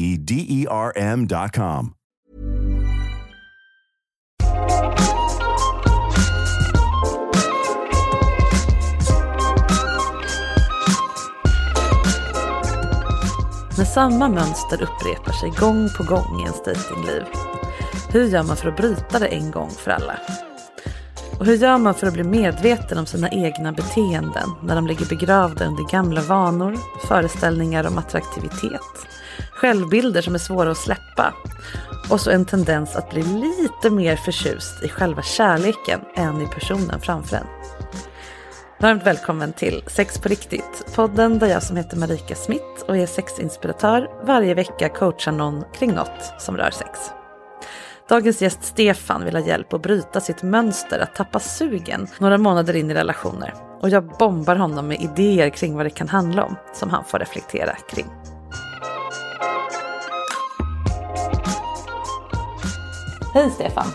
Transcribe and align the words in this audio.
D 0.00 0.46
E 0.48 0.66
R 0.70 0.92
M.com. 0.96 1.94
När 13.78 13.84
samma 13.84 14.28
mönster 14.28 14.82
upprepar 14.82 15.32
sig 15.32 15.50
gång 15.50 15.88
på 15.96 16.02
gång 16.02 16.40
i 16.40 16.42
ens 16.42 16.62
dejtingliv. 16.62 17.22
Hur 18.12 18.24
gör 18.24 18.42
man 18.42 18.56
för 18.56 18.68
att 18.68 18.76
bryta 18.76 19.18
det 19.18 19.26
en 19.26 19.50
gång 19.50 19.70
för 19.70 19.90
alla? 19.90 20.18
Och 21.38 21.46
hur 21.46 21.56
gör 21.56 21.78
man 21.78 21.94
för 21.94 22.06
att 22.06 22.12
bli 22.12 22.24
medveten 22.24 22.98
om 22.98 23.06
sina 23.06 23.30
egna 23.30 23.72
beteenden 23.72 24.50
när 24.62 24.74
de 24.74 24.86
ligger 24.86 25.06
begravda 25.06 25.66
under 25.66 25.84
gamla 25.90 26.20
vanor, 26.20 26.76
föreställningar 27.08 27.86
om 27.86 27.98
attraktivitet, 27.98 29.06
självbilder 29.60 30.22
som 30.22 30.34
är 30.34 30.38
svåra 30.38 30.70
att 30.70 30.76
släppa 30.76 31.34
och 32.10 32.20
så 32.20 32.30
en 32.30 32.44
tendens 32.44 32.96
att 32.96 33.10
bli 33.10 33.22
lite 33.22 33.90
mer 33.90 34.16
förtjust 34.16 34.84
i 34.84 34.88
själva 34.88 35.22
kärleken 35.22 36.00
än 36.14 36.42
i 36.42 36.46
personen 36.46 37.00
framför 37.00 37.36
en. 37.36 37.46
Varmt 38.80 39.06
välkommen 39.06 39.52
till 39.52 39.82
Sex 39.86 40.18
på 40.18 40.28
riktigt, 40.28 40.86
podden 40.94 41.38
där 41.38 41.46
jag 41.46 41.62
som 41.62 41.76
heter 41.76 41.96
Marika 41.96 42.34
Smith 42.34 42.84
och 42.88 42.96
är 42.96 43.06
sexinspiratör 43.06 44.08
varje 44.26 44.54
vecka 44.54 44.88
coachar 44.88 45.32
någon 45.32 45.64
kring 45.74 45.92
något 45.92 46.34
som 46.38 46.56
rör 46.56 46.70
sex. 46.70 46.98
Dagens 48.08 48.42
gäst 48.42 48.64
Stefan 48.64 49.24
vill 49.24 49.36
ha 49.36 49.46
hjälp 49.46 49.72
att 49.72 49.82
bryta 49.82 50.20
sitt 50.20 50.42
mönster 50.42 50.98
att 50.98 51.14
tappa 51.14 51.40
sugen 51.40 52.06
några 52.18 52.38
månader 52.38 52.76
in 52.76 52.90
i 52.90 52.94
relationer. 52.94 53.54
Och 53.80 53.88
jag 53.88 54.04
bombar 54.18 54.56
honom 54.56 54.88
med 54.88 55.00
idéer 55.00 55.50
kring 55.50 55.76
vad 55.76 55.86
det 55.86 55.90
kan 55.90 56.08
handla 56.08 56.44
om 56.44 56.56
som 56.74 56.90
han 56.90 57.04
får 57.04 57.18
reflektera 57.18 57.72
kring. 57.88 58.06
Hej 63.34 63.50
Stefan! 63.50 63.86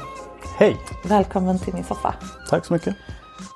Hej! 0.57 0.77
Välkommen 1.05 1.59
till 1.59 1.73
min 1.73 1.83
soffa. 1.83 2.15
Tack 2.49 2.65
så 2.65 2.73
mycket. 2.73 2.95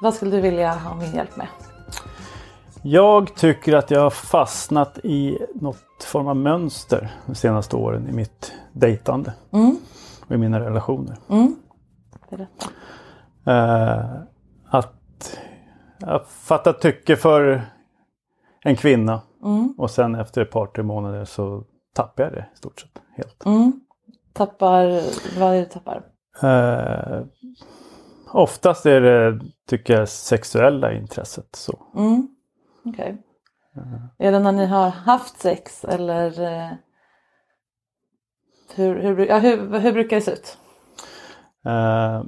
Vad 0.01 0.13
skulle 0.13 0.31
du 0.31 0.41
vilja 0.41 0.73
ha 0.73 0.95
min 0.95 1.11
hjälp 1.15 1.37
med? 1.37 1.47
Jag 2.81 3.35
tycker 3.35 3.75
att 3.75 3.91
jag 3.91 4.01
har 4.01 4.09
fastnat 4.09 4.99
i 5.03 5.39
något 5.55 6.03
form 6.03 6.27
av 6.27 6.35
mönster 6.35 7.09
de 7.25 7.35
senaste 7.35 7.75
åren 7.75 8.09
i 8.09 8.11
mitt 8.11 8.53
dejtande. 8.73 9.33
Och 10.27 10.35
i 10.35 10.37
mina 10.37 10.59
relationer. 10.59 11.17
Berätta. 12.29 12.69
Eh, 13.45 14.05
att 14.69 15.39
jag 15.97 16.27
fattar 16.27 16.73
tycke 16.73 17.15
för 17.15 17.61
en 18.63 18.75
kvinna. 18.75 19.21
Och 19.77 19.91
sen 19.91 20.15
efter 20.15 20.41
ett 20.41 20.51
par, 20.51 20.65
tre 20.67 20.83
månader 20.83 21.25
så 21.25 21.63
tappar 21.93 22.23
jag 22.23 22.33
det 22.33 22.45
i 22.53 22.57
stort 22.57 22.79
sett 22.79 23.01
helt. 23.15 23.43
Tappar, 24.39 24.85
vad 25.39 25.53
är 25.53 25.55
det 25.55 25.59
du 25.59 25.65
tappar? 25.65 26.03
Eh, 26.43 27.25
oftast 28.33 28.85
är 28.85 29.01
det, 29.01 29.39
tycker 29.69 29.93
jag, 29.93 30.09
sexuella 30.09 30.93
intresset. 30.93 31.55
Så. 31.55 31.79
Okej. 32.85 33.17
Är 34.17 34.31
det 34.31 34.39
när 34.39 34.51
ni 34.51 34.65
har 34.65 34.89
haft 34.89 35.39
sex 35.39 35.85
eller 35.85 36.41
eh, 36.41 36.71
hur, 38.75 38.95
hur, 39.01 39.25
ja, 39.25 39.37
hur, 39.39 39.79
hur 39.79 39.93
brukar 39.93 40.15
det 40.15 40.21
se 40.21 40.31
ut? 40.31 40.57
Eh, 41.65 42.23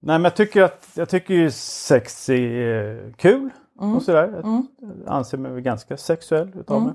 nej 0.00 0.18
men 0.18 0.24
jag 0.24 0.36
tycker 0.36 0.62
att 0.62 0.88
jag 0.94 1.08
tycker 1.08 1.34
ju 1.34 1.50
sex 1.50 2.28
är 2.28 3.06
eh, 3.06 3.12
kul 3.12 3.50
och 3.78 4.02
sådär. 4.02 4.40
Jag 4.42 4.66
anser 5.06 5.38
mig 5.38 5.62
ganska 5.62 5.96
sexuell 5.96 6.52
utav 6.54 6.82
mig. 6.82 6.94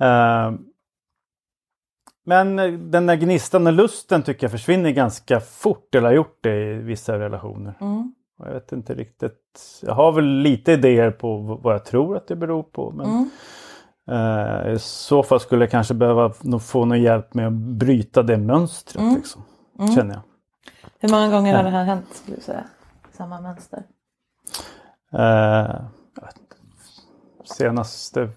Eh, 0.00 0.52
men 2.26 2.56
den 2.90 3.06
där 3.06 3.16
gnistan 3.16 3.66
och 3.66 3.72
lusten 3.72 4.22
tycker 4.22 4.44
jag 4.44 4.50
försvinner 4.50 4.90
ganska 4.90 5.40
fort 5.40 5.94
eller 5.94 6.08
har 6.08 6.14
gjort 6.14 6.38
det 6.40 6.70
i 6.70 6.74
vissa 6.78 7.18
relationer. 7.18 7.74
Och 8.38 8.46
jag 8.46 8.54
vet 8.54 8.72
inte 8.72 8.94
riktigt. 8.94 9.80
Jag 9.82 9.94
har 9.94 10.12
väl 10.12 10.24
lite 10.24 10.72
idéer 10.72 11.10
på 11.10 11.38
vad 11.62 11.74
jag 11.74 11.84
tror 11.84 12.16
att 12.16 12.26
det 12.28 12.36
beror 12.36 12.62
på. 12.62 12.90
Men 12.90 13.30
eh, 14.10 14.72
I 14.72 14.78
så 14.78 15.22
fall 15.22 15.40
skulle 15.40 15.64
jag 15.64 15.70
kanske 15.70 15.94
behöva 15.94 16.32
få 16.60 16.84
någon 16.84 17.02
hjälp 17.02 17.34
med 17.34 17.46
att 17.46 17.52
bryta 17.52 18.22
det 18.22 18.36
mönstret. 18.38 19.04
Liksom, 19.16 19.42
Känner 19.94 20.14
jag. 20.14 20.22
Hur 20.98 21.08
många 21.08 21.30
gånger 21.30 21.56
har 21.56 21.64
det 21.64 21.70
här 21.70 21.84
hänt 21.84 22.06
skulle 22.12 22.36
du 22.36 22.42
säga? 22.42 22.64
Samma 23.12 23.40
mönster? 23.40 23.82
Eh, 25.12 25.80
senaste 27.44 28.30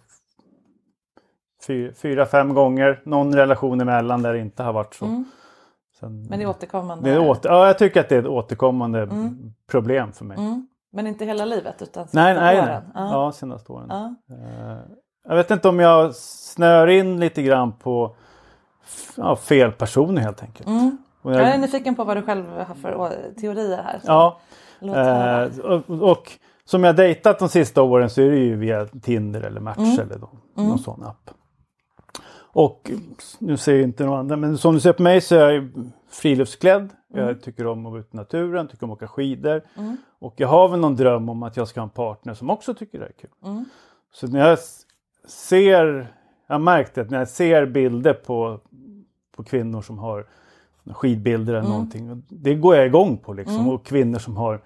fyra, 1.96 2.26
fem 2.26 2.54
gånger. 2.54 3.02
Någon 3.06 3.36
relation 3.36 3.82
emellan 3.82 4.22
där 4.22 4.34
det 4.34 4.40
inte 4.40 4.64
har 4.64 4.74
varit 4.74 4.94
så. 4.94 5.24
Sen, 6.00 6.24
Men 6.30 6.40
det 6.40 6.46
är 6.46 6.50
återkommande? 6.50 7.10
det 7.10 7.16
är 7.16 7.20
åter, 7.30 7.52
ja, 7.52 7.68
jag 7.68 7.78
tycker 7.78 8.00
att 8.00 8.10
det 8.10 8.16
är 8.16 8.20
ett 8.20 8.26
återkommande 8.28 9.10
problem 9.72 10.12
för 10.12 10.26
mig. 10.26 10.38
Mm. 10.38 10.68
Men 10.92 11.08
inte 11.08 11.26
hela 11.26 11.46
livet 11.46 11.82
utan 11.82 12.04
sista 12.06 12.24
Nej, 12.24 12.34
nej, 12.36 12.56
nej. 12.56 12.64
åren? 12.64 12.84
Ja. 12.94 13.32
Senaste 13.32 13.72
åren. 13.72 13.88
Ja. 13.90 14.16
Eh, 14.36 14.78
Jag 15.30 15.36
vet 15.36 15.52
inte 15.52 15.70
om 15.70 15.80
jag 15.80 16.16
snör 16.16 16.88
in 16.88 17.20
lite 17.20 17.42
grann 17.44 17.72
på 17.72 18.16
ja, 19.18 19.36
fel 19.36 19.72
personer 19.72 20.22
helt 20.22 20.44
enkelt. 20.44 20.68
Mm. 20.70 20.98
Jag 21.24 21.34
jag- 21.34 21.42
är 21.42 21.58
nyfiken 21.58 21.96
på 21.96 22.04
vad 22.04 22.18
du 22.18 22.22
själv 22.22 22.46
har 22.50 22.76
för 22.76 23.12
teorier 23.42 23.78
här. 23.84 24.02
Ja, 24.06 24.40
eh, 24.82 25.60
och, 25.60 26.12
och 26.12 26.32
som 26.66 26.84
jag 26.84 26.96
dejtat 26.96 27.40
de 27.40 27.50
sista 27.50 27.82
åren 27.82 28.10
så 28.10 28.22
är 28.22 28.30
det 28.32 28.38
ju 28.38 28.56
via 28.56 28.86
Tinder 28.86 29.42
eller 29.42 29.60
Match 29.62 29.78
Mm. 29.78 30.00
eller 30.00 30.18
då, 30.20 30.30
någon 30.64 30.80
sån 30.80 31.04
app. 31.04 31.30
Och 32.58 32.92
nu 33.40 33.58
ser 33.58 33.74
jag 33.74 33.84
inte 33.84 34.06
några 34.06 34.20
andra 34.20 34.36
men 34.36 34.58
som 34.58 34.74
du 34.74 34.80
ser 34.80 34.94
på 34.94 35.04
mig 35.04 35.22
så 35.22 35.36
är 35.36 35.52
jag 35.52 35.70
friluftsklädd. 36.10 36.90
Mm. 37.14 37.28
Jag 37.28 37.42
tycker 37.42 37.68
om 37.68 37.86
att 37.86 37.92
vara 37.92 38.02
ute 38.02 38.10
i 38.14 38.18
naturen, 38.18 38.68
tycker 38.68 38.84
om 38.84 38.92
att 38.92 38.98
åka 38.98 39.08
skidor. 39.08 39.62
Och 40.20 40.34
jag 40.38 40.48
har 40.48 40.70
väl 40.70 40.80
någon 40.80 40.96
dröm 40.96 41.30
om 41.30 41.44
att 41.44 41.58
jag 41.58 41.68
ska 41.68 41.80
ha 41.80 41.84
en 41.86 41.90
partner 41.90 42.34
som 42.34 42.50
också 42.50 42.74
tycker 42.74 43.00
det 43.00 43.06
är 43.06 43.12
kul. 43.12 43.30
Mm. 43.46 43.66
Så 44.14 44.28
när 44.28 44.50
jag 44.50 44.60
ser, 45.28 46.08
jag 46.48 46.56
har 46.56 46.60
märkt 46.60 46.96
det, 46.96 47.10
när 47.12 47.18
jag 47.18 47.30
ser 47.30 47.66
bilder 47.66 48.14
på, 48.14 48.60
på 49.36 49.44
kvinnor 49.44 49.82
som 49.82 49.98
har 49.98 50.26
skidbilder 50.86 51.54
Mm. 51.54 51.66
eller 51.66 51.74
någonting. 51.74 52.24
Det 52.30 52.56
går 52.56 52.76
jag 52.76 52.86
igång 52.86 53.18
på 53.18 53.34
liksom. 53.34 53.70
Och 53.70 53.86
kvinnor 53.86 54.20
som 54.20 54.38
har 54.38 54.62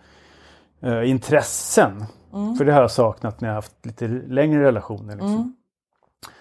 eh, 0.79 1.09
intressen. 1.09 2.05
Mm. 2.33 2.55
För 2.55 2.65
det 2.65 2.73
har 2.73 2.81
jag 2.81 2.91
saknat 2.91 3.41
när 3.41 3.47
jag 3.49 3.55
haft 3.55 3.85
lite 3.85 4.07
längre 4.07 4.63
relationer. 4.63 5.15
Liksom. 5.15 5.55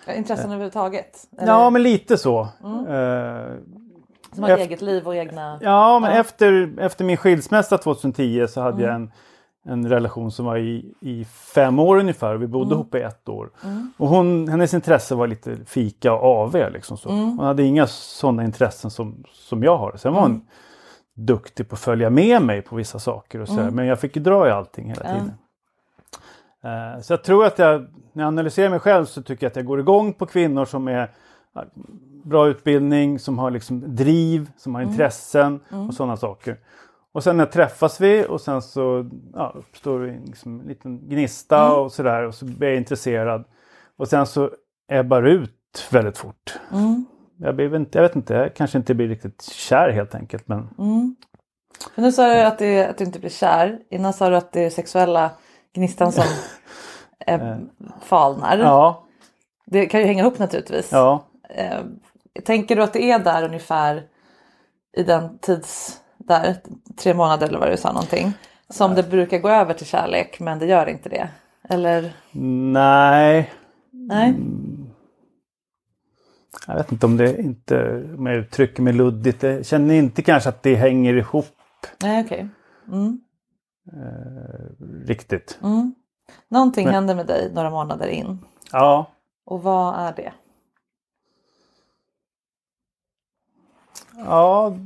Ja, 0.07 0.13
Intressen 0.13 0.47
överhuvudtaget? 0.47 1.29
Eller 1.39 1.53
Ja, 1.53 1.71
men 1.71 1.83
lite 1.83 2.19
så. 2.19 2.49
Mm. 2.65 2.87
Eh, 2.87 3.55
Som 4.35 4.43
har 4.43 4.51
ett 4.51 4.59
eget 4.59 4.83
liv 4.83 5.07
och 5.07 5.17
egna... 5.17 5.59
Ja, 5.63 5.99
men 5.99 6.13
Efter, 6.13 6.75
efter 6.79 7.05
min 7.05 7.17
skilsmässa 7.17 7.79
2010 7.79 8.47
så 8.49 8.61
hade 8.61 8.83
jag 8.83 8.95
en, 8.95 9.13
en 9.65 9.89
relation 9.89 10.33
som 10.33 10.45
var 10.45 10.57
i, 10.57 10.95
i 11.01 11.25
fem 11.25 11.79
år 11.79 11.97
ungefär. 11.99 12.35
Vi 12.37 12.47
bodde 12.47 12.75
ihop 12.75 12.95
i 12.95 13.01
ett 13.03 13.29
år. 13.29 13.51
Och 13.97 14.09
hon, 14.09 14.49
hennes 14.49 14.75
intresse 14.75 15.15
var 15.15 15.27
lite 15.27 15.57
fika 15.67 16.13
och 16.13 16.25
AV. 16.25 16.57
Liksom 16.73 16.97
så. 16.97 17.09
Hon 17.09 17.39
hade 17.39 17.63
inga 17.63 17.87
sådana 17.87 18.45
intressen 18.45 18.91
som, 18.91 19.25
som 19.33 19.63
jag 19.63 19.77
har. 19.77 19.97
Sen 19.97 20.13
var 20.15 20.21
hon 20.21 20.47
duktig 21.15 21.69
på 21.69 21.75
att 21.75 21.81
följa 21.81 22.11
med 22.11 22.43
mig 22.43 22.63
på 22.63 22.77
vissa 22.77 22.99
saker. 22.99 23.41
och 23.41 23.49
så 23.49 23.55
här, 23.61 23.71
Men 23.71 23.87
jag 23.87 24.01
fick 24.01 24.17
ju 24.17 24.23
dra 24.23 24.49
i 24.49 24.51
allting 24.51 24.89
hela 24.89 25.03
tiden. 25.03 25.33
Eh, 26.65 27.01
Så 27.01 27.13
jag 27.13 27.25
tror 27.25 27.45
att 27.45 27.59
jag, 27.59 27.81
när 28.13 28.23
jag 28.23 28.29
analyserar 28.29 28.71
mig 28.71 28.81
själv 28.81 29.05
så 29.05 29.23
tycker 29.23 29.47
jag 29.47 29.51
att 29.51 29.57
jag 29.57 29.65
går 29.65 29.81
igång 29.81 30.13
på 30.13 30.27
kvinnor 30.27 30.65
som 30.65 30.89
är 30.89 31.11
bra 32.25 32.49
utbildning, 32.49 33.19
som 33.19 33.39
har 33.39 33.51
liksom 33.51 33.97
driv, 33.97 34.51
som 34.57 34.75
har 34.75 34.83
intressen 34.83 35.61
och 35.89 35.95
sådana 35.95 36.17
saker. 36.17 36.57
Och 37.13 37.23
sen 37.25 37.37
när 37.37 37.47
träffas 37.47 38.01
vi 38.01 38.27
och 38.29 38.41
sen 38.41 38.63
så 38.63 39.11
ja, 39.35 39.55
uppstår 39.57 40.27
liksom 40.27 40.61
en 40.61 40.67
liten 40.67 41.09
gnista 41.09 41.75
och 41.75 41.93
sådär 41.93 42.23
och 42.23 42.35
så 42.35 42.45
blir 42.45 42.69
jag 42.69 42.77
intresserad. 42.77 43.45
Och 43.97 44.09
sen 44.09 44.27
så 44.27 44.51
ebbar 44.89 45.23
ut 45.23 45.89
väldigt 45.91 46.19
fort. 46.19 46.59
Jag, 47.37 47.57
blir, 47.57 47.87
jag 47.93 48.03
vet 48.03 48.17
inte, 48.17 48.35
jag 48.35 48.55
kanske 48.55 48.79
inte 48.79 48.95
blir 48.95 49.09
riktigt 49.09 49.43
kär 49.43 49.91
helt 49.91 50.15
enkelt. 50.15 50.49
Men 50.49 50.69
För 51.95 52.03
nu 52.03 52.13
sa 52.13 52.35
du 52.35 52.41
att, 52.41 52.59
det, 52.59 52.85
att 52.87 52.99
du 52.99 53.05
inte 53.05 53.19
blir 53.21 53.31
kär. 53.31 53.79
Innan 53.91 54.13
sa 54.13 54.31
du 54.31 54.37
att 54.37 54.53
det 54.53 54.65
är 54.65 54.71
sexuella 54.71 55.31
gnistan 55.75 56.13
som 56.13 56.25
eh, 57.27 57.57
falnar. 58.03 58.59
ja, 58.59 59.05
Det 59.67 59.87
kan 59.87 60.01
ju 60.01 60.07
hänga 60.07 60.23
ihop 60.23 60.39
naturligtvis. 60.39 60.93
ja. 60.93 61.25
Eh, 61.49 61.81
tänker 62.45 62.77
du 62.77 62.83
att 62.83 62.93
det 62.93 63.11
är 63.11 63.19
där 63.19 63.45
ungefär 63.45 64.03
i 64.97 65.03
den 65.03 65.39
tids... 65.39 65.97
Där, 66.19 66.57
tre 66.97 67.15
månader 67.15 67.49
eller 67.49 67.59
vad 67.59 67.71
du 67.71 67.77
sa 67.77 67.93
någonting. 67.93 68.33
Som 68.69 68.95
det 68.95 69.03
brukar 69.03 69.39
gå 69.39 69.49
över 69.49 69.75
till 69.75 69.87
kärlek 69.87 70.41
men 70.41 70.59
det 70.59 70.67
gör 70.67 70.89
inte 70.89 71.09
det. 71.09 71.29
Eller? 71.69 72.13
Nej, 72.73 73.53
Nej? 73.91 74.35
Jag 76.67 76.75
vet 76.75 76.93
inte 76.93 77.07
om 77.07 77.17
det 77.17 77.39
inte, 77.41 78.05
om 78.19 78.27
jag 78.27 78.37
uttrycker 78.37 78.83
mig 78.83 78.93
luddigt. 78.93 79.43
Jag 79.43 79.67
känner 79.67 79.95
inte 79.95 80.23
kanske 80.23 80.49
att 80.49 80.63
det 80.63 80.75
hänger 80.75 81.15
ihop 81.15 81.47
Nej 82.03 82.25
okej. 82.25 82.49
Mm. 82.89 83.21
Riktigt. 85.07 85.59
Mm. 85.63 85.95
Någonting 86.49 86.85
Nej. 86.85 86.95
händer 86.95 87.15
med 87.15 87.27
dig 87.27 87.51
några 87.55 87.71
månader 87.71 88.07
in. 88.09 88.39
Ja, 88.73 89.07
Och 89.45 89.63
vad 89.63 89.95
är 89.95 90.13
det? 90.17 90.33
ja, 94.17 94.77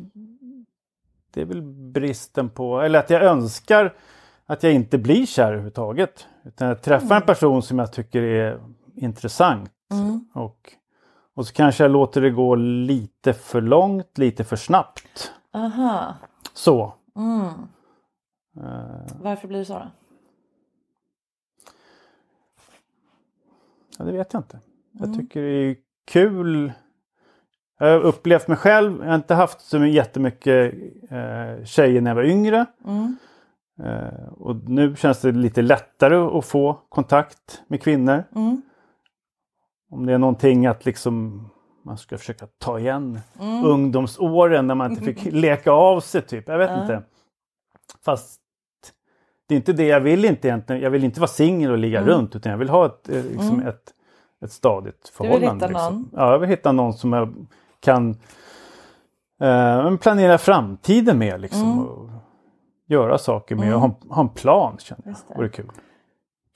det 1.31 1.41
är 1.41 1.45
väl 1.45 1.63
bristen 1.63 2.51
på, 2.51 2.81
eller 2.81 2.99
att 2.99 3.11
jag 3.11 3.23
önskar 3.23 3.95
att 4.47 4.63
jag 4.63 4.73
inte 4.73 4.99
blir 4.99 5.27
kär 5.27 5.47
överhuvudtaget. 5.47 6.27
Utan 6.45 6.69
jag 6.69 6.83
träffar 6.83 7.17
en 7.17 7.23
person 7.27 7.63
som 7.63 7.79
jag 7.79 7.93
tycker 7.93 8.23
är 8.23 8.61
intressant. 8.95 9.71
Och, 10.33 10.73
och 11.35 11.47
så 11.47 11.53
kanske 11.53 11.85
jag 11.85 11.91
låter 11.91 12.21
det 12.21 12.31
gå 12.31 12.55
lite 12.55 13.33
för 13.33 13.61
långt, 13.61 14.19
lite 14.19 14.45
för 14.45 14.57
snabbt. 14.57 15.33
Aha. 15.53 16.15
Så. 16.55 16.95
Mm. 17.17 17.53
Eh, 18.57 19.17
Varför 19.21 19.49
blir 19.49 19.59
det 19.59 19.65
så 19.65 19.79
då? 19.79 19.91
Ja, 23.99 24.05
det 24.05 24.13
vet 24.13 24.33
jag 24.33 24.41
inte. 24.41 24.61
Jag 24.93 25.15
tycker 25.15 25.43
det 25.43 25.49
är 25.71 25.77
kul. 26.07 26.73
Jag 27.79 27.87
har 27.87 28.01
upplevt 28.01 28.49
mig 28.49 28.57
själv. 28.57 28.99
Jag 29.01 29.09
har 29.09 29.15
inte 29.15 29.35
haft 29.35 29.61
så 29.61 29.85
jättemycket 29.85 30.75
eh, 31.11 31.65
tjejer 31.65 32.01
när 32.01 32.11
jag 32.11 32.15
var 32.15 32.25
yngre. 32.25 32.67
Mm. 32.85 33.17
Eh, 33.83 34.29
och 34.33 34.57
nu 34.69 34.97
känns 34.97 35.21
det 35.21 35.33
lite 35.33 35.63
lättare 35.63 36.17
att 36.39 36.45
få 36.45 36.81
kontakt 36.89 37.63
med 37.69 37.83
kvinnor. 37.83 38.25
Mm. 38.35 38.63
Om 39.91 40.07
det 40.07 40.13
är 40.13 40.19
någonting 40.19 40.67
att 40.67 40.85
liksom 40.85 41.49
man 41.85 41.99
ska 41.99 42.19
försöka 42.19 42.47
ta 42.59 42.79
igen 42.79 43.21
ungdomsåren 43.65 44.67
när 44.67 44.75
man 44.75 44.91
inte 44.91 45.05
fick 45.15 45.33
leka 45.33 45.73
av 45.73 46.01
sig 46.01 46.23
typ. 46.23 46.49
Jag 46.49 46.59
vet 46.59 46.83
inte. 46.83 47.03
Fast 48.05 48.41
det 49.49 49.55
är 49.55 49.57
inte 49.57 49.73
det 49.73 49.87
jag 49.87 50.01
vill 50.01 50.25
inte 50.25 50.49
egentligen. 50.49 50.83
Jag 50.83 50.91
vill 50.91 51.05
inte 51.05 51.21
vara 51.21 51.29
singel 51.29 51.71
och 51.71 51.79
ligga 51.79 52.03
runt 52.03 52.37
utan 52.37 52.53
jag 52.53 52.59
vill 52.59 52.69
ha 52.69 52.87
ett, 52.87 53.09
eh, 53.09 53.25
liksom 53.25 53.61
ett, 53.61 53.83
ett 54.45 54.53
stadigt 54.53 54.95
vill 55.05 55.13
förhållande. 55.29 55.67
hitta 55.67 55.67
liksom. 55.67 55.95
någon? 55.95 56.11
Ja, 56.13 56.33
jag 56.33 56.39
vill 56.39 56.49
hitta 56.49 56.73
någon 56.73 56.93
som 56.93 57.13
jag 57.13 57.35
kan 57.81 58.17
eh, 59.43 59.97
planera 59.97 60.39
framtiden 60.39 61.19
med 61.19 61.41
liksom. 61.41 61.89
Och 61.89 62.09
göra 62.87 63.19
saker 63.19 63.57
med 63.57 63.75
och 63.75 63.81
ha, 63.81 63.89
en- 63.89 64.11
ha 64.11 64.23
en 64.23 64.29
plan 64.29 64.77
känner 64.79 65.03
jag. 65.05 65.11
Just 65.11 65.29
det. 65.29 65.35
Vore 65.35 65.49
kul. 65.49 65.71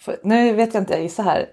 För, 0.01 0.17
nu 0.23 0.53
vet 0.53 0.75
jag 0.75 0.83
inte, 0.83 0.93
jag 0.93 1.03
gissar 1.03 1.23
här. 1.25 1.47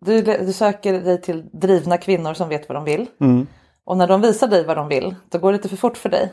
Du, 0.00 0.22
du 0.22 0.52
söker 0.52 0.92
dig 0.92 1.20
till 1.20 1.44
drivna 1.52 1.98
kvinnor 1.98 2.34
som 2.34 2.48
vet 2.48 2.68
vad 2.68 2.76
de 2.76 2.84
vill. 2.84 3.06
Mm. 3.20 3.46
Och 3.84 3.96
när 3.96 4.06
de 4.08 4.20
visar 4.20 4.48
dig 4.48 4.64
vad 4.66 4.76
de 4.76 4.88
vill, 4.88 5.14
då 5.30 5.38
går 5.38 5.52
det 5.52 5.56
lite 5.56 5.68
för 5.68 5.76
fort 5.76 5.96
för 5.96 6.08
dig. 6.08 6.32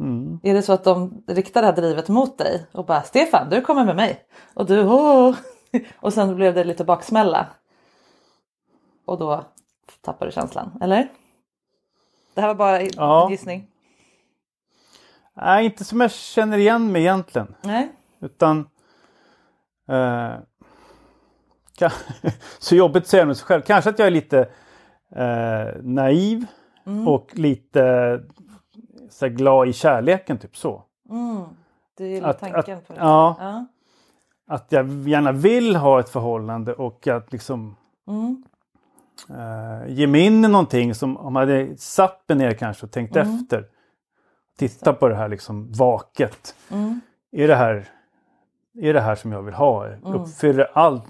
Mm. 0.00 0.40
Är 0.42 0.54
det 0.54 0.62
så 0.62 0.72
att 0.72 0.84
de 0.84 1.22
riktar 1.26 1.60
det 1.60 1.66
här 1.66 1.76
drivet 1.76 2.08
mot 2.08 2.38
dig 2.38 2.66
och 2.72 2.86
bara 2.86 3.02
Stefan, 3.02 3.48
du 3.50 3.60
kommer 3.60 3.84
med 3.84 3.96
mig. 3.96 4.24
Och 4.54 4.66
du 4.66 4.84
åh. 4.86 5.36
Och 6.00 6.12
sen 6.12 6.36
blev 6.36 6.54
det 6.54 6.64
lite 6.64 6.84
baksmälla. 6.84 7.46
Och 9.06 9.18
då 9.18 9.44
tappar 10.00 10.26
du 10.26 10.32
känslan, 10.32 10.78
eller? 10.80 11.08
Det 12.34 12.40
här 12.40 12.48
var 12.48 12.54
bara 12.54 12.80
en 12.80 12.90
Ja. 12.96 13.30
gissning. 13.30 13.66
Nej, 15.36 15.64
inte 15.64 15.84
som 15.84 16.00
jag 16.00 16.10
känner 16.10 16.58
igen 16.58 16.92
mig 16.92 17.02
egentligen. 17.02 17.54
Nej. 17.62 17.92
Utan... 18.20 18.68
Eh, 19.88 20.32
så 22.58 22.74
jobbigt 22.74 23.02
att 23.02 23.08
säga 23.08 23.26
med 23.26 23.36
sig 23.36 23.46
själv. 23.46 23.62
Kanske 23.62 23.90
att 23.90 23.98
jag 23.98 24.06
är 24.06 24.10
lite 24.10 24.38
eh, 25.16 25.82
naiv 25.82 26.46
och 27.06 27.30
lite 27.32 27.80
så 29.10 29.26
här, 29.26 29.32
glad 29.32 29.68
i 29.68 29.72
kärleken, 29.72 30.38
typ 30.38 30.56
så. 30.56 30.82
Mm. 31.10 31.42
Du 31.96 32.06
gillar 32.08 32.28
Att- 32.30 32.38
tanken 32.40 32.78
att- 32.78 32.88
på 32.88 32.92
det. 32.94 33.00
ja. 33.00 33.36
ja. 33.40 33.66
Att 34.50 34.66
jag 34.72 35.08
gärna 35.08 35.32
vill 35.32 35.76
ha 35.76 36.00
ett 36.00 36.08
förhållande 36.08 36.74
och 36.74 37.06
att 37.08 37.32
liksom 37.32 37.76
Mm. 38.08 38.42
eh, 39.30 39.88
ge 39.92 40.06
mig 40.06 40.20
in 40.20 40.44
i 40.44 40.48
någonting 40.48 40.94
som 40.94 41.16
om 41.16 41.36
jag 41.36 41.40
hade 41.42 41.76
satt 41.76 42.24
mig 42.28 42.38
ner 42.38 42.52
kanske 42.54 42.86
och 42.86 42.92
tänkt 42.92 43.16
Mm. 43.16 43.34
efter. 43.36 43.64
Titta 44.58 44.92
på 44.92 45.08
det 45.08 45.14
här 45.14 45.28
liksom 45.28 45.72
vaket. 45.72 46.54
Mm. 46.70 47.00
Är 47.32 47.48
det 47.48 47.54
här 47.54 47.88
är 48.80 48.94
det 48.94 49.00
här 49.00 49.14
som 49.14 49.32
jag 49.32 49.42
vill 49.42 49.54
ha? 49.54 49.86
Mm. 49.86 50.14
Uppfyller 50.14 50.70
all, 50.74 51.00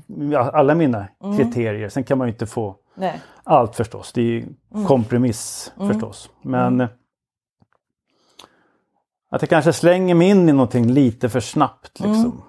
alla 0.53 0.75
mina 0.75 1.07
kriterier. 1.39 1.89
Sen 1.89 2.05
kan 2.05 2.19
man 2.19 2.27
ju 2.27 2.33
inte 2.33 2.47
få 2.47 2.77
Nej. 2.95 3.21
allt 3.45 3.77
förstås. 3.77 4.13
Det 4.13 4.21
är 4.21 4.25
ju 4.25 4.47
Mm. 4.75 4.87
kompromiss 4.87 5.73
förstås. 5.77 6.31
Men 6.43 6.81
eh, 6.81 6.89
att 9.31 9.43
jag 9.43 9.49
kanske 9.49 9.73
slänger 9.73 10.15
mig 10.15 10.29
in 10.29 10.49
i 10.49 10.53
någonting 10.53 10.87
lite 10.93 11.29
för 11.29 11.41
snabbt. 11.41 12.01
Liksom. 12.01 12.43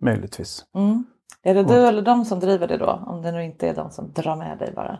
Möjligtvis. 0.00 0.64
Mm. 0.74 1.04
Är 1.42 1.54
det 1.54 1.62
du 1.62 1.86
eller 1.86 2.02
de 2.02 2.24
som 2.24 2.40
driver 2.40 2.66
det 2.68 2.76
då? 2.76 3.02
Om 3.06 3.22
det 3.22 3.32
nu 3.32 3.44
inte 3.44 3.68
är 3.68 3.74
de 3.74 3.90
som 3.90 4.12
drar 4.12 4.36
med 4.36 4.58
dig 4.58 4.72
bara. 4.76 4.98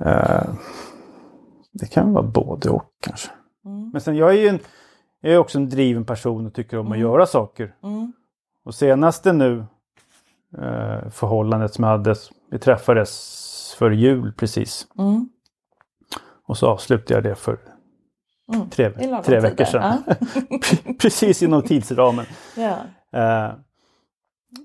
Eh, 0.00 0.54
Det 1.72 1.86
kan 1.86 2.12
vara 2.12 2.24
både 2.26 2.70
och 2.70 2.90
kanske. 3.00 3.30
Men 3.92 4.00
sen 4.00 4.16
jag 4.16 4.30
är 4.30 4.38
ju 4.38 4.48
en, 4.48 4.58
jag 5.20 5.32
är 5.32 5.38
också 5.38 5.58
en 5.58 5.68
driven 5.68 6.04
person 6.04 6.46
och 6.46 6.54
tycker 6.54 6.78
om 6.78 6.92
att 6.92 6.98
göra 6.98 7.26
saker. 7.26 7.74
Och 8.64 8.74
senaste 8.74 9.32
nu 9.32 9.58
eh, 10.58 11.10
förhållandet 11.10 11.74
som 11.74 11.84
jag 11.84 11.90
hade, 11.90 12.14
vi 12.50 12.58
träffades 12.58 13.74
för 13.78 13.90
jul 13.90 14.32
precis. 14.32 14.86
Och 16.46 16.56
så 16.58 16.66
avslutade 16.68 17.14
jag 17.14 17.22
det 17.22 17.34
för 17.34 17.58
tre, 18.70 18.92
I 19.00 19.06
lagom 19.06 19.22
tre 19.24 19.40
veckor 19.40 19.64
sedan. 19.64 20.02
precis 21.00 21.42
inom 21.42 21.62
tidsramen. 21.62 22.26
Ja. 22.56 22.78
Eh, 23.20 23.54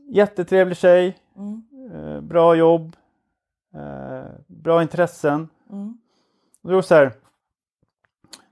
jättetrevlig 0.10 0.78
tjej. 0.78 1.18
Mm. 1.38 1.64
Eh, 1.94 2.22
bra 2.22 2.56
jobb. 2.56 2.96
Eh, 3.76 4.32
bra 4.48 4.82
intressen. 4.82 5.50
Mm. 5.70 5.98
Och 6.64 6.70
det 6.70 6.76
var 6.76 6.82
så 6.82 6.96
här. 6.96 7.14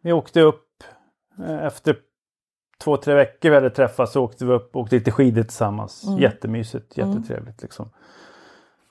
Vi 0.01 0.11
åkte 0.11 0.41
upp 0.41 0.83
efter 1.61 1.97
två, 2.83 2.97
tre 2.97 3.15
veckor 3.15 3.49
vi 3.49 3.55
hade 3.55 3.69
träffats 3.69 4.13
så 4.13 4.23
åkte 4.23 4.45
vi 4.45 4.53
upp 4.53 4.75
och 4.75 4.81
åkte 4.81 4.95
lite 4.95 5.11
skidor 5.11 5.43
tillsammans. 5.43 6.03
Mm. 6.07 6.19
Jättemysigt, 6.19 6.97
jättetrevligt 6.97 7.61
liksom. 7.61 7.89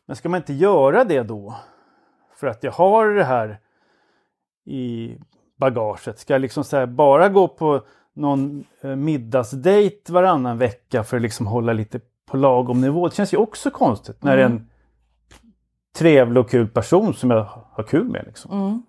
Men 0.07 0.17
ska 0.17 0.29
man 0.29 0.41
inte 0.41 0.53
göra 0.53 1.05
det 1.05 1.23
då? 1.23 1.57
För 2.37 2.47
att 2.47 2.63
jag 2.63 2.73
har 2.73 3.09
det 3.09 3.25
här 3.25 3.61
i 4.65 5.17
bagaget. 5.57 6.19
Ska 6.19 6.35
jag 6.35 6.41
liksom 6.41 6.65
här 6.73 6.87
bara 6.87 7.29
gå 7.29 7.49
på 7.49 7.83
någon 8.15 8.65
eh, 8.81 8.97
middagsdejt 8.97 10.11
varannan 10.11 10.59
vecka 10.59 11.05
för 11.05 11.17
att 11.17 11.23
liksom 11.23 11.47
hålla 11.47 11.73
lite 11.73 12.01
på 12.27 12.37
lagom 12.37 12.81
nivå? 12.81 13.09
Det 13.09 13.15
känns 13.15 13.33
ju 13.33 13.37
också 13.37 13.71
konstigt 13.71 14.23
när 14.23 14.37
det 14.37 14.43
är 14.43 14.47
en 14.47 14.69
trevlig 15.97 16.41
och 16.41 16.51
kul 16.51 16.69
person 16.69 17.15
som 17.15 17.31
jag 17.31 17.49
har 17.73 17.85
kul 17.85 18.05
med. 18.05 18.23
Liksom. 18.27 18.83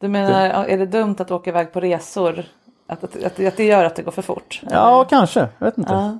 Du 0.00 0.08
menar, 0.08 0.64
är 0.64 0.78
det 0.78 0.86
dumt 0.86 1.16
att 1.18 1.30
åka 1.30 1.50
iväg 1.50 1.72
på 1.72 1.80
resor? 1.80 2.44
Att, 2.86 3.04
att, 3.04 3.16
att, 3.16 3.40
att 3.40 3.56
det 3.56 3.64
gör 3.64 3.84
att 3.84 3.96
det 3.96 4.02
går 4.02 4.12
för 4.12 4.22
fort? 4.22 4.62
Ja, 4.70 5.06
kanske. 5.10 5.48
Jag 5.58 5.66
vet 5.66 5.78
inte. 5.78 5.92
Ja. 5.92 6.18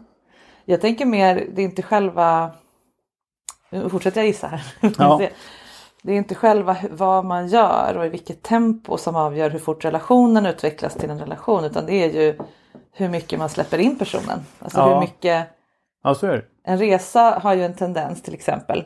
Jag 0.64 0.80
tänker 0.80 1.06
mer, 1.06 1.46
det 1.54 1.62
är 1.62 1.64
inte 1.64 1.82
själva... 1.82 2.50
Nu 3.70 3.88
fortsätter 3.88 4.20
jag 4.20 4.26
gissa 4.26 4.46
här. 4.46 4.62
Ja. 4.98 5.20
Det- 6.04 6.12
är 6.12 6.16
inte 6.16 6.34
själva 6.34 6.76
vad 6.90 7.24
man 7.24 7.46
gör 7.48 7.96
och 7.96 8.06
i 8.06 8.08
vilket 8.08 8.42
tempo 8.42 8.96
som 8.98 9.16
avgör 9.16 9.50
hur 9.50 9.58
fort 9.58 9.84
relationen 9.84 10.46
utvecklas 10.46 10.94
till 10.94 11.10
en 11.10 11.18
relation 11.18 11.64
utan 11.64 11.86
det 11.86 11.92
är 11.94 12.12
ju 12.22 12.38
hur 12.92 13.08
mycket 13.08 13.38
man 13.38 13.48
släpper 13.48 13.78
in 13.78 13.98
personen. 13.98 14.40
Alltså 14.58 14.78
Ja. 14.80 14.88
hur 14.94 15.00
mycket... 15.00 15.46
Ja, 16.02 16.14
så 16.14 16.26
är 16.26 16.32
det. 16.32 16.42
En 16.64 16.78
resa 16.78 17.38
har 17.42 17.54
ju 17.54 17.64
en 17.64 17.74
tendens 17.74 18.22
till 18.22 18.34
exempel 18.34 18.84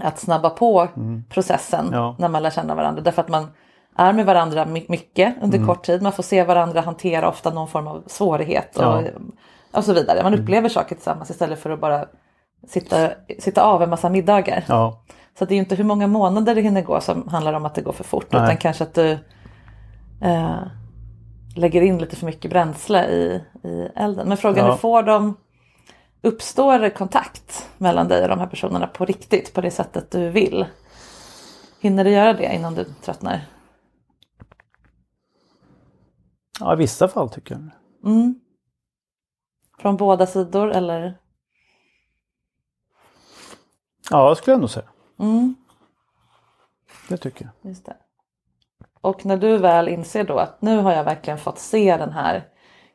att 0.00 0.18
snabba 0.18 0.50
på 0.50 0.88
processen 1.30 1.80
Mm. 1.86 1.94
Ja. 2.00 2.16
när 2.18 2.28
man 2.28 2.42
lär 2.42 2.50
känna 2.50 2.74
varandra. 2.74 3.02
Därför 3.02 3.22
att 3.22 3.28
man 3.28 3.46
är 3.96 4.12
med 4.12 4.26
varandra 4.26 4.64
my- 4.66 4.86
mycket 4.88 5.34
under 5.42 5.58
Mm. 5.58 5.68
kort 5.68 5.86
tid. 5.86 6.02
Man 6.02 6.12
får 6.12 6.22
se 6.22 6.44
varandra 6.44 6.80
hantera 6.80 7.28
ofta 7.28 7.50
någon 7.50 7.68
form 7.68 7.86
av 7.86 8.02
svårighet 8.06 8.76
och, 8.76 8.82
Ja. 8.84 8.98
Mm. 9.00 9.32
och 9.72 9.84
så 9.84 9.92
vidare. 9.92 10.22
Man 10.22 10.34
upplever 10.34 10.68
saker 10.68 10.94
tillsammans 10.94 11.30
istället 11.30 11.58
för 11.58 11.70
att 11.70 11.80
bara 11.80 12.04
sitta, 12.68 13.10
sitta 13.38 13.62
av 13.62 13.82
en 13.82 13.90
massa 13.90 14.08
middagar. 14.08 14.64
Ja, 14.68 15.02
Så 15.38 15.44
det 15.44 15.54
är 15.54 15.56
ju 15.56 15.60
inte 15.62 15.74
hur 15.74 15.84
många 15.84 16.06
månader 16.06 16.54
det 16.54 16.60
hinner 16.60 16.82
gå 16.82 17.00
som 17.00 17.28
handlar 17.28 17.52
om 17.52 17.64
att 17.64 17.74
det 17.74 17.82
går 17.82 17.92
för 17.92 18.04
fort. 18.04 18.26
Nej. 18.32 18.42
Utan 18.42 18.56
kanske 18.56 18.84
att 18.84 18.94
du 18.94 19.18
eh, 20.22 20.58
lägger 21.56 21.82
in 21.82 21.98
lite 21.98 22.16
för 22.16 22.26
mycket 22.26 22.50
bränsle 22.50 23.06
i, 23.06 23.42
i 23.64 23.88
elden. 23.94 24.28
Men 24.28 24.36
frågan 24.36 24.66
Ja. 24.66 24.72
är, 24.72 24.76
får 24.76 25.02
de, 25.02 25.36
uppstår 26.22 26.88
kontakt 26.88 27.68
mellan 27.78 28.08
dig 28.08 28.22
och 28.22 28.28
de 28.28 28.38
här 28.38 28.46
personerna 28.46 28.86
på 28.86 29.04
riktigt 29.04 29.54
på 29.54 29.60
det 29.60 29.70
sättet 29.70 30.10
du 30.10 30.30
vill? 30.30 30.66
Hinner 31.80 32.04
du 32.04 32.10
göra 32.10 32.32
det 32.32 32.54
innan 32.54 32.74
du 32.74 32.84
tröttnar? 32.84 33.40
ja 36.60 36.72
i 36.72 36.76
vissa 36.76 37.08
fall 37.08 37.30
tycker 37.30 37.54
jag. 37.54 37.70
Mm. 38.12 38.40
Från 39.78 39.96
båda 39.96 40.26
sidor 40.26 40.70
eller? 40.70 41.18
Ja, 44.10 44.30
det 44.30 44.36
skulle 44.36 44.52
jag 44.54 44.60
nog 44.60 44.70
säga. 44.70 44.86
Mm. 45.18 45.54
Det 47.08 47.16
tycker 47.16 47.44
jag. 47.44 47.70
Just 47.70 47.86
det. 47.86 47.96
Och 49.00 49.26
när 49.26 49.36
du 49.36 49.58
väl 49.58 49.88
inser 49.88 50.24
då 50.24 50.38
att 50.38 50.62
nu 50.62 50.78
har 50.78 50.92
jag 50.92 51.04
verkligen 51.04 51.38
fått 51.38 51.58
se 51.58 51.96
den 51.96 52.12
här 52.12 52.44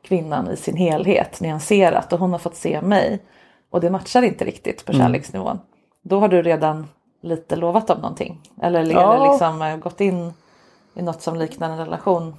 kvinnan 0.02 0.50
i 0.50 0.56
sin 0.56 0.76
helhet 0.76 1.40
nyanserat 1.40 2.12
och 2.12 2.18
hon 2.18 2.32
har 2.32 2.38
fått 2.38 2.56
se 2.56 2.80
mig 2.82 3.22
och 3.70 3.80
det 3.80 3.90
matchar 3.90 4.22
inte 4.22 4.44
riktigt 4.44 4.84
på 4.84 4.92
kärleksnivån. 4.92 5.58
Då 6.02 6.20
har 6.20 6.28
du 6.28 6.42
redan 6.42 6.88
lite 7.22 7.56
lovat 7.56 7.86
dem 7.86 8.00
någonting 8.00 8.40
eller, 8.62 8.80
eller 8.80 8.94
Ja. 8.94 9.32
liksom 9.32 9.62
eh, 9.62 9.76
gått 9.76 10.00
in 10.00 10.32
i 10.94 11.02
något 11.02 11.22
som 11.22 11.36
liknar 11.36 11.70
en 11.70 11.78
relation 11.78 12.34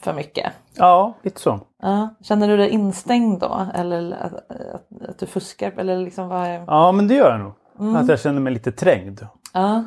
för 0.00 0.14
mycket. 0.14 0.52
Ja, 0.74 1.12
lite 1.22 1.40
så. 1.40 1.60
Ja. 1.82 2.08
Känner 2.22 2.48
du 2.48 2.56
dig 2.56 2.68
instängd 2.70 3.40
då 3.40 3.66
eller 3.74 4.12
att, 4.12 4.34
att, 4.50 5.08
att 5.08 5.18
du 5.18 5.26
fuskar 5.26 5.72
eller 5.76 5.96
liksom 5.98 6.28
vad 6.28 6.46
är... 6.46 6.64
Ja, 6.66 6.92
men 6.92 7.08
det 7.08 7.14
gör 7.14 7.30
jag 7.30 7.40
nog. 7.40 7.52
Att 7.78 8.08
jag 8.08 8.20
känner 8.20 8.40
mig 8.40 8.52
lite 8.52 8.72
trängd. 8.72 9.26
Ja. 9.52 9.84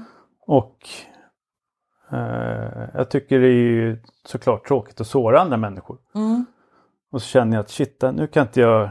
Och 0.47 0.87
eh, 2.11 2.89
jag 2.93 3.09
tycker 3.09 3.39
det 3.39 3.47
är 3.47 3.51
ju 3.51 4.03
såklart 4.25 4.67
tråkigt 4.67 5.01
att 5.01 5.07
såra 5.07 5.41
andra 5.41 5.57
människor. 5.57 5.97
Mm. 6.15 6.45
Och 7.11 7.21
så 7.21 7.27
känner 7.27 7.57
jag 7.57 7.63
att 7.63 7.69
shit, 7.69 8.03
nu 8.13 8.27
kan 8.27 8.45
inte 8.47 8.61
jag 8.61 8.89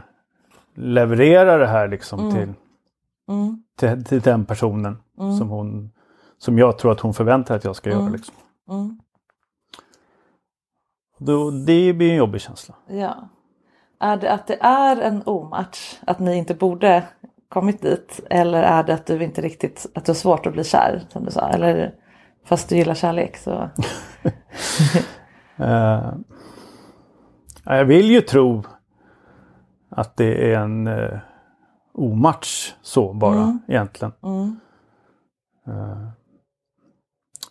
leverera 0.75 1.57
det 1.57 1.67
här 1.67 1.87
liksom 1.87 2.31
till, 2.31 2.53
Mm. 3.27 3.63
till, 3.77 4.05
till 4.05 4.21
den 4.21 4.45
personen 4.45 4.97
som, 5.37 5.49
hon, 5.49 5.91
som 6.37 6.57
jag 6.57 6.77
tror 6.77 6.91
att 6.91 6.99
hon 6.99 7.13
förväntar 7.13 7.55
att 7.55 7.63
jag 7.63 7.75
ska 7.75 7.89
göra. 7.89 8.09
Liksom. 8.09 8.35
Mm. 8.69 8.99
Då, 11.17 11.51
det 11.51 11.93
blir 11.93 12.09
en 12.11 12.15
jobbig 12.17 12.41
känsla. 12.41 12.75
Ja. 12.87 13.29
Är 13.99 14.17
det 14.17 14.31
att 14.31 14.47
det 14.47 14.57
är 14.61 15.01
en 15.01 15.23
omatch, 15.25 15.99
att 16.07 16.19
ni 16.19 16.35
inte 16.37 16.55
borde 16.55 17.03
kommit 17.49 17.81
dit? 17.81 18.19
Eller 18.29 18.63
är 18.63 18.83
det 18.83 18.93
att 18.93 19.05
du 19.05 19.23
inte 19.23 19.41
riktigt, 19.41 19.85
att 19.95 20.05
du 20.05 20.09
har 20.09 20.15
svårt 20.15 20.45
att 20.45 20.53
bli 20.53 20.63
kär 20.63 21.01
som 21.09 21.25
du 21.25 21.31
sa? 21.31 21.49
Eller 21.49 21.93
fast 22.45 22.69
du 22.69 22.75
gillar 22.75 22.93
kärlek 22.93 23.37
så... 23.37 23.69
Ja, 25.55 26.13
jag 27.77 27.85
vill 27.85 28.11
ju 28.11 28.21
tro 28.21 28.63
att 29.89 30.17
det 30.17 30.53
är 30.53 30.59
en 30.59 30.87
uh, 30.87 31.19
omatch 31.93 32.73
så 32.81 33.13
bara 33.13 33.59
egentligen. 33.67 34.13
Mm. 34.23 34.59
Eh, 35.67 36.09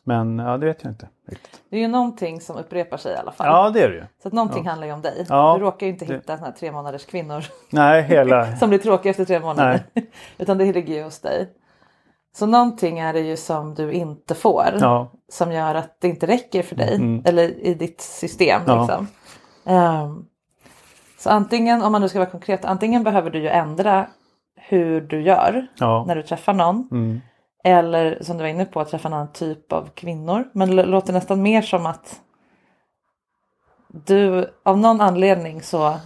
men 0.09 0.39
ja, 0.39 0.57
det 0.59 0.67
vet 0.67 0.83
jag 0.83 0.91
inte 0.93 1.09
riktigt. 1.29 1.61
Det 1.71 1.77
är 1.77 1.81
ju 1.81 1.89
någonting 1.89 2.41
som 2.41 2.57
upprepar 2.57 2.97
sig 2.97 3.13
i 3.13 3.17
alla 3.17 3.33
fall. 3.33 3.47
Ja, 3.47 3.71
det 3.71 3.83
är 3.83 3.89
det 3.89 3.95
ju. 3.95 4.05
Så 4.23 4.29
att 4.29 4.35
någonting 4.35 4.67
handlar 4.69 4.87
ju 4.87 4.93
om 4.93 5.03
dig. 5.03 5.27
Ja, 5.29 5.57
du 5.59 5.65
råkar 5.65 5.87
ju 5.87 5.93
inte 5.93 6.05
det- 6.05 6.15
hitta 6.15 6.37
såna 6.37 6.47
här 6.47 6.55
tre 6.55 6.73
månaders 6.73 7.07
kvinnor 7.07 7.45
Nej, 7.71 8.03
hela... 8.03 8.57
som 8.61 8.69
blir 8.69 8.79
tråkiga 8.79 9.11
efter 9.11 9.25
tre 9.25 9.41
månader. 9.41 9.81
Utan 10.39 10.59
det 10.59 10.73
ligger 10.73 10.95
ju 10.95 11.03
hos 11.03 11.21
dig. 11.21 11.49
Så 12.37 12.47
någonting 12.47 12.99
är 12.99 13.13
det 13.13 13.21
ju 13.21 13.37
som 13.37 13.75
du 13.75 13.93
inte 13.93 14.35
får. 14.35 14.65
Ja, 14.81 15.11
som 15.29 15.53
gör 15.53 15.75
att 15.75 16.01
det 16.01 16.09
inte 16.09 16.27
räcker 16.27 16.63
för 16.63 16.77
dig 16.77 16.95
Mm. 16.95 17.23
eller 17.25 17.67
i 17.67 17.75
ditt 17.75 18.01
system. 18.01 18.63
Ja. 18.67 18.81
Liksom. 18.81 19.07
Ehm, 19.65 20.25
så 21.19 21.31
antingen, 21.31 21.83
om 21.83 21.93
man 21.93 22.01
nu 22.01 22.09
ska 22.09 22.19
vara 22.19 22.31
konkret, 22.31 22.65
antingen 22.65 23.03
behöver 23.05 23.31
du 23.31 23.39
ju 23.39 23.49
ändra 23.49 24.07
hur 24.57 25.01
du 25.01 25.23
gör 25.23 25.67
ja. 25.79 26.05
när 26.09 26.17
du 26.17 26.23
träffar 26.23 26.53
någon. 26.55 26.89
Mm. 26.93 27.21
Eller 27.69 28.23
som 28.23 28.37
du 28.37 28.43
var 28.43 28.49
inne 28.49 28.65
på, 28.65 28.81
att 28.81 28.89
träffa 28.89 29.09
en 29.09 29.15
annan 29.15 29.33
typ 29.33 29.73
av 29.73 29.89
kvinnor. 29.95 30.49
Men 30.53 30.77
det 30.77 30.83
låter 30.85 31.13
nästan 31.13 31.43
mer 31.43 31.63
som 31.63 31.87
att 31.87 32.21
du 33.89 34.51
av 34.63 34.79
någon 34.79 35.01
anledning 35.01 35.63
så 35.63 35.97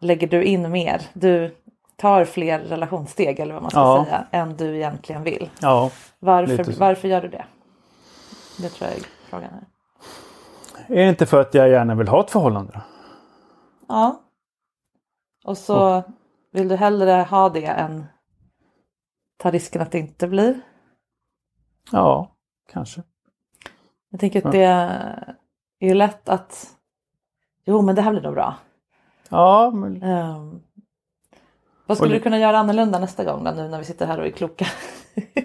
lägger 0.00 0.26
du 0.26 0.44
in 0.44 0.70
mer. 0.70 1.02
Du 1.12 1.56
tar 1.96 2.24
fler 2.24 2.58
relationssteg 2.58 3.40
eller 3.40 3.54
vad 3.54 3.62
man 3.62 3.70
ska 3.70 3.80
Ja. 3.80 4.04
säga 4.04 4.26
än 4.30 4.56
du 4.56 4.76
egentligen 4.76 5.22
vill. 5.22 5.50
ja. 5.60 5.90
Varför, 6.18 6.78
varför 6.78 7.08
gör 7.08 7.20
du 7.20 7.28
det? 7.28 7.44
Det 8.58 8.68
tror 8.68 8.90
jag 8.90 8.98
är 8.98 9.04
frågan 9.30 9.50
här. 9.52 9.64
Är 10.86 11.02
det 11.02 11.08
inte 11.08 11.26
för 11.26 11.40
att 11.40 11.54
jag 11.54 11.68
gärna 11.68 11.94
vill 11.94 12.08
ha 12.08 12.20
ett 12.20 12.30
förhållande? 12.30 12.80
Ja. 13.88 14.20
Och 15.44 15.58
så 15.58 16.02
vill 16.52 16.68
du 16.68 16.76
hellre 16.76 17.26
ha 17.30 17.48
det 17.48 17.66
än 17.66 18.04
ta 19.38 19.50
risken 19.50 19.82
att 19.82 19.92
det 19.92 19.98
inte 19.98 20.28
blir. 20.28 20.60
Ja, 21.90 22.34
kanske. 22.72 23.02
Jag 24.10 24.20
tänker 24.20 24.46
att 24.46 24.52
det 24.52 24.64
är 25.78 25.88
ju 25.88 25.94
lätt 25.94 26.28
att 26.28 26.76
jo 27.64 27.82
men 27.82 27.94
det 27.94 28.02
här 28.02 28.10
blir 28.10 28.22
nog 28.22 28.34
bra. 28.34 28.54
Ja, 29.28 29.70
men... 29.74 30.02
Ehm, 30.02 30.62
vad 31.86 31.96
skulle 31.96 32.14
Och 32.14 32.18
du 32.18 32.22
kunna 32.22 32.38
göra 32.38 32.58
annorlunda 32.58 32.98
nästa 32.98 33.24
gång 33.24 33.44
då, 33.44 33.50
nu 33.50 33.68
när 33.68 33.78
vi 33.78 33.84
sitter 33.84 34.06
här 34.06 34.20
och 34.20 34.26
är 34.26 34.30
kloka? 34.30 34.66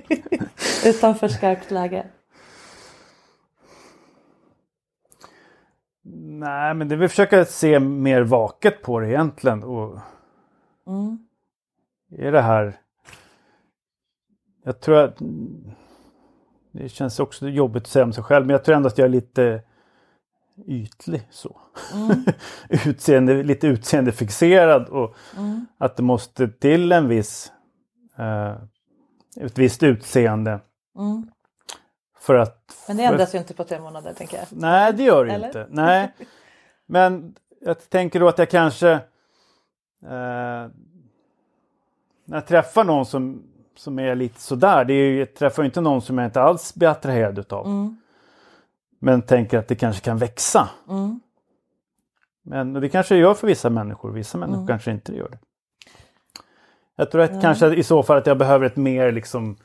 Utanför 0.86 1.28
skarpt 1.28 1.72
läge. 1.72 2.08
Nej, 6.40 6.74
men 6.74 6.88
det 6.88 6.96
vill 6.96 7.10
försöka 7.10 7.46
se 7.46 7.80
mer 7.80 8.22
vaket 8.22 8.82
på 8.84 9.00
det 9.00 9.08
egentligen. 9.10 9.64
Och 9.64 10.00
Mm. 10.88 11.28
är 12.12 12.32
det 12.32 12.42
här... 12.42 12.80
Jag 14.64 14.80
tror 14.80 14.98
att... 14.98 15.22
det 16.78 16.90
känns 16.90 17.20
också 17.20 17.50
jobbigt 17.50 17.84
att 17.84 17.88
säga 17.90 18.06
om 18.06 18.14
sig 18.14 18.24
själv 18.24 18.46
men 18.46 18.54
jag 18.54 18.64
tror 18.64 18.76
ändå 18.76 18.88
att 18.88 18.98
jag 18.98 19.06
är 19.06 19.10
lite 19.10 19.62
ytlig 20.68 21.28
så. 21.32 21.60
Mm. 21.94 22.24
Utseende, 22.86 23.44
lite 23.44 23.68
utseendefixerad 23.68 24.90
och 24.90 25.16
Mm. 25.38 25.66
att 25.78 25.96
det 25.98 26.04
måste 26.04 26.48
till 26.48 26.92
en 26.92 27.08
viss 27.08 27.52
eh, 28.18 28.56
ett 29.42 29.58
visst 29.58 29.84
utseende 29.84 30.60
Mm. 30.98 31.32
för 32.20 32.36
att... 32.36 32.86
Men 32.88 32.98
det 32.98 33.04
ändras 33.04 33.36
ju 33.36 33.38
inte 33.40 33.54
på 33.54 33.64
tre 33.64 33.80
månader 33.80 34.14
tänker 34.14 34.38
jag. 34.38 34.46
Nej, 34.52 34.94
det 34.94 35.04
gör 35.04 35.26
det 35.26 35.34
Eller? 35.34 35.48
inte. 35.48 35.68
Nej. 35.70 36.14
Men 36.86 37.36
jag 37.62 37.90
tänker 37.90 38.20
då 38.20 38.28
att 38.28 38.38
jag 38.38 38.50
kanske... 38.50 38.92
Eh, 40.04 40.70
när 42.26 42.38
jag 42.38 42.48
träffar 42.48 42.84
någon 42.84 43.06
som, 43.06 43.44
som 43.78 44.00
är 44.00 44.16
lite 44.16 44.42
sådär. 44.42 44.86
Det 44.86 44.94
är 44.94 45.20
jag 45.20 45.34
träffar 45.36 45.64
inte 45.64 45.82
någon 45.82 46.02
som 46.02 46.18
jag 46.18 46.28
inte 46.28 46.42
alls 46.42 46.76
blir 46.76 46.88
attraherad 46.88 47.40
utav. 47.40 47.66
Mm. 47.66 47.98
Men 49.00 49.22
tänker 49.22 49.58
att 49.58 49.68
det 49.68 49.76
kanske 49.76 50.02
kan 50.02 50.18
växa. 50.18 50.70
Mm. 50.90 51.20
Men 52.42 52.74
det 52.74 52.90
kanske 52.90 53.16
det 53.16 53.20
gör 53.20 53.34
för 53.34 53.48
vissa 53.48 53.70
människor. 53.70 54.12
Vissa 54.12 54.38
människor 54.38 54.58
Mm. 54.58 54.68
kanske 54.68 54.92
inte 54.92 55.16
gör 55.16 55.30
det. 55.30 55.40
Jag 56.96 57.12
tror 57.12 57.22
att 57.22 57.42
kanske 57.42 57.76
i 57.76 57.84
så 57.84 58.04
fall 58.04 58.18
att 58.18 58.28
jag 58.28 58.38
behöver 58.38 58.66
ett 58.66 58.76
mer 58.76 59.12
liksom 59.12 59.58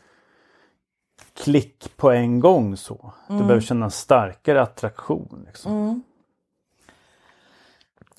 klick 1.34 1.96
på 1.96 2.10
en 2.10 2.40
gång 2.40 2.76
så. 2.76 3.12
Att 3.26 3.28
jag 3.28 3.38
behöver 3.38 3.60
känna 3.60 3.84
en 3.84 3.90
starkare 3.90 4.62
attraktion. 4.62 5.44
Liksom. 5.46 5.72
Mm. 5.72 6.02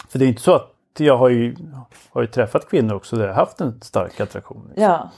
För 0.10 0.20
det 0.20 0.26
är 0.26 0.30
inte 0.30 0.42
så 0.42 0.56
att 0.56 0.70
jag 0.98 1.18
har 1.18 1.30
ju, 1.30 1.56
har 2.10 2.22
ju 2.22 2.28
träffat 2.28 2.70
kvinnor 2.70 2.94
också 2.96 3.16
där 3.16 3.28
jag 3.28 3.34
haft 3.34 3.62
en 3.62 3.82
stark 3.82 4.20
attraktion. 4.20 4.66
Liksom. 4.68 4.84
Ja, 4.84 5.12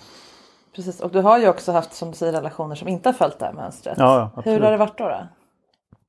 precis. 0.76 1.00
Och 1.02 1.12
du 1.12 1.22
har 1.22 1.40
ju 1.40 1.50
också 1.50 1.72
haft 1.72 1.94
som 1.94 2.12
du 2.12 2.18
säger 2.18 2.34
relationer 2.34 2.76
som 2.76 2.88
inte 2.88 3.10
har 3.10 3.14
följt 3.14 3.40
det 3.40 3.46
här 3.46 3.54
mönstret. 3.54 3.98
Ja, 3.98 4.32
absolut. 4.36 4.60
Hur 4.60 4.64
har 4.64 4.72
det 4.72 4.78
varit 4.78 4.98
då? 4.98 5.08
då? 5.08 5.28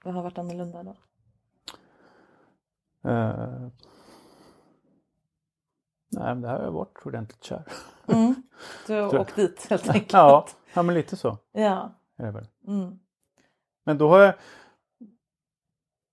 Vad 0.04 0.14
har 0.14 0.23
varit 0.23 0.38
annorlunda 0.38 0.82
då? 0.82 0.96
Eh, 3.11 3.68
nej, 6.08 6.35
men 6.35 6.40
det 6.40 6.49
här 6.49 6.56
har 6.56 6.64
jag 6.64 6.73
varit 6.73 7.02
ordentligt 7.04 7.44
kär. 7.44 7.64
Du 8.87 8.94
har 8.94 9.18
åkt 9.18 9.37
dit 9.37 9.66
helt 9.70 9.88
enkelt. 9.88 10.12
ja, 10.12 10.46
ja, 10.75 10.82
men 10.82 10.94
lite 10.94 11.16
så 11.16 11.38
ja. 11.52 11.90
är 12.16 12.25
det 12.25 12.30
väl. 12.30 12.46
Mm. 12.66 12.99
Men 13.85 13.99
då 13.99 14.08
har 14.08 14.18
jag 14.18 14.35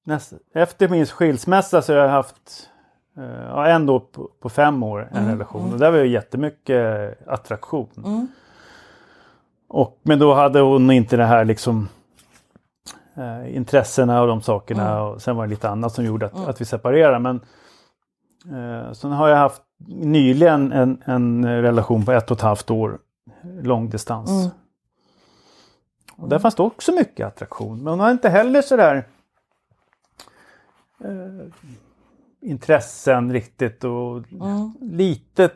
näst, 0.03 0.33
efter 0.53 0.89
min 0.89 1.05
skilsmässa 1.05 1.81
så 1.81 1.93
har 1.93 1.99
jag 1.99 2.09
haft 2.09 2.69
eh, 3.17 3.23
ja, 3.23 3.67
en 3.67 3.85
då 3.85 3.99
på, 3.99 4.31
på 4.39 4.49
fem 4.49 4.83
år 4.83 5.09
en 5.11 5.29
relation 5.31 5.73
och 5.73 5.79
där 5.79 5.91
var 5.91 5.97
ju 5.97 6.07
jättemycket 6.07 7.27
attraktion. 7.27 7.89
Mm. 7.97 8.27
Och, 9.73 9.99
men 10.03 10.19
då 10.19 10.33
hade 10.33 10.59
hon 10.59 10.91
inte 10.91 11.17
det 11.17 11.25
här 11.25 11.45
liksom 11.45 11.87
eh, 13.15 13.55
intressena 13.55 14.21
och 14.21 14.27
de 14.27 14.41
sakerna 14.41 15.03
och 15.03 15.21
sen 15.21 15.35
var 15.35 15.43
det 15.43 15.49
lite 15.49 15.69
annat 15.69 15.93
som 15.93 16.05
gjorde 16.05 16.25
att, 16.25 16.47
att 16.47 16.61
vi 16.61 16.65
separerade. 16.65 17.19
Men 17.19 17.35
eh, 18.45 18.93
sen 18.93 19.11
har 19.11 19.27
jag 19.27 19.37
haft 19.37 19.61
nyligen 19.87 20.71
en, 20.71 21.01
en 21.05 21.45
relation 21.45 22.05
på 22.05 22.11
ett 22.11 22.31
och 22.31 22.37
ett 22.37 22.41
halvt 22.41 22.71
år 22.71 22.99
långdistans. 23.61 24.51
Och 26.17 26.29
där 26.29 26.39
fanns 26.39 26.55
det 26.55 26.63
också 26.63 26.91
mycket 26.91 27.27
attraktion. 27.27 27.83
Men 27.83 27.87
hon 27.87 27.99
har 27.99 28.11
inte 28.11 28.29
heller 28.29 28.61
sådär 28.61 29.07
eh, 31.03 31.47
intressen 32.41 33.33
riktigt 33.33 33.83
och 33.83 34.23
lite 34.81 35.49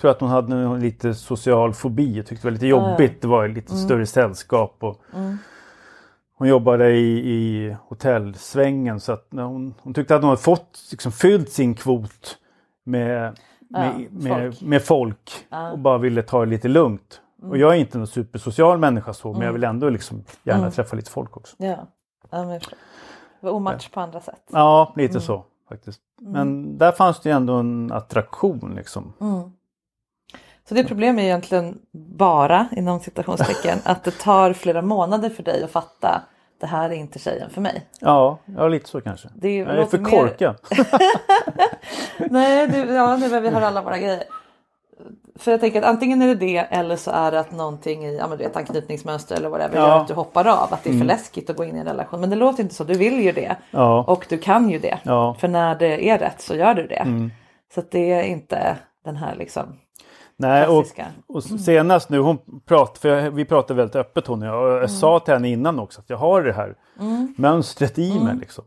tror 0.00 0.08
jag 0.08 0.14
att 0.14 0.20
hon 0.20 0.30
hade 0.30 0.78
lite 0.78 1.14
social 1.14 1.74
fobi 1.74 2.20
och 2.20 2.26
tyckte 2.26 2.42
det 2.42 2.50
var 2.50 2.52
lite 2.52 2.66
jobbigt. 2.66 3.22
Det 3.22 3.28
var 3.28 3.48
lite 3.48 3.76
större 3.76 4.06
sällskap. 4.06 4.76
Och 4.80 5.02
Hon 6.36 6.48
jobbade 6.48 6.90
i, 6.90 7.34
i 7.34 7.76
hotellsvängen 7.88 9.00
så 9.00 9.12
att 9.12 9.32
när 9.32 9.42
hon, 9.42 9.74
hon 9.80 9.94
tyckte 9.94 10.16
att 10.16 10.22
hon 10.22 10.28
hade 10.28 10.42
fått 10.42 10.88
liksom, 10.90 11.12
fyllt 11.12 11.50
sin 11.50 11.74
kvot 11.74 12.38
med, 12.84 13.38
med, 13.70 14.06
med, 14.10 14.62
med 14.62 14.82
folk 14.82 15.46
och 15.72 15.78
bara 15.78 15.98
ville 15.98 16.22
ta 16.22 16.40
det 16.40 16.46
lite 16.50 16.68
lugnt. 16.68 17.20
Och 17.42 17.58
jag 17.58 17.74
är 17.74 17.78
inte 17.78 17.98
någon 17.98 18.06
supersocial 18.06 18.78
människa 18.78 19.12
så 19.12 19.32
men 19.32 19.42
jag 19.42 19.52
vill 19.52 19.64
ändå 19.64 19.88
liksom 19.88 20.24
gärna 20.42 20.70
träffa 20.70 20.96
lite 20.96 21.10
folk 21.10 21.36
också. 21.36 21.56
Ja. 21.58 21.86
ja 22.30 22.44
men 22.44 22.60
var 23.40 23.50
omatch 23.50 23.88
på 23.88 24.00
andra 24.00 24.20
sätt. 24.20 24.42
Ja, 24.52 24.92
lite 24.96 25.20
så 25.20 25.44
faktiskt. 25.68 26.00
Men 26.20 26.78
där 26.78 26.92
fanns 26.92 27.20
det 27.20 27.28
ju 27.28 27.34
ändå 27.34 27.54
en 27.54 27.92
attraktion 27.92 28.72
liksom. 28.76 29.12
Så 30.68 30.74
det 30.74 30.84
problem 30.84 31.18
är 31.18 31.22
egentligen 31.22 31.78
bara 32.18 32.66
inom 32.76 33.00
citationstecken 33.00 33.78
att 33.84 34.04
det 34.04 34.18
tar 34.18 34.52
flera 34.52 34.82
månader 34.82 35.28
för 35.30 35.42
dig 35.42 35.64
att 35.64 35.70
fatta 35.70 36.22
det 36.60 36.66
här 36.66 36.90
är 36.90 36.94
inte 36.94 37.18
tjejen 37.18 37.50
för 37.50 37.60
mig. 37.60 37.86
Ja, 38.00 38.38
ja 38.44 38.68
lite 38.68 38.88
så 38.88 39.00
kanske. 39.00 39.28
Det 39.34 39.56
jag 39.56 39.68
är 39.78 39.84
för 39.84 39.98
mer- 39.98 40.10
korkad. 40.10 40.56
Nej, 42.30 42.68
det, 42.68 42.78
ja, 42.78 43.16
nu 43.16 43.40
vi 43.40 43.48
har 43.48 43.60
alla 43.62 43.82
våra 43.82 43.98
grejer. 43.98 44.22
För 45.38 45.50
jag 45.50 45.60
tänker 45.60 45.78
att 45.82 45.88
antingen 45.88 46.22
är 46.22 46.26
det 46.26 46.34
det 46.34 46.56
eller 46.58 46.96
så 46.96 47.10
är 47.10 47.30
det 47.30 47.40
att 47.40 47.52
någonting 47.52 48.04
i 48.06 48.16
ja, 48.16 48.28
men 48.28 48.38
du 48.38 48.44
vet, 48.44 48.56
anknytningsmönster 48.56 49.36
eller 49.36 49.48
whatever 49.48 49.76
Ja. 49.78 49.86
gör 49.88 49.96
att 50.00 50.08
du 50.08 50.14
hoppar 50.14 50.46
av. 50.46 50.74
Att 50.74 50.84
det 50.84 50.90
är 50.90 50.98
för 50.98 51.04
läskigt 51.04 51.50
att 51.50 51.56
gå 51.56 51.64
in 51.64 51.76
i 51.76 51.78
en 51.78 51.86
relation. 51.86 52.20
Men 52.20 52.30
det 52.30 52.36
låter 52.36 52.62
inte 52.62 52.74
så. 52.74 52.84
Du 52.84 52.94
vill 52.94 53.20
ju 53.20 53.32
det. 53.32 53.56
Ja. 53.70 54.04
Och 54.08 54.26
du 54.28 54.38
kan 54.38 54.70
ju 54.70 54.78
det. 54.78 54.98
Ja. 55.02 55.36
För 55.40 55.48
när 55.48 55.74
det 55.74 56.08
är 56.10 56.18
rätt 56.18 56.40
så 56.40 56.54
gör 56.54 56.74
du 56.74 56.86
det. 56.86 57.30
Så 57.74 57.80
att 57.80 57.90
det 57.90 58.12
är 58.12 58.22
inte 58.22 58.76
den 59.04 59.16
här 59.16 59.34
liksom. 59.36 59.76
Nej, 60.36 60.66
och, 60.66 60.84
klassiska. 60.84 61.06
och 61.26 61.42
senast 61.42 62.10
nu, 62.10 62.18
hon 62.18 62.38
prat, 62.66 62.98
för 62.98 63.08
jag, 63.08 63.30
vi 63.30 63.44
pratade 63.44 63.76
väldigt 63.76 63.96
öppet 63.96 64.26
hon 64.26 64.42
och 64.42 64.48
jag. 64.48 64.62
Och 64.62 64.82
jag 64.82 64.90
sa 64.90 65.20
till 65.20 65.34
henne 65.34 65.48
innan 65.48 65.78
också 65.78 66.00
att 66.00 66.10
jag 66.10 66.16
har 66.16 66.42
det 66.42 66.52
här 66.52 66.74
mönstret 67.36 67.98
i 67.98 68.20
mig. 68.20 68.36
Liksom. 68.36 68.64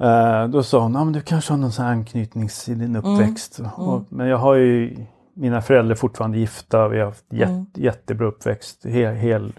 Eh, 0.00 0.48
då 0.48 0.62
sa 0.62 0.80
hon, 0.80 0.96
ah, 0.96 1.04
men 1.04 1.12
du 1.12 1.20
kanske 1.20 1.52
har 1.52 1.58
någon 1.58 1.72
sån 1.72 1.84
här 1.84 1.92
anknytnings 1.92 2.68
i 2.68 2.74
din 2.74 2.96
uppväxt. 2.96 3.60
Och, 3.76 4.02
men 4.08 4.26
jag 4.26 4.38
har 4.38 4.54
ju 4.54 4.96
mina 5.34 5.62
föräldrar 5.62 5.94
fortfarande 5.94 6.38
gifta. 6.38 6.88
Vi 6.88 6.98
har 6.98 7.06
haft 7.06 7.32
jät, 7.32 7.50
jättebra 7.74 8.26
uppväxt. 8.26 8.86
Hel, 8.86 9.14
hel, 9.14 9.52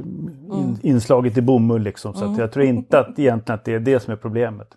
in, 0.53 0.79
inslaget 0.81 1.37
i 1.37 1.41
bomull 1.41 1.81
liksom. 1.81 2.13
Så 2.13 2.35
jag 2.37 2.51
tror 2.51 2.65
inte 2.65 2.99
att 2.99 3.19
egentligen 3.19 3.59
att 3.59 3.65
det 3.65 3.73
är 3.73 3.79
det 3.79 3.99
som 3.99 4.13
är 4.13 4.17
problemet. 4.17 4.67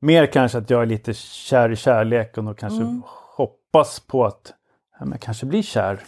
Mer 0.00 0.26
kanske 0.26 0.58
att 0.58 0.70
jag 0.70 0.82
är 0.82 0.86
lite 0.86 1.14
kär 1.14 1.70
i 1.70 1.76
kärleken 1.76 2.48
och 2.48 2.58
kanske 2.58 3.00
hoppas 3.72 4.00
på 4.00 4.24
att 4.24 4.52
ja, 5.00 5.06
jag 5.10 5.20
kanske 5.20 5.46
blir 5.46 5.62
kär. 5.62 6.00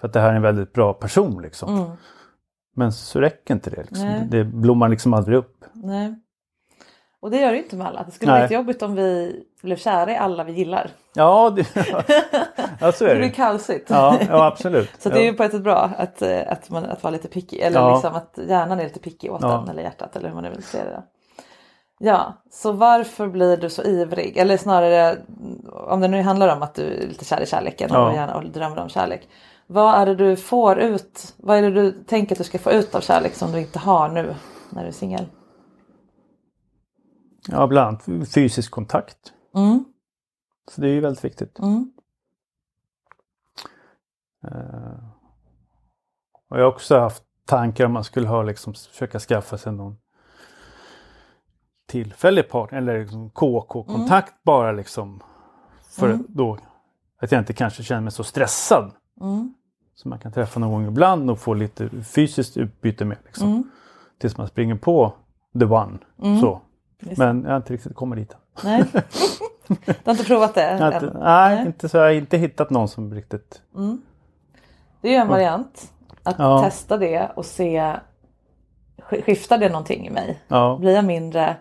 För 0.00 0.06
att 0.08 0.12
det 0.12 0.20
här 0.20 0.30
är 0.30 0.34
en 0.36 0.42
väldigt 0.42 0.72
bra 0.72 0.92
person 0.94 1.42
liksom. 1.42 1.96
Men 2.76 2.92
så 2.92 3.20
räcker 3.20 3.54
inte 3.54 3.70
det. 3.70 3.82
Liksom. 3.82 4.20
Det 4.30 4.44
blommar 4.44 4.88
liksom 4.88 5.14
aldrig 5.14 5.38
upp. 5.38 5.64
Nej. 5.72 6.14
Och 7.20 7.30
det 7.30 7.36
gör 7.40 7.52
det 7.52 7.58
inte 7.58 7.76
med 7.76 7.86
alla. 7.86 8.02
Det 8.02 8.10
skulle 8.10 8.32
Nej. 8.32 8.40
vara 8.40 8.52
jobbigt 8.52 8.82
om 8.82 8.94
vi 8.94 9.42
blev 9.62 9.76
kära 9.76 10.12
i 10.12 10.16
alla 10.16 10.44
vi 10.44 10.52
gillar. 10.52 10.90
Ja, 11.14 11.50
det, 11.50 11.66
ja 12.80 12.92
så 12.92 13.04
är 13.04 13.08
Det 13.08 13.14
det. 13.14 13.20
blir 13.20 13.30
kaosigt. 13.30 13.90
Ja, 13.90 14.18
ja 14.28 14.46
absolut. 14.46 14.90
Så 14.98 15.08
det 15.08 15.18
är 15.18 15.24
ju 15.24 15.32
på 15.32 15.42
ett 15.42 15.52
sätt 15.52 15.62
bra 15.62 15.90
att, 15.98 16.22
eh, 16.22 16.40
att, 16.48 16.70
man, 16.70 16.84
att 16.84 17.02
vara 17.02 17.10
lite 17.10 17.28
picky. 17.28 17.56
Eller 17.58 17.80
Ja. 17.80 17.92
liksom 17.94 18.14
att 18.14 18.38
hjärnan 18.48 18.80
är 18.80 18.84
lite 18.84 19.00
picky 19.00 19.28
åt 19.28 19.42
Ja. 19.42 19.48
den. 19.48 19.68
Eller 19.68 19.82
hjärtat 19.82 20.16
eller 20.16 20.28
hur 20.28 20.34
man 20.34 20.44
nu 20.44 20.50
vill 20.50 20.62
se 20.62 20.84
det. 20.84 21.02
Ja, 21.98 22.32
så 22.50 22.72
varför 22.72 23.28
blir 23.28 23.56
du 23.56 23.70
så 23.70 23.82
ivrig? 23.82 24.36
Eller 24.36 24.56
snarare 24.56 25.16
om 25.72 26.00
det 26.00 26.08
nu 26.08 26.22
handlar 26.22 26.56
om 26.56 26.62
att 26.62 26.74
du 26.74 26.82
är 26.82 27.08
lite 27.08 27.24
kär 27.24 27.40
i 27.40 27.46
kärleken 27.46 27.90
och, 27.90 27.96
Ja. 27.96 28.14
gärna, 28.14 28.34
och 28.34 28.44
drömmer 28.44 28.78
om 28.78 28.88
kärlek. 28.88 29.28
Vad 29.66 29.94
är 29.94 30.06
det 30.06 30.14
du 30.14 30.36
får 30.36 30.78
ut? 30.78 31.34
Vad 31.36 31.56
är 31.58 31.62
det 31.62 31.70
du 31.70 31.92
tänker 32.04 32.34
att 32.34 32.38
du 32.38 32.44
ska 32.44 32.58
få 32.58 32.72
ut 32.72 32.94
av 32.94 33.00
kärlek 33.00 33.34
som 33.34 33.52
du 33.52 33.60
inte 33.60 33.78
har 33.78 34.08
nu 34.08 34.34
när 34.70 34.82
du 34.82 34.88
är 34.88 34.92
singel? 34.92 35.26
Ja, 37.48 37.66
bland 37.66 37.88
annat 37.88 38.32
fysisk 38.34 38.70
kontakt. 38.70 39.32
Mm. 39.54 39.84
Så 40.70 40.80
det 40.80 40.88
är 40.88 40.92
ju 40.92 41.00
väldigt 41.00 41.24
viktigt. 41.24 41.58
Mm. 41.58 41.92
Eh, 44.44 44.98
och 46.48 46.58
jag 46.58 46.64
har 46.64 46.72
också 46.72 46.98
haft 46.98 47.22
tankar 47.46 47.84
om 47.84 47.92
man 47.92 48.04
skulle 48.04 48.28
ha 48.28 48.42
liksom 48.42 48.74
försöka 48.74 49.18
skaffa 49.18 49.58
sig 49.58 49.72
någon 49.72 49.96
tillfällig 51.86 52.48
partner 52.48 52.78
eller 52.78 53.00
liksom 53.00 53.30
KK-kontakt 53.30 54.34
bara 54.44 54.72
liksom. 54.72 55.22
För 55.96 56.18
då 56.28 56.58
att 57.22 57.32
jag 57.32 57.38
inte 57.40 57.52
kanske 57.52 57.82
känner 57.82 58.00
mig 58.02 58.12
så 58.12 58.24
stressad. 58.24 58.90
Mm. 59.20 59.54
Så 59.94 60.08
man 60.08 60.18
kan 60.18 60.32
träffa 60.32 60.60
någon 60.60 60.70
gång 60.72 60.86
ibland 60.88 61.30
och 61.30 61.38
få 61.38 61.54
lite 61.54 61.88
fysiskt 62.04 62.56
utbyte 62.56 63.04
med. 63.04 63.16
Liksom. 63.24 63.48
Mm. 63.48 63.70
Tills 64.18 64.36
man 64.36 64.48
springer 64.48 64.74
på 64.74 65.12
the 65.58 65.64
one. 65.64 65.98
Så. 66.40 66.60
Men 67.16 67.42
jag 67.42 67.50
har 67.50 67.56
inte 67.56 67.72
riktigt 67.72 67.94
kommit 67.94 68.18
dit. 68.18 68.36
Nej. 68.64 68.84
Du 69.68 69.76
har 70.04 70.12
inte 70.12 70.24
provat 70.24 70.54
det 70.54 70.72
inte, 70.72 71.12
nej, 71.20 71.66
Inte 71.66 71.88
så 71.88 71.96
jag 71.96 72.04
har 72.04 72.10
inte 72.10 72.36
hittat 72.38 72.70
någon 72.70 72.88
som 72.88 73.14
riktigt... 73.14 73.62
Det 75.00 75.08
är 75.08 75.12
ju 75.12 75.18
en 75.18 75.28
variant. 75.28 75.92
Att 76.22 76.38
Ja. 76.38 76.62
testa 76.62 76.96
det 76.96 77.30
och 77.36 77.46
se 77.46 77.80
sk- 79.10 79.22
skiftar 79.22 79.58
det 79.58 79.68
någonting 79.68 80.06
i 80.06 80.10
mig? 80.10 80.42
Ja, 80.48 80.76
Blir 80.80 80.94
jag 80.94 81.04
mindre 81.04 81.56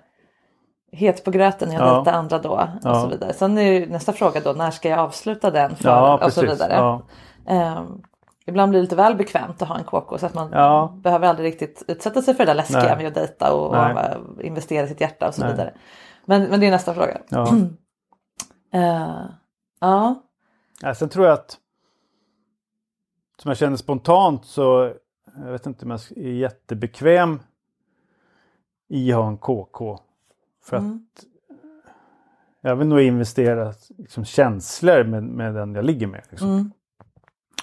het 0.96 1.24
på 1.24 1.32
gröten 1.32 1.72
jag 1.72 1.82
Ja. 1.88 1.96
dejtar 1.96 2.12
andra 2.12 2.40
då? 2.40 2.50
Och 2.50 2.68
Ja. 2.84 3.02
så 3.02 3.08
vidare. 3.08 3.34
Sen 3.34 3.58
är 3.58 3.62
ju 3.72 3.86
nästa 3.90 4.14
fråga 4.14 4.40
då, 4.42 4.52
när 4.54 4.72
ska 4.72 4.90
jag 4.90 5.00
avsluta 5.00 5.52
den? 5.52 5.76
För, 5.76 5.90
ja 5.90 6.26
och 6.26 6.34
så 6.34 6.42
vidare. 6.42 6.74
Ja. 6.74 7.02
Ehm, 7.48 8.02
ibland 8.46 8.70
blir 8.70 8.80
det 8.80 8.84
lite 8.84 8.96
väl 8.96 9.16
bekvämt 9.16 9.62
att 9.62 9.68
ha 9.68 9.78
en 9.78 9.84
KK 9.84 10.18
så 10.18 10.26
att 10.26 10.34
man 10.34 10.50
Ja. 10.52 10.94
behöver 10.96 11.28
aldrig 11.28 11.48
riktigt 11.48 11.84
utsätta 11.88 12.22
sig 12.22 12.34
för 12.34 12.46
det 12.46 12.50
där 12.50 12.56
läskiga 12.56 12.80
Nej. 12.84 12.98
med 12.98 13.08
att 13.08 13.14
dejta 13.16 13.54
och, 13.54 13.68
och 13.70 13.76
eh, 13.78 14.18
investera 14.42 14.88
sitt 14.88 15.02
hjärta 15.02 15.28
och 15.28 15.34
så 15.36 15.42
Nej. 15.42 15.52
vidare. 15.52 15.74
Men, 16.26 16.44
men 16.44 16.60
det 16.60 16.68
är 16.68 16.72
nästa 16.72 16.94
fråga. 16.94 17.18
Ja. 17.30 17.48
Eh, 18.74 19.26
ja. 19.80 20.16
Ja, 20.82 20.96
sen 20.96 21.10
tror 21.10 21.26
jag 21.26 21.34
att 21.34 21.58
som 23.42 23.50
jag 23.50 23.58
känner 23.58 23.78
spontant 23.78 24.46
så 24.46 24.94
jag 25.46 25.52
vet 25.52 25.66
inte 25.66 25.86
om 25.86 25.92
jag 25.92 26.00
är 26.18 26.30
jättebekväm 26.32 27.40
i 28.90 29.14
att 29.14 29.20
ha 29.20 29.28
en 29.28 29.38
KK. 29.38 30.00
För 30.70 30.78
att 30.78 30.84
jag 32.62 32.76
vill 32.76 32.88
nog 32.88 33.02
investera 33.02 33.74
liksom, 33.98 34.26
känslor 34.26 35.04
med, 35.04 35.24
med 35.24 35.54
den 35.56 35.76
jag 35.76 35.86
ligger 35.86 36.08
med. 36.08 36.22
Liksom. 36.30 36.72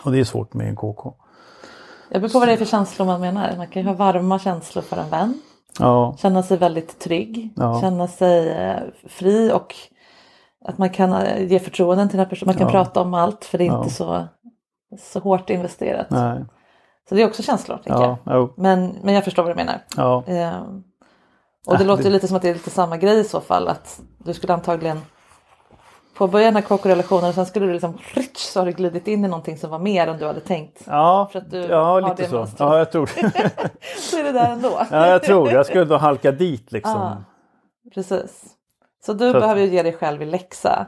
Och 0.04 0.12
det 0.12 0.18
är 0.20 0.24
svårt 0.24 0.54
med 0.54 0.68
en 0.68 0.76
KK. 0.76 1.14
Jag 2.10 2.20
beror 2.22 2.32
på 2.32 2.38
vad 2.38 2.48
det 2.48 2.52
är 2.52 2.56
för 2.56 2.64
känslor 2.64 3.06
man 3.06 3.20
menar. 3.20 3.56
Man 3.56 3.66
kan 3.66 3.82
ju 3.82 3.88
ha 3.88 3.94
varma 3.94 4.38
känslor 4.38 4.82
för 4.82 4.96
en 4.96 5.10
vän. 5.10 5.40
Ja, 5.78 6.16
Känna 6.18 6.42
sig 6.42 6.56
väldigt 6.56 6.98
trygg. 6.98 7.50
Ja. 7.56 7.80
Känna 7.80 8.08
sig 8.08 8.48
eh, 8.50 8.80
fri 9.08 9.52
och 9.52 9.74
att 10.64 10.78
man 10.78 10.90
kan 10.90 11.12
eh, 11.12 11.46
ge 11.52 11.58
förtroenden 11.58 12.08
till 12.08 12.16
den 12.18 12.26
här 12.26 12.30
personen. 12.30 12.46
Man 12.54 12.58
kan 12.58 12.66
Ja. 12.78 12.84
prata 12.84 13.00
om 13.00 13.14
allt 13.14 13.44
för 13.44 13.58
det 13.58 13.66
är 13.66 13.78
inte 13.78 13.90
så, 13.90 14.24
så 14.98 15.20
hårt 15.20 15.50
investerat. 15.50 16.06
nej. 16.10 16.44
Så 17.08 17.14
det 17.14 17.22
är 17.22 17.26
också 17.26 17.42
känslor. 17.42 17.76
Tänker 17.76 18.00
Ja, 18.02 18.18
jag. 18.24 18.52
Men, 18.56 18.96
men 19.02 19.14
jag 19.14 19.24
förstår 19.24 19.42
vad 19.42 19.52
du 19.52 19.56
menar. 19.56 19.80
ja, 19.96 20.24
Eh, 20.26 20.62
och 21.66 21.76
det 21.78 21.82
Äh, 21.84 21.86
låter 21.88 22.02
det- 22.04 22.10
lite 22.10 22.28
som 22.28 22.36
att 22.36 22.42
det 22.42 22.48
är 22.48 22.54
lite 22.54 22.70
samma 22.70 22.96
grej 22.96 23.18
i 23.20 23.24
så 23.24 23.40
fall. 23.40 23.68
Att 23.68 24.00
du 24.18 24.34
skulle 24.34 24.52
antagligen 24.54 25.00
påbörja 26.16 26.46
den 26.46 26.54
här 26.56 26.62
KK-relationen 26.62 27.28
och 27.28 27.34
sen 27.34 27.46
skulle 27.46 27.66
du 27.66 27.72
liksom 27.72 27.98
ritsch, 28.14 28.38
så 28.52 28.60
har 28.60 28.66
du 28.66 28.72
glidit 28.72 29.08
in 29.08 29.24
i 29.24 29.28
någonting 29.28 29.58
som 29.58 29.70
var 29.70 29.78
mer 29.78 30.06
än 30.06 30.18
du 30.18 30.26
hade 30.26 30.40
tänkt. 30.40 30.82
ja, 30.86 31.28
För 31.32 31.38
att 31.38 31.50
du 31.50 31.58
ja 31.60 32.00
lite 32.00 32.28
så. 32.28 32.34
mönstret. 32.36 32.60
Ja, 32.60 32.78
jag 32.78 32.92
tror 32.92 33.06
Så 34.10 34.18
är 34.18 34.22
det 34.24 34.32
där 34.32 34.50
ändå. 34.52 34.80
ja, 34.90 35.06
jag 35.06 35.22
tror. 35.22 35.50
Jag 35.50 35.66
skulle 35.66 35.84
då 35.84 35.96
halka 35.96 36.32
dit 36.32 36.72
liksom. 36.72 36.92
Ja. 37.00 37.24
Precis. 37.94 38.44
Så 39.06 39.12
du 39.12 39.30
Så 39.30 39.36
att- 39.36 39.42
behöver 39.42 39.60
ju 39.60 39.66
ge 39.66 39.82
dig 39.82 39.92
själv 39.92 40.22
i 40.22 40.26
läxa 40.26 40.86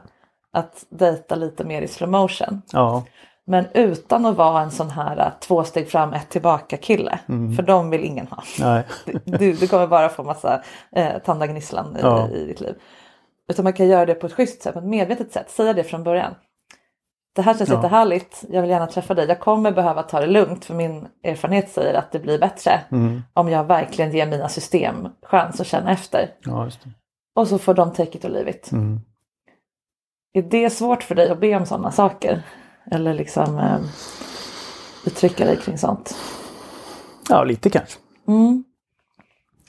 att 0.53 0.85
dejta 0.91 1.35
lite 1.35 1.65
mer 1.65 1.83
i 1.83 1.89
slow 1.89 2.11
motion. 2.11 2.63
Ja, 2.73 3.05
Men 3.47 3.67
utan 3.75 4.27
att 4.27 4.37
vara 4.37 4.61
en 4.63 4.71
sån 4.71 4.91
här 4.91 5.17
äh, 5.19 5.33
två 5.41 5.65
steg 5.65 5.91
fram, 5.91 6.13
ett 6.13 6.29
tillbaka 6.31 6.77
kille. 6.77 7.19
Mm. 7.29 7.57
För 7.57 7.63
de 7.63 7.91
vill 7.91 8.05
ingen 8.05 8.27
ha. 8.27 8.43
Du, 9.25 9.53
du 9.53 9.69
kommer 9.69 9.87
bara 9.87 10.09
få 10.09 10.23
massa 10.23 10.63
eh, 10.97 11.19
tandagnisslan 11.25 11.97
i, 11.97 12.01
Ja. 12.03 12.29
i 12.29 12.45
ditt 12.47 12.61
liv. 12.61 12.75
Utan 13.51 13.63
man 13.65 13.73
kan 13.73 13.87
göra 13.89 14.07
det 14.07 14.15
på 14.15 14.27
ett 14.27 14.33
schysst 14.33 14.63
sätt, 14.63 14.73
på 14.73 14.79
ett 14.79 14.85
medvetet 14.87 15.33
sätt. 15.33 15.51
Säga 15.51 15.73
det 15.73 15.85
från 15.85 16.05
början. 16.05 16.35
Det 17.35 17.43
här 17.43 17.55
känns 17.55 17.71
Ja. 17.71 17.77
jättehärligt, 17.77 18.45
jag 18.51 18.61
vill 18.63 18.71
gärna 18.71 18.87
träffa 18.87 19.15
dig. 19.15 19.29
Jag 19.29 19.41
kommer 19.41 19.73
behöva 19.73 20.03
ta 20.03 20.21
det 20.21 20.27
lugnt 20.27 20.65
för 20.65 20.75
min 20.75 21.09
erfarenhet 21.23 21.71
säger 21.71 21.95
att 21.95 22.13
det 22.13 22.19
blir 22.19 22.39
bättre 22.39 22.81
Mm. 22.91 23.23
om 23.35 23.49
jag 23.49 23.65
verkligen 23.65 24.13
ger 24.13 24.27
mina 24.27 24.49
system 24.49 25.09
chans 25.23 25.61
att 25.61 25.67
känna 25.67 25.93
efter. 25.93 26.31
Ja. 26.45 26.69
Och 27.37 27.49
så 27.49 27.59
får 27.59 27.75
de 27.75 27.93
take 27.93 28.19
it 28.19 28.25
leave 28.25 28.51
it. 28.51 28.73
Mm. 28.73 29.01
Är 30.33 30.43
det 30.43 30.71
svårt 30.71 31.03
för 31.03 31.15
dig 31.15 31.31
att 31.31 31.41
be 31.41 31.57
om 31.57 31.67
sådana 31.67 31.91
saker? 31.91 32.43
Eller 32.91 33.15
liksom 33.15 33.59
eh, 33.59 33.79
uttrycka 35.07 35.45
dig 35.45 35.57
kring 35.57 35.79
sånt? 35.79 36.17
Ja, 37.29 37.45
lite 37.45 37.71
kanske. 37.71 37.99
Mm. 38.29 38.65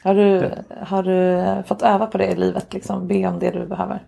Har, 0.03 0.15
du, 0.15 0.51
har 0.81 1.03
du 1.03 1.63
fått 1.63 1.81
öva 1.81 2.07
på 2.07 2.17
det 2.17 2.27
i 2.27 2.35
livet? 2.35 2.73
Liksom, 2.73 3.07
be 3.07 3.27
om 3.27 3.39
det 3.39 3.51
du 3.51 3.67
behöver? 3.67 4.07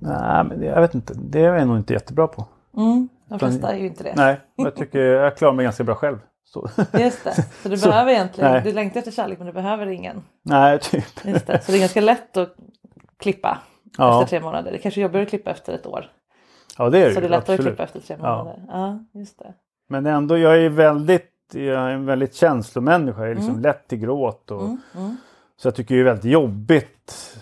Nej, 0.00 0.44
men 0.44 0.60
det, 0.60 0.66
jag 0.66 0.80
vet 0.80 0.94
inte. 0.94 1.14
Det 1.16 1.40
är 1.40 1.54
jag 1.54 1.68
nog 1.68 1.76
inte 1.76 1.92
jättebra 1.92 2.26
på. 2.26 2.46
Mm. 2.76 3.08
De 3.28 3.38
flesta 3.38 3.72
är 3.74 3.78
ju 3.78 3.86
inte 3.86 4.04
det. 4.04 4.14
Nej, 4.16 4.40
men 4.56 4.64
jag 4.64 4.74
tycker 4.76 4.98
jag 4.98 5.36
klarar 5.36 5.52
mig 5.52 5.64
ganska 5.64 5.84
bra 5.84 5.94
själv. 5.94 6.18
Så. 6.44 6.68
Just 6.98 7.24
det. 7.24 7.34
Så 7.62 7.68
du 7.68 7.76
Så, 7.78 7.88
behöver 7.88 8.12
egentligen, 8.12 8.52
nej. 8.52 8.62
du 8.64 8.72
längtar 8.72 8.98
efter 8.98 9.12
kärlek 9.12 9.38
men 9.38 9.46
du 9.46 9.52
behöver 9.52 9.86
ingen. 9.86 10.22
Nej, 10.42 10.78
typ. 10.78 11.04
Just 11.24 11.46
det. 11.46 11.60
Så 11.64 11.72
det 11.72 11.78
är 11.78 11.80
ganska 11.80 12.00
lätt 12.00 12.36
att 12.36 12.54
klippa 13.18 13.58
Ja. 13.98 14.22
efter 14.22 14.38
tre 14.38 14.44
månader. 14.44 14.72
Det 14.72 14.78
kanske 14.78 15.00
är 15.00 15.02
jobbigare 15.02 15.22
att 15.22 15.28
klippa 15.30 15.50
efter 15.50 15.72
ett 15.74 15.86
år. 15.86 16.06
Ja, 16.78 16.90
det 16.90 16.98
är 16.98 17.14
Så 17.14 17.20
det 17.20 17.26
är 17.26 17.28
det 17.30 17.36
lättare 17.36 17.36
att 17.54 17.60
absolut. 17.60 17.66
klippa 17.76 17.82
efter 17.82 18.00
tre 18.00 18.16
Ja. 18.22 18.36
månader. 18.38 18.62
Ja, 18.68 18.98
just 19.12 19.38
det. 19.38 19.54
Men 19.88 20.06
ändå, 20.06 20.38
jag 20.38 20.58
är 20.58 20.68
väldigt, 20.68 21.30
jag 21.52 21.64
är 21.64 21.90
en 21.90 22.06
väldigt 22.06 22.34
känslomänniska. 22.34 23.20
Jag 23.20 23.30
är 23.30 23.34
liksom 23.34 23.60
lätt 23.60 23.88
till 23.88 23.98
gråt. 23.98 24.50
Och, 24.50 24.68
Så 25.56 25.66
jag 25.68 25.74
tycker 25.74 25.94
det 25.94 26.00
är 26.00 26.04
väldigt 26.04 26.24
jobbigt. 26.32 27.36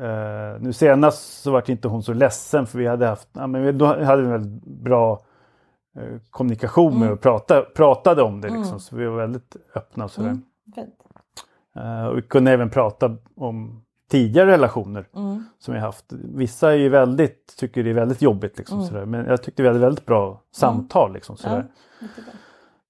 Eh, 0.00 0.60
nu 0.60 0.72
senast 0.72 1.42
så 1.42 1.50
var 1.50 1.70
inte 1.70 1.88
hon 1.88 2.02
så 2.02 2.12
ledsen 2.12 2.66
för 2.66 2.78
vi 2.78 2.86
hade 2.86 3.06
haft, 3.06 3.28
ja, 3.32 3.46
men 3.46 3.62
vi- 3.62 3.72
då 3.72 3.86
hade 3.86 4.22
vi 4.22 4.26
en 4.26 4.32
väldigt 4.32 4.64
bra 4.64 5.20
eh, 5.96 6.02
kommunikation 6.30 6.98
med 7.00 7.10
och 7.12 7.20
prata, 7.20 7.62
pratade 7.62 8.22
om 8.22 8.40
det 8.40 8.48
liksom. 8.48 8.80
Så 8.80 8.96
vi 8.96 9.06
var 9.06 9.16
väldigt 9.16 9.56
öppna 9.74 10.04
och 10.04 10.10
sådär. 10.10 10.38
Eh, 11.76 12.06
och 12.06 12.16
vi 12.18 12.22
kunde 12.22 12.52
även 12.52 12.70
prata 12.70 13.16
om 13.36 13.83
tidigare 14.08 14.50
relationer 14.50 15.06
som 15.58 15.74
vi 15.74 15.80
haft. 15.80 16.04
Vissa 16.34 16.72
är 16.72 16.76
ju 16.76 16.88
väldigt, 16.88 17.56
tycker 17.56 17.84
det 17.84 17.90
är 17.90 17.94
väldigt 17.94 18.22
jobbigt 18.22 18.58
liksom. 18.58 18.86
Sådär. 18.86 19.04
Men 19.04 19.26
jag 19.26 19.42
tyckte 19.42 19.62
vi 19.62 19.68
hade 19.68 19.80
väldigt 19.80 20.06
bra 20.06 20.40
samtal 20.52 21.12
liksom. 21.12 21.36
Sådär. 21.36 21.66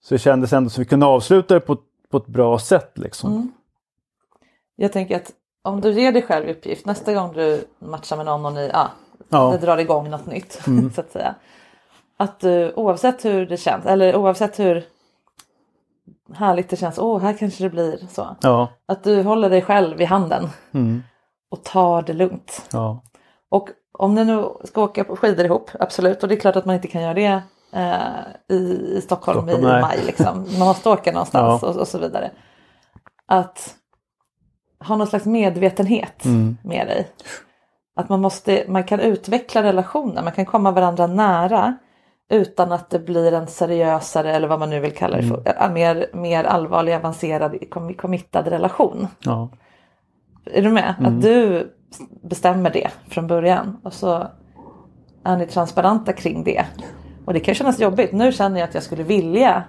Så 0.03 0.15
det 0.15 0.19
kändes 0.19 0.53
ändå 0.53 0.71
som 0.71 0.83
vi 0.83 0.87
kunde 0.89 1.07
avsluta 1.07 1.55
det 1.55 1.61
på, 1.61 1.77
på 2.11 2.17
ett 2.17 2.27
bra 2.27 2.59
sätt 2.59 2.99
liksom. 2.99 3.53
Jag 4.77 4.93
tänker 4.93 5.17
att 5.17 5.33
om 5.63 5.81
du 5.81 5.93
ger 5.93 6.13
dig 6.13 6.23
själv 6.23 6.49
uppgift 6.49 6.87
nästa 6.87 7.15
gång 7.15 7.33
du 7.33 7.65
matchar 7.79 8.17
med 8.17 8.27
någon 8.27 8.47
och 8.47 8.53
ni 8.53 8.71
ja, 8.73 8.91
Ja. 9.29 9.51
det 9.51 9.59
drar 9.67 9.79
igång 9.79 10.11
något 10.11 10.27
nytt 10.27 10.53
så 10.95 11.01
att 11.01 11.11
säga. 11.13 11.35
Att 12.17 12.41
du 12.41 12.73
oavsett 12.73 13.25
hur 13.25 13.47
det 13.47 13.57
känns 13.57 13.87
eller 13.87 14.17
oavsett 14.17 14.59
hur 14.61 14.85
härligt 16.35 16.69
det 16.69 16.77
känns, 16.77 16.99
åh 16.99 17.21
här 17.23 17.33
kanske 17.33 17.65
det 17.65 17.71
blir 17.71 17.99
så. 18.09 18.37
Ja, 18.41 18.69
Att 18.89 19.05
du 19.05 19.23
håller 19.23 19.51
dig 19.51 19.63
själv 19.63 20.01
i 20.01 20.05
handen 20.05 20.49
och 21.51 21.65
tar 21.65 22.03
det 22.03 22.13
lugnt. 22.13 22.69
ja, 22.73 23.03
Och 23.51 23.69
om 23.99 24.15
ni 24.15 24.25
nu 24.25 24.49
ska 24.65 24.83
åka 24.83 25.05
på 25.05 25.17
skidor 25.17 25.45
ihop, 25.45 25.71
absolut. 25.81 26.23
Och 26.23 26.29
det 26.29 26.35
är 26.35 26.41
klart 26.41 26.57
att 26.57 26.65
man 26.67 26.75
inte 26.75 26.89
kan 26.89 27.03
göra 27.03 27.15
det 27.15 27.43
eh, 27.73 28.57
i, 28.57 28.57
i 28.97 29.01
Stockholm, 29.05 29.39
Stockholm, 29.41 29.65
i 29.67 29.71
nej. 29.73 29.83
maj. 29.83 29.99
Liksom. 30.07 30.47
Man 30.59 30.69
måste 30.69 30.89
åka 30.91 31.13
någonstans 31.13 31.63
Ja. 31.63 31.69
och, 31.69 31.77
och 31.77 31.89
så 31.89 31.99
vidare. 31.99 32.31
Att 33.27 33.75
ha 34.85 34.97
någon 34.97 35.07
slags 35.07 35.25
medvetenhet 35.27 36.25
Mm. 36.25 36.57
med 36.65 36.87
dig. 36.87 37.09
Att 37.97 38.09
man, 38.09 38.21
måste, 38.21 38.65
man 38.69 38.85
kan 38.85 39.01
utveckla 39.01 39.63
relationer, 39.63 40.23
man 40.23 40.33
kan 40.33 40.47
komma 40.47 40.71
varandra 40.71 41.07
nära 41.07 41.77
utan 42.31 42.73
att 42.73 42.91
det 42.91 42.99
blir 42.99 43.33
en 43.33 43.47
seriösare 43.47 44.33
eller 44.33 44.49
vad 44.49 44.59
man 44.59 44.71
nu 44.71 44.81
vill 44.81 44.95
kalla 44.95 45.17
det 45.17 45.23
Mm. 45.23 45.45
för, 45.45 45.63
äh, 45.65 45.73
mer, 45.73 46.07
mer 46.13 46.45
allvarlig, 46.45 46.95
avancerad, 46.95 47.55
com- 47.55 47.95
committad 47.97 48.49
relation. 48.49 49.09
ja. 49.25 49.49
Är 50.47 50.63
du 50.63 50.71
med? 50.71 50.95
Mm. 50.99 51.17
Att 51.17 51.23
du 51.23 51.71
bestämmer 52.23 52.71
det 52.71 52.91
från 53.09 53.27
början 53.27 53.81
och 53.85 53.93
så 53.93 54.27
är 55.25 55.37
ni 55.37 55.47
transparenta 55.47 56.13
kring 56.13 56.45
det. 56.45 56.65
Och 57.25 57.33
det 57.33 57.41
kan 57.41 57.55
kännas 57.55 57.81
jobbigt. 57.81 58.13
Nu 58.13 58.33
känner 58.33 58.61
jag 58.61 58.69
att 58.69 58.75
jag 58.75 58.83
skulle 58.83 59.03
vilja 59.03 59.65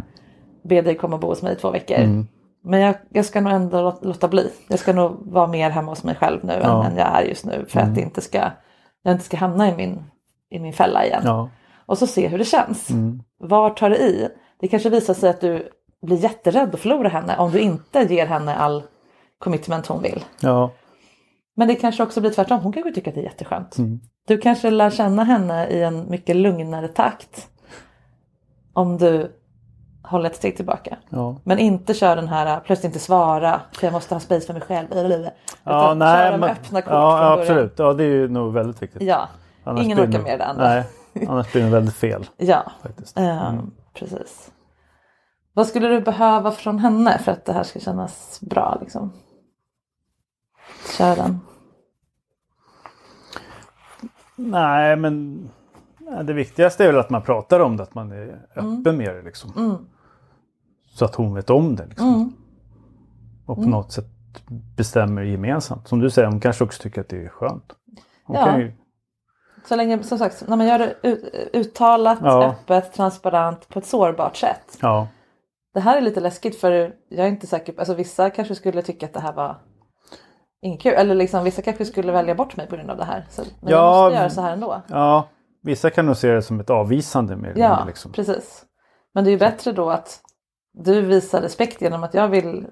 be 0.63 0.81
dig 0.81 0.95
komma 0.95 1.15
och 1.15 1.19
bo 1.21 1.27
hos 1.27 1.41
mig 1.41 1.53
i 1.53 1.55
två 1.55 1.71
veckor. 1.71 1.97
Mm. 1.97 2.27
Men 2.63 2.79
jag, 2.81 2.95
jag 3.09 3.25
ska 3.25 3.41
nog 3.41 3.53
ändå 3.53 3.81
låt- 3.81 4.05
låta 4.05 4.27
bli. 4.27 4.51
Jag 4.67 4.79
ska 4.79 4.93
nog 4.93 5.17
vara 5.31 5.47
mer 5.47 5.69
hemma 5.69 5.91
hos 5.91 6.03
mig 6.03 6.15
själv 6.15 6.39
nu 6.45 6.53
Ja. 6.53 6.73
Mm. 6.73 6.85
än, 6.85 6.91
än 6.91 6.97
jag 6.97 7.07
är 7.07 7.21
just 7.21 7.45
nu. 7.45 7.65
För 7.69 7.79
att 7.79 7.95
det 7.95 8.01
inte 8.01 8.21
ska, 8.21 8.51
jag 9.03 9.11
inte 9.13 9.25
ska 9.25 9.37
hamna 9.37 9.69
i 9.69 9.75
min, 9.75 10.03
i 10.49 10.59
min 10.59 10.73
fälla 10.73 11.05
igen. 11.05 11.21
ja. 11.25 11.49
Och 11.85 11.97
så 11.97 12.07
se 12.07 12.27
hur 12.27 12.37
det 12.37 12.45
känns. 12.45 12.89
Mm. 12.89 13.21
Var 13.39 13.69
tar 13.69 13.89
det 13.89 13.97
i? 13.97 14.29
Det 14.59 14.67
kanske 14.67 14.89
visar 14.89 15.13
sig 15.13 15.29
att 15.29 15.41
du 15.41 15.69
blir 16.01 16.17
jätterädd 16.17 16.73
att 16.75 16.79
förlora 16.79 17.09
henne 17.09 17.37
om 17.37 17.51
du 17.51 17.59
inte 17.59 17.99
ger 17.99 18.25
henne 18.25 18.55
all 18.55 18.83
commitment 19.39 19.87
hon 19.87 20.01
vill. 20.01 20.25
ja. 20.39 20.71
Men 21.57 21.67
det 21.67 21.75
kanske 21.75 22.03
också 22.03 22.21
blir 22.21 22.31
tvärtom. 22.31 22.59
Hon 22.59 22.73
kanske 22.73 22.91
tycker 22.91 23.11
att 23.11 23.15
det 23.15 23.21
är 23.21 23.25
jätteskönt. 23.25 23.77
Mm. 23.77 23.99
Du 24.27 24.37
kanske 24.37 24.69
lär 24.69 24.89
känna 24.89 25.23
henne 25.23 25.67
i 25.67 25.83
en 25.83 26.09
mycket 26.09 26.35
lugnare 26.35 26.87
takt. 26.87 27.47
Om 28.73 28.97
du 28.97 29.31
håller 30.03 30.29
ett 30.29 30.35
steg 30.35 30.55
tillbaka. 30.55 30.97
ja. 31.09 31.37
Men 31.43 31.59
inte 31.59 31.93
kör 31.93 32.15
den 32.15 32.27
här 32.27 32.59
plötsligt 32.59 32.85
inte 32.85 32.99
svara 32.99 33.61
för 33.73 33.87
jag 33.87 33.91
måste 33.93 34.15
ha 34.15 34.19
space 34.19 34.45
för 34.45 34.53
mig 34.53 34.61
själv. 34.61 34.87
Utan 34.91 35.25
Ja, 35.63 35.93
nej, 35.93 36.31
de 36.31 36.37
men, 36.39 36.49
öppna 36.49 36.81
kort 36.81 36.91
ja, 36.93 37.17
från 37.17 37.27
ja, 37.27 37.35
början. 37.35 37.39
absolut. 37.39 37.73
Ja, 37.79 37.93
det 37.93 38.03
är 38.03 38.07
ju 38.07 38.27
nog 38.27 38.53
väldigt 38.53 38.81
viktigt. 38.81 39.01
Ja, 39.01 39.27
Annars 39.63 39.83
ingen 39.83 39.99
orkar 39.99 40.21
med 40.21 40.39
det 40.39 40.45
andra. 40.45 40.63
Nej, 40.67 40.83
annars 41.27 41.51
blir 41.51 41.63
det 41.63 41.69
väldigt 41.69 41.95
fel 41.95 42.25
Ja, 42.37 42.71
faktiskt. 42.81 43.17
eh, 43.17 43.59
precis. 43.93 44.51
Vad 45.53 45.67
skulle 45.67 45.87
du 45.87 46.01
behöva 46.01 46.51
från 46.51 46.79
henne 46.79 47.17
för 47.19 47.31
att 47.31 47.45
det 47.45 47.53
här 47.53 47.63
ska 47.63 47.79
kännas 47.79 48.41
bra? 48.41 48.77
Liksom? 48.81 49.13
Kör 50.97 51.15
den. 51.15 51.39
Nej, 54.35 54.95
men 54.95 55.47
det 56.23 56.33
viktigaste 56.33 56.83
är 56.83 56.87
väl 56.91 56.99
att 56.99 57.09
man 57.09 57.21
pratar 57.21 57.59
om 57.59 57.77
det, 57.77 57.83
att 57.83 57.95
man 57.95 58.11
är 58.11 58.41
Mm. 58.55 58.79
öppen 58.79 58.97
med 58.97 59.15
det. 59.15 59.21
Liksom. 59.21 59.77
Så 60.89 61.05
att 61.05 61.15
hon 61.15 61.33
vet 61.33 61.49
om 61.49 61.75
det. 61.75 61.85
Liksom. 61.85 62.13
Mm. 62.15 62.33
Och 63.45 63.55
på 63.55 63.61
något 63.69 63.91
sätt 63.91 64.05
bestämmer 64.77 65.21
gemensamt. 65.21 65.87
Som 65.87 65.99
du 65.99 66.09
säger, 66.09 66.27
hon 66.27 66.39
kanske 66.39 66.63
också 66.63 66.81
tycker 66.83 67.01
att 67.01 67.09
det 67.09 67.25
är 67.25 67.29
skönt. 67.29 67.73
Hon 68.23 68.35
Ja. 68.35 68.45
kan 68.45 68.59
ju, 68.59 68.73
Så 69.67 69.75
länge, 69.75 70.03
som 70.03 70.17
sagt, 70.17 70.47
när 70.47 70.57
man 70.57 70.67
gör 70.67 70.79
det 70.79 70.95
ut, 71.01 71.35
uttalat, 71.53 72.19
Ja. 72.23 72.43
öppet, 72.45 72.93
transparent 72.93 73.69
på 73.69 73.79
ett 73.79 73.85
sårbart 73.85 74.35
sätt. 74.37 74.77
Ja. 74.81 75.07
Det 75.73 75.79
här 75.79 75.97
är 75.97 76.01
lite 76.01 76.19
läskigt 76.19 76.59
för 76.59 76.71
jag 77.09 77.25
är 77.25 77.29
inte 77.29 77.47
säker 77.47 77.73
på, 77.73 77.81
alltså 77.81 77.93
vissa 77.93 78.29
kanske 78.29 78.55
skulle 78.55 78.81
tycka 78.81 79.05
att 79.05 79.13
det 79.13 79.19
här 79.19 79.33
var 79.33 79.55
inget 80.61 80.81
kul. 80.81 80.93
Eller 80.93 81.15
liksom 81.15 81.43
vissa 81.43 81.61
kanske 81.61 81.85
skulle 81.85 82.11
välja 82.11 82.35
bort 82.35 82.55
mig 82.57 82.67
på 82.67 82.75
grund 82.75 82.91
av 82.91 82.97
det 82.97 83.03
här. 83.05 83.25
Så, 83.29 83.41
men 83.61 83.71
jag 83.71 83.79
Ja, 83.79 84.01
måste 84.03 84.15
göra 84.17 84.29
så 84.29 84.41
här 84.41 84.53
ändå. 84.53 84.81
ja. 84.87 85.27
Vissa 85.63 85.89
kan 85.89 86.05
nog 86.05 86.17
se 86.17 86.31
det 86.31 86.41
som 86.41 86.59
ett 86.59 86.69
avvisande 86.69 87.35
mer 87.35 87.53
Ja, 87.55 87.69
mindre, 87.69 87.85
liksom. 87.85 88.11
precis. 88.11 88.63
Men 89.13 89.23
det 89.23 89.29
är 89.29 89.31
ju 89.31 89.37
bättre 89.37 89.71
då 89.71 89.89
att 89.89 90.21
du 90.73 91.01
visar 91.01 91.41
respekt 91.41 91.81
genom 91.81 92.03
att 92.03 92.13
jag 92.13 92.27
vill 92.27 92.67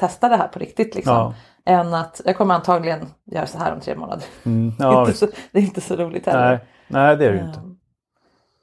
testa 0.00 0.28
det 0.28 0.36
här 0.36 0.48
på 0.48 0.58
riktigt. 0.58 0.94
Liksom, 0.94 1.14
Ja. 1.14 1.34
Än 1.66 1.94
att 1.94 2.20
jag 2.24 2.36
kommer 2.36 2.54
antagligen 2.54 3.08
göra 3.24 3.46
så 3.46 3.58
här 3.58 3.72
om 3.72 3.80
tre 3.80 3.96
månader. 3.96 4.24
Mm, 4.44 4.72
det, 4.78 4.84
är 4.84 4.88
ja, 4.88 5.00
inte 5.00 5.10
visst. 5.10 5.20
så, 5.20 5.26
det 5.52 5.58
är 5.58 5.62
inte 5.62 5.80
så 5.80 5.96
roligt 5.96 6.26
heller. 6.26 6.48
Nej. 6.50 6.58
Nej, 6.88 7.16
det 7.16 7.26
är 7.26 7.32
det 7.32 7.38
ju 7.38 7.44
inte. 7.46 7.58
Ehm, 7.60 7.76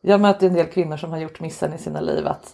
Jag 0.01 0.21
möter 0.21 0.47
en 0.47 0.53
del 0.53 0.67
kvinnor 0.67 0.97
som 0.97 1.11
har 1.11 1.17
gjort 1.17 1.39
missen 1.39 1.73
i 1.73 1.77
sina 1.77 2.01
liv 2.01 2.27
att 2.27 2.53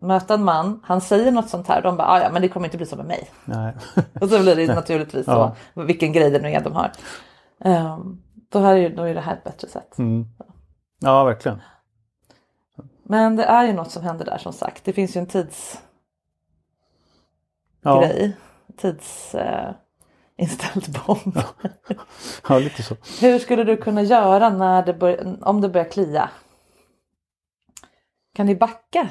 möta 0.00 0.34
en 0.34 0.44
man, 0.44 0.80
han 0.84 1.00
säger 1.00 1.30
något 1.32 1.48
sånt 1.48 1.68
här, 1.68 1.82
de 1.82 1.96
bara 1.96 2.08
"Ah, 2.08 2.20
ja 2.20 2.30
men 2.32 2.42
det 2.42 2.48
kommer 2.48 2.66
inte 2.66 2.76
bli 2.76 2.86
så 2.86 2.96
med 2.96 3.06
mig. 3.06 3.30
Nej. 3.44 3.74
Och 4.20 4.28
så 4.28 4.40
blir 4.42 4.56
det 4.56 4.74
naturligtvis 4.74 5.26
Ja. 5.26 5.56
så, 5.74 5.82
vilken 5.82 6.12
grej 6.12 6.30
det 6.30 6.38
nu 6.42 6.48
är 6.50 6.60
de 6.60 6.72
har. 6.72 6.92
Um, 7.58 8.22
då, 8.50 8.58
här 8.58 8.72
är, 8.72 8.76
ju- 8.76 8.94
då 8.96 9.02
är 9.02 9.14
det 9.14 9.20
här 9.20 9.32
ett 9.32 9.44
bättre 9.44 9.68
sätt. 9.68 9.98
Mm. 9.98 10.26
Ja, 11.00 11.24
verkligen. 11.24 11.62
Men 13.02 13.36
det 13.36 13.44
är 13.44 13.64
ju 13.66 13.72
något 13.72 13.90
som 13.90 14.02
händer 14.02 14.24
där 14.24 14.38
som 14.38 14.52
sagt. 14.52 14.84
Det 14.84 14.92
finns 14.92 15.16
ju 15.16 15.20
en 15.20 15.26
tidsgrej. 15.26 15.82
Ja, 17.82 18.08
Tids 18.76 19.34
eh, 19.34 19.70
bomb. 21.06 21.38
ja 22.48 22.58
lite 22.58 22.82
så. 22.82 22.96
Hur 23.20 23.38
skulle 23.38 23.64
du 23.64 23.76
kunna 23.76 24.02
göra 24.02 24.50
när 24.50 24.82
det 24.82 24.94
bör, 24.94 25.38
om 25.42 25.60
det 25.60 25.68
börjar 25.68 25.90
klia? 25.90 26.30
Kan 28.34 28.46
ni 28.46 28.54
backa? 28.54 29.08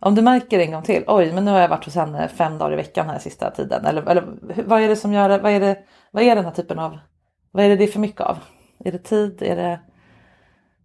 Om 0.00 0.14
du 0.14 0.22
märker 0.22 0.58
en 0.58 0.72
gång 0.72 0.82
till, 0.82 1.04
oj 1.06 1.32
men 1.32 1.44
nu 1.44 1.50
har 1.50 1.60
jag 1.60 1.68
varit 1.68 1.84
hos 1.84 1.94
henne 1.94 2.28
fem 2.28 2.58
dagar 2.58 2.72
i 2.72 2.76
veckan 2.76 3.08
här 3.08 3.18
sista 3.18 3.50
tiden. 3.50 3.86
Eller, 3.86 4.02
eller 4.02 4.24
vad 4.66 4.82
är 4.82 4.88
det 4.88 4.96
som 4.96 5.12
gör 5.12 5.28
det, 5.28 5.38
vad 5.38 5.52
är 5.52 5.60
det, 5.60 5.78
vad 6.10 6.22
är 6.22 6.36
den 6.36 6.44
här 6.44 6.52
typen 6.52 6.78
av, 6.78 6.98
vad 7.50 7.64
är 7.64 7.68
det 7.68 7.76
det 7.76 7.84
är 7.84 7.88
för 7.88 8.00
mycket 8.00 8.20
av? 8.20 8.38
Är 8.78 8.92
det 8.92 8.98
tid, 8.98 9.42
är 9.42 9.56
det 9.56 9.80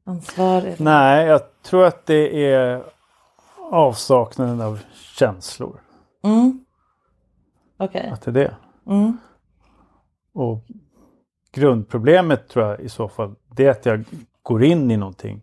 ansvar? 0.06 0.58
Är 0.58 0.62
det... 0.62 0.80
Nej, 0.80 1.26
jag 1.26 1.42
tror 1.64 1.86
att 1.86 2.06
det 2.06 2.54
är 2.54 2.84
avsaknaden 3.72 4.62
av 4.62 4.80
känslor. 4.94 5.82
Mm. 6.24 6.66
Okej. 7.82 8.10
Att 8.14 8.22
det 8.22 8.32
är 8.32 8.34
det. 8.34 8.56
Mm. 8.86 9.18
Och 10.34 10.64
grundproblemet 11.52 12.50
tror 12.50 12.66
jag 12.66 12.80
i 12.80 12.90
så 12.90 13.08
fall 13.08 13.36
det 13.48 13.66
är 13.66 13.72
att 13.72 13.86
jag 13.86 14.04
går 14.44 14.64
in 14.64 14.92
i 14.92 14.98
någonting 14.98 15.42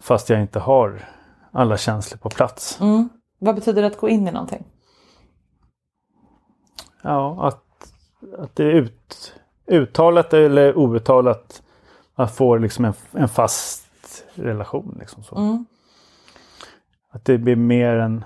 fast 0.00 0.30
jag 0.30 0.40
inte 0.40 0.58
har 0.58 1.08
alla 1.50 1.76
känslor 1.76 2.18
på 2.18 2.30
plats. 2.30 2.80
Mm. 2.80 3.08
Vad 3.38 3.54
betyder 3.54 3.82
det 3.82 3.88
att 3.88 3.98
gå 3.98 4.08
in 4.08 4.28
i 4.28 4.30
någonting? 4.30 4.64
Ja, 7.02 7.46
att, 7.48 7.92
att 8.38 8.56
det 8.56 8.64
är 8.64 8.70
ut, 8.70 9.34
uttalat 9.66 10.32
eller 10.32 10.78
outtalat 10.78 11.62
att 12.14 12.36
få 12.36 12.56
liksom 12.56 12.84
en, 12.84 12.94
en 13.12 13.28
fast 13.28 13.86
relation. 14.34 14.96
Liksom 15.00 15.22
så. 15.22 15.36
Mm. 15.36 15.66
Att 17.10 17.24
det 17.24 17.38
blir 17.38 17.56
mer 17.56 17.96
en... 17.96 18.24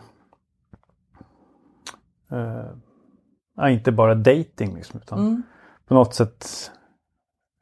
eh, 2.32 3.72
inte 3.72 3.92
bara 3.92 4.14
dating 4.14 4.74
liksom, 4.74 5.00
utan 5.00 5.18
Mm. 5.18 5.42
på 5.88 5.94
något 5.94 6.14
sätt... 6.14 6.70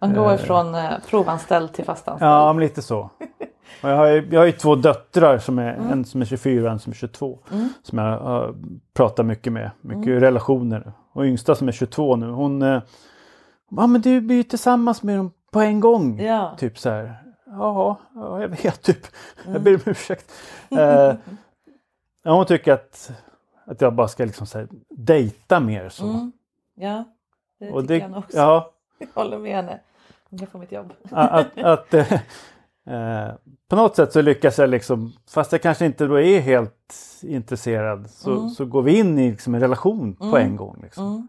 Man 0.00 0.14
går 0.14 0.32
Eh. 0.32 0.36
från 0.36 0.74
eh, 0.74 0.90
provanställd 1.10 1.72
till 1.72 1.84
fastanställd. 1.84 2.30
Ja, 2.32 2.52
men 2.52 2.60
lite 2.60 2.82
så. 2.82 2.98
Och 3.82 3.88
jag, 3.90 3.96
har 3.96 4.06
ju, 4.06 4.28
jag 4.30 4.40
har 4.40 4.46
ju 4.46 4.52
två 4.52 4.74
döttrar, 4.74 5.38
som 5.38 5.58
är, 5.58 5.74
Mm. 5.74 5.90
en 5.92 6.04
som 6.04 6.20
är 6.20 6.24
24 6.24 6.64
och 6.66 6.70
en 6.72 6.78
som 6.78 6.90
är 6.90 6.94
22. 6.94 7.38
Som 7.82 7.98
jag 7.98 8.18
har 8.20 8.54
pratat 8.94 9.26
mycket 9.26 9.52
med. 9.52 9.70
Mycket 9.80 10.22
relationer. 10.22 10.92
Och 11.12 11.24
yngsta 11.24 11.54
som 11.54 11.68
är 11.68 11.72
22 11.72 12.16
nu, 12.16 12.26
hon... 12.30 12.62
eh, 12.62 12.82
Ja 13.70 13.86
men 13.86 14.00
du 14.00 14.20
blir 14.20 14.36
ju 14.36 14.42
tillsammans 14.42 15.02
med 15.02 15.16
dem 15.18 15.32
på 15.52 15.60
en 15.60 15.80
gång. 15.80 16.20
Ja. 16.20 16.54
Typ 16.58 16.78
så 16.78 16.90
här. 16.90 17.22
Ja, 17.46 17.96
ja 18.14 18.40
jag 18.40 18.48
vet 18.48 18.82
typ. 18.82 19.06
Mm. 19.44 19.52
Jag 19.52 19.62
ber 19.62 19.74
om 19.74 19.80
ursäkt. 19.86 20.32
Eh, 20.70 21.14
hon 22.34 22.46
tycker 22.46 22.72
att, 22.72 23.10
att 23.66 23.80
jag 23.80 23.94
bara 23.94 24.08
ska 24.08 24.24
liksom 24.24 24.46
så 24.46 24.58
här, 24.58 24.68
dejta 24.88 25.60
mer 25.60 25.88
så. 25.88 26.04
Mm. 26.04 26.32
Ja, 26.74 27.04
det 27.60 27.70
Och 27.70 27.80
tycker 27.82 27.94
det, 27.94 27.98
jag 27.98 28.18
också. 28.18 28.36
ja, 28.36 28.72
Jag 28.98 29.08
håller 29.14 29.38
med 29.38 29.56
henne. 29.56 29.80
Hon 30.30 30.38
kan 30.38 30.48
få 30.48 30.58
mitt 30.58 30.72
jobb. 30.72 30.92
att, 31.10 31.58
att 31.62 31.94
eh, 31.94 32.12
eh, 32.86 33.34
på 33.68 33.76
något 33.76 33.96
sätt 33.96 34.12
så 34.12 34.22
lyckas 34.22 34.58
jag 34.58 34.70
liksom, 34.70 35.12
fast 35.30 35.52
jag 35.52 35.62
kanske 35.62 35.86
inte 35.86 36.06
då 36.06 36.20
är 36.20 36.40
helt 36.40 36.94
intresserad, 37.22 38.10
så, 38.10 38.48
så 38.48 38.64
går 38.64 38.82
vi 38.82 38.98
in 38.98 39.18
i 39.18 39.30
liksom 39.30 39.54
en 39.54 39.60
relation 39.60 40.14
på 40.14 40.38
en 40.38 40.56
gång. 40.56 40.80
Liksom. 40.82 41.28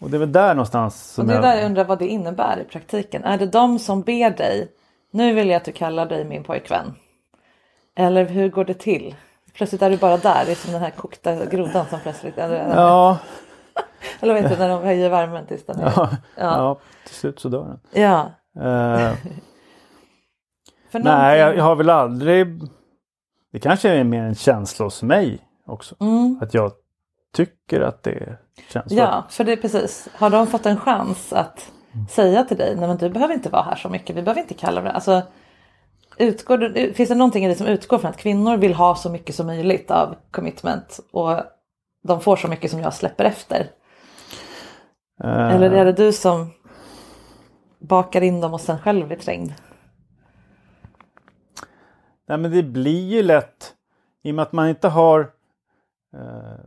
Och 0.00 0.10
det 0.10 0.16
är 0.16 0.18
väl 0.18 0.32
där 0.32 0.54
någonstans 0.54 1.12
som 1.12 1.22
Och 1.22 1.28
det 1.28 1.32
är 1.32 1.36
jag, 1.36 1.44
där 1.44 1.56
jag 1.56 1.66
undrar 1.66 1.84
vad 1.84 1.98
det 1.98 2.08
innebär 2.08 2.60
i 2.60 2.64
praktiken. 2.64 3.24
Är 3.24 3.38
det 3.38 3.46
de 3.46 3.78
som 3.78 4.02
ber 4.02 4.30
dig, 4.30 4.72
nu 5.10 5.34
vill 5.34 5.48
jag 5.48 5.56
att 5.56 5.64
du 5.64 5.72
kallar 5.72 6.06
dig 6.06 6.24
min 6.24 6.44
pojkvän? 6.44 6.94
Eller 7.94 8.24
hur 8.24 8.48
går 8.48 8.64
det 8.64 8.74
till? 8.74 9.14
Plötsligt 9.56 9.82
är 9.82 9.90
du 9.90 9.96
bara 9.96 10.16
där, 10.16 10.42
det 10.46 10.50
är 10.50 10.54
som 10.54 10.72
den 10.72 10.82
här 10.82 10.90
kokta 10.90 11.44
grodan 11.46 11.86
som 11.90 12.00
plötsligt... 12.00 12.38
Eller, 12.44 12.74
Ja, 12.74 13.18
eller 14.20 14.34
heter 14.34 14.48
det, 14.48 14.56
när 14.58 14.68
de 14.68 14.82
höjer 14.82 15.10
värmen 15.10 15.46
tills 15.46 15.66
den 15.66 15.80
är... 15.80 15.92
ja, 15.96 16.08
Ja. 16.36 16.42
ja, 16.58 16.78
till 17.06 17.14
slut 17.14 17.40
så 17.40 17.48
dör 17.48 17.64
den. 17.64 18.02
ja. 18.02 18.30
För 20.90 20.98
nej, 20.98 21.38
jag, 21.38 21.44
någonting- 21.44 21.58
jag 21.58 21.64
har 21.64 21.76
väl 21.76 21.90
aldrig... 21.90 22.46
Det 23.52 23.58
kanske 23.60 23.88
är 23.90 24.04
mer 24.04 24.22
en 24.22 24.34
känsla 24.34 24.84
hos 24.86 25.02
mig 25.02 25.38
också. 25.66 25.94
Mm. 26.00 26.38
Att 26.42 26.54
jag 26.54 26.72
tycker 27.36 27.80
att 27.80 28.02
det 28.02 28.38
känns. 28.68 28.92
Ja, 28.92 29.24
för 29.30 29.44
det 29.44 29.52
är 29.52 29.56
precis. 29.56 30.08
Har 30.14 30.30
de 30.30 30.46
fått 30.46 30.66
en 30.66 30.76
chans 30.76 31.32
att 31.32 31.72
säga 32.10 32.44
till 32.44 32.56
dig, 32.56 32.76
nej 32.76 32.88
men 32.88 32.96
du 32.96 33.08
behöver 33.10 33.34
inte 33.34 33.48
vara 33.50 33.62
här 33.62 33.76
så 33.76 33.88
mycket, 33.88 34.16
vi 34.16 34.22
behöver 34.22 34.40
inte 34.40 34.54
kalla 34.54 34.80
det. 34.80 34.92
Alltså, 34.92 35.22
utgår 36.18 36.92
finns 36.92 37.08
det 37.08 37.14
någonting 37.14 37.44
i 37.44 37.48
det 37.48 37.54
som 37.54 37.66
utgår 37.66 37.98
från 37.98 38.10
att 38.10 38.16
kvinnor 38.16 38.56
vill 38.56 38.74
ha 38.74 38.94
så 38.94 39.10
mycket 39.10 39.34
som 39.34 39.46
möjligt 39.46 39.90
av 39.90 40.14
commitment 40.30 41.00
och 41.12 41.40
de 42.02 42.20
får 42.20 42.36
så 42.36 42.48
mycket 42.48 42.70
som 42.70 42.80
jag 42.80 42.94
släpper 42.94 43.24
efter? 43.24 43.70
Eh, 45.24 45.54
Eller 45.54 45.70
är 45.70 45.84
det 45.84 45.92
du 45.92 46.12
som 46.12 46.50
bakar 47.78 48.20
in 48.22 48.40
dem 48.40 48.54
och 48.54 48.60
sen 48.60 48.78
själv 48.78 49.06
blir 49.06 49.16
trängd? 49.16 49.52
Nej 52.28 52.38
men 52.38 52.50
det 52.50 52.62
blir 52.62 53.06
ju 53.06 53.22
lätt 53.22 53.72
i 54.22 54.30
och 54.30 54.34
med 54.34 54.42
att 54.42 54.52
man 54.52 54.68
inte 54.68 54.88
har 54.88 55.20
eh, 56.14 56.60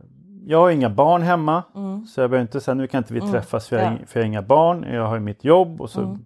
Jag 0.46 0.58
har 0.58 0.70
inga 0.70 0.90
barn 0.90 1.22
hemma 1.22 1.62
så 2.08 2.20
jag 2.20 2.30
behöver 2.30 2.42
inte 2.42 2.60
säga 2.60 2.74
nu 2.74 2.86
kan 2.86 2.98
inte 2.98 3.14
vi 3.14 3.20
träffas 3.20 3.68
för 3.68 3.76
jag, 3.78 3.92
Ja. 3.92 3.96
för 4.06 4.20
jag 4.20 4.24
har 4.24 4.28
inga 4.28 4.42
barn. 4.42 4.82
Jag 4.82 5.06
har 5.06 5.14
ju 5.14 5.20
mitt 5.20 5.44
jobb 5.44 5.80
och 5.80 5.90
så, 5.90 6.18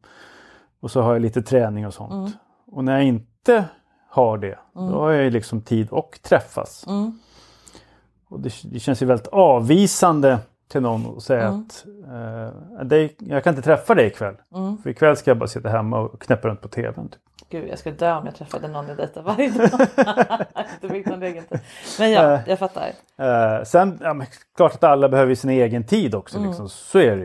och 0.80 0.90
så 0.90 1.02
har 1.02 1.12
jag 1.12 1.22
lite 1.22 1.42
träning 1.42 1.86
och 1.86 1.94
sånt. 1.94 2.36
Och 2.66 2.84
när 2.84 2.92
jag 2.92 3.04
inte 3.04 3.64
har 4.08 4.38
det 4.38 4.58
då 4.72 5.00
har 5.00 5.10
jag 5.10 5.24
ju 5.24 5.30
liksom 5.30 5.60
tid 5.60 5.90
och 5.90 6.18
träffas. 6.22 6.84
Och 8.28 8.40
det, 8.40 8.52
det 8.64 8.78
känns 8.80 9.02
ju 9.02 9.06
väldigt 9.06 9.26
avvisande 9.26 10.38
till 10.68 10.80
någon 10.80 11.16
att 11.16 11.22
säga 11.22 11.48
att 11.48 11.84
eh, 12.78 12.84
dig, 12.86 13.16
jag 13.18 13.44
kan 13.44 13.50
inte 13.52 13.62
träffa 13.62 13.94
dig 13.94 14.06
ikväll. 14.06 14.34
För 14.82 14.90
ikväll 14.90 15.16
ska 15.16 15.30
jag 15.30 15.38
bara 15.38 15.48
sitta 15.48 15.68
hemma 15.68 15.98
och 15.98 16.22
knäppa 16.22 16.48
runt 16.48 16.60
på 16.60 16.68
tvn. 16.68 17.08
Typ. 17.08 17.20
Gud, 17.50 17.68
jag 17.68 17.78
skulle 17.78 17.96
dö 17.96 18.16
om 18.16 18.26
jag 18.26 18.34
träffade 18.34 18.68
någon 18.68 18.88
jag 18.88 18.96
dejtar 18.96 19.22
varje 19.22 19.50
dag. 19.50 19.86
det 20.80 20.88
fick 20.88 21.06
någon 21.06 21.22
egen 21.22 21.44
tid. 21.44 21.60
Men 21.98 22.10
ja, 22.10 22.40
jag 22.46 22.58
fattar. 22.58 22.92
Eh, 23.18 23.64
sen, 23.64 23.98
ja, 24.02 24.14
men 24.14 24.26
klart 24.56 24.74
att 24.74 24.84
alla 24.84 25.08
behöver 25.08 25.34
sin 25.34 25.50
egen 25.50 25.84
tid 25.84 26.14
också. 26.14 26.38
Liksom. 26.38 26.68
Så 26.68 26.98
är 26.98 27.10
det 27.10 27.16
ju. 27.16 27.24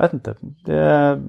Jag 0.00 0.06
vet 0.08 0.12
inte. 0.12 0.34
Det, 0.64 1.20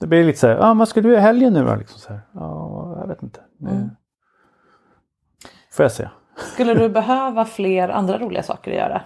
det 0.00 0.06
blir 0.06 0.24
lite 0.24 0.38
så 0.38 0.46
här, 0.46 0.56
ah, 0.70 0.74
vad 0.74 0.88
ska 0.88 1.00
du 1.00 1.08
göra 1.08 1.18
i 1.18 1.22
helgen 1.22 1.52
nu 1.52 1.64
då? 1.64 1.74
Liksom 1.74 1.98
så 2.00 2.08
här. 2.12 2.20
Ja, 2.34 2.96
jag 3.00 3.06
vet 3.08 3.22
inte. 3.22 3.40
Det, 3.58 3.70
Mm. 3.70 3.88
Får 5.72 5.84
jag 5.84 5.92
se. 5.92 6.08
Skulle 6.36 6.74
du 6.74 6.88
behöva 6.88 7.44
fler 7.44 7.88
andra 7.88 8.18
roliga 8.18 8.42
saker 8.42 8.70
att 8.70 8.76
göra? 8.76 9.02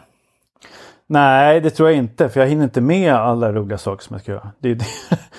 Nej, 1.07 1.61
det 1.61 1.71
tror 1.71 1.89
jag 1.89 1.99
inte. 1.99 2.29
För 2.29 2.41
jag 2.41 2.47
hinner 2.49 2.65
inte 2.65 2.81
med 2.81 3.15
alla 3.15 3.53
roliga 3.53 3.79
saker 3.79 4.05
som 4.05 4.15
jag 4.15 4.21
ska 4.21 4.33
göra. 4.33 4.51
Det 4.59 4.69
är 4.71 4.75
det. 4.75 4.85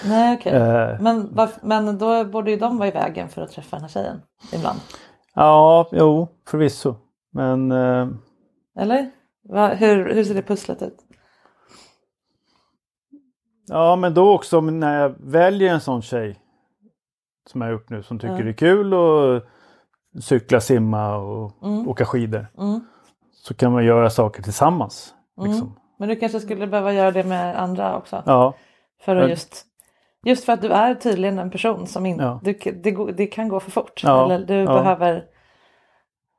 Nej 0.06 0.38
okej. 0.40 0.52
Eh. 0.62 1.02
Men, 1.02 1.30
varf- 1.30 1.60
men 1.62 1.98
då 1.98 2.24
borde 2.26 2.52
ju 2.52 2.58
de 2.58 2.78
vara 2.78 2.88
i 2.88 2.92
vägen 2.92 3.30
för 3.30 3.42
att 3.42 3.52
träffa 3.52 3.76
den 3.76 3.82
här 3.82 3.90
tjejen 3.90 4.22
ibland. 4.54 4.80
Ja, 5.36 5.90
jo, 5.92 6.28
förvisso. 6.48 6.96
Men 7.32 7.72
eh, 7.72 8.08
Eller? 8.80 9.12
Va, 9.50 9.68
hur, 9.68 10.14
hur 10.14 10.24
ser 10.24 10.34
det 10.36 10.42
pusslet 10.42 10.82
ut? 10.82 10.98
Ja, 13.68 13.96
men 13.96 14.14
då 14.14 14.34
också 14.36 14.62
när 14.62 15.02
jag 15.02 15.16
väljer 15.20 15.74
en 15.74 15.82
sån 15.82 16.02
tjej 16.02 16.40
som 17.50 17.62
jag 17.62 17.68
har 17.68 17.72
gjort 17.72 17.90
nu 17.90 18.04
som 18.04 18.20
tycker 18.20 18.44
det 18.44 18.50
är 18.50 18.54
kul 18.54 18.94
att 18.94 19.44
cykla, 20.24 20.60
simma 20.62 21.16
och 21.18 21.52
åka 21.88 22.06
skidor. 22.06 22.48
Mm. 22.58 22.80
Så 23.34 23.54
kan 23.54 23.72
man 23.72 23.86
göra 23.86 24.10
saker 24.10 24.44
tillsammans. 24.44 25.14
Liksom. 25.42 25.80
Men 26.00 26.10
du 26.10 26.16
kanske 26.16 26.40
skulle 26.40 26.68
behöva 26.68 26.94
göra 26.94 27.12
det 27.12 27.24
med 27.24 27.62
andra 27.62 27.98
också? 27.98 28.24
Ja, 28.26 28.54
För 29.02 29.16
att 29.16 29.30
just, 29.30 29.66
just 30.26 30.46
för 30.46 30.54
att 30.54 30.62
du 30.62 30.68
är 30.70 30.96
tydligen 30.96 31.40
en 31.40 31.52
person 31.52 31.88
som 31.88 32.06
inte, 32.06 32.24
Ja. 32.24 32.40
det, 32.44 33.12
det 33.18 33.28
kan 33.28 33.50
gå 33.50 33.60
för 33.60 33.72
fort. 33.72 34.02
Ja, 34.04 34.26
Eller 34.26 34.46
du 34.46 34.54
ja. 34.56 34.66
behöver 34.66 35.16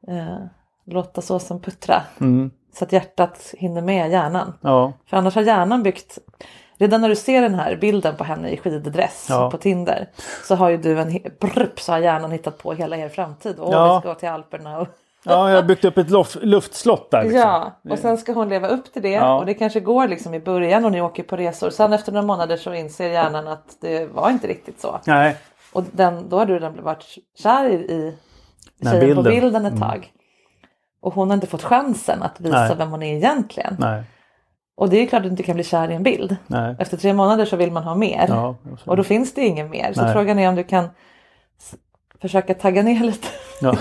eh, 0.09 0.39
låta 0.87 1.21
såsen 1.21 1.61
puttra. 1.61 2.03
mm, 2.21 2.51
Så 2.73 2.85
att 2.85 2.93
hjärtat 2.93 3.55
hinner 3.59 3.83
med 3.83 4.11
hjärnan. 4.11 4.53
ja, 4.61 4.93
För 5.07 5.17
annars 5.17 5.35
har 5.35 5.43
hjärnan 5.43 5.83
byggt 5.83 6.19
Redan 6.79 7.01
när 7.01 7.09
du 7.09 7.17
ser 7.17 7.43
den 7.43 7.55
här 7.55 7.77
bilden 7.77 8.17
på 8.17 8.25
henne 8.25 8.51
i 8.51 8.57
skiddress 8.57 9.27
Ja. 9.29 9.51
på 9.51 9.57
Tinder 9.59 10.09
så 10.45 10.55
har 10.55 10.69
ju 10.69 10.77
du 10.77 11.01
en 11.01 11.19
brupp, 11.41 11.81
så 11.81 11.93
har 11.93 11.99
hjärnan 11.99 12.31
hittat 12.33 12.59
på 12.59 12.73
hela 12.73 12.97
er 12.97 13.09
framtid. 13.09 13.57
Åh, 13.59 13.69
Ja. 13.73 13.95
vi 13.95 14.01
ska 14.01 14.09
gå 14.09 14.15
till 14.15 14.29
Alperna. 14.29 14.79
Och... 14.79 14.89
ja, 15.25 15.49
jag 15.51 15.57
har 15.57 15.63
byggt 15.63 15.85
upp 15.85 15.99
ett 15.99 16.09
lof- 16.11 16.39
luftslott 16.43 17.11
där. 17.11 17.23
Liksom. 17.23 17.41
Ja, 17.41 17.73
och 17.91 17.99
sen 17.99 18.19
ska 18.19 18.33
hon 18.33 18.49
leva 18.49 18.69
upp 18.69 18.93
till 18.93 19.03
det 19.03 19.11
Ja. 19.11 19.39
och 19.39 19.47
det 19.47 19.55
kanske 19.55 19.81
går 19.81 20.09
liksom 20.09 20.35
i 20.35 20.41
början 20.41 20.85
och 20.85 20.93
ni 20.93 21.01
åker 21.01 21.23
på 21.23 21.37
resor. 21.37 21.71
Sen 21.71 21.93
efter 21.93 22.13
några 22.13 22.27
månader 22.27 22.57
så 22.57 22.75
inser 22.75 23.09
hjärnan 23.11 23.49
att 23.49 23.77
det 23.81 24.07
var 24.13 24.31
inte 24.31 24.47
riktigt 24.47 24.81
så. 24.81 25.01
Nej, 25.07 25.37
Och 25.73 25.85
den, 25.93 26.29
då 26.29 26.39
har 26.39 26.47
du 26.47 26.55
redan 26.55 26.83
varit 26.83 27.05
kär 27.43 27.65
i, 27.69 27.75
i 27.75 28.15
tjejen 28.83 29.17
på 29.17 29.23
bilden. 29.23 29.25
bilden 29.43 29.67
ett 29.67 29.73
Mm. 29.73 29.89
tag. 29.91 30.13
Och 31.01 31.15
hon 31.15 31.29
har 31.31 31.35
inte 31.35 31.47
fått 31.47 31.63
chansen 31.63 32.23
att 32.23 32.41
visa 32.41 32.59
Nej. 32.61 32.77
vem 32.79 32.91
hon 32.91 33.03
är 33.03 33.17
egentligen. 33.17 33.77
nej, 33.79 34.03
Och 34.79 34.89
det 34.89 34.97
är 34.97 35.07
klart 35.07 35.19
att 35.21 35.23
du 35.25 35.29
inte 35.31 35.43
kan 35.43 35.55
bli 35.55 35.65
kär 35.65 35.91
i 35.91 35.95
en 35.95 36.03
bild. 36.03 36.37
nej. 36.47 36.77
Efter 36.79 36.97
tre 36.97 37.13
månader 37.13 37.45
så 37.45 37.57
vill 37.57 37.73
man 37.73 37.83
ha 37.83 37.95
mer. 37.95 38.25
Ja, 38.29 38.55
Och 38.85 38.97
då 38.97 39.05
finns 39.05 39.35
det 39.35 39.45
ingen 39.47 39.71
mer. 39.71 39.93
Så 39.93 40.03
Nej. 40.03 40.13
frågan 40.13 40.39
är 40.39 40.49
om 40.49 40.55
du 40.55 40.65
kan 40.65 40.89
försöka 42.21 42.55
tagga 42.55 42.83
ner 42.83 43.01
lite. 43.05 43.29
ja, 43.61 43.75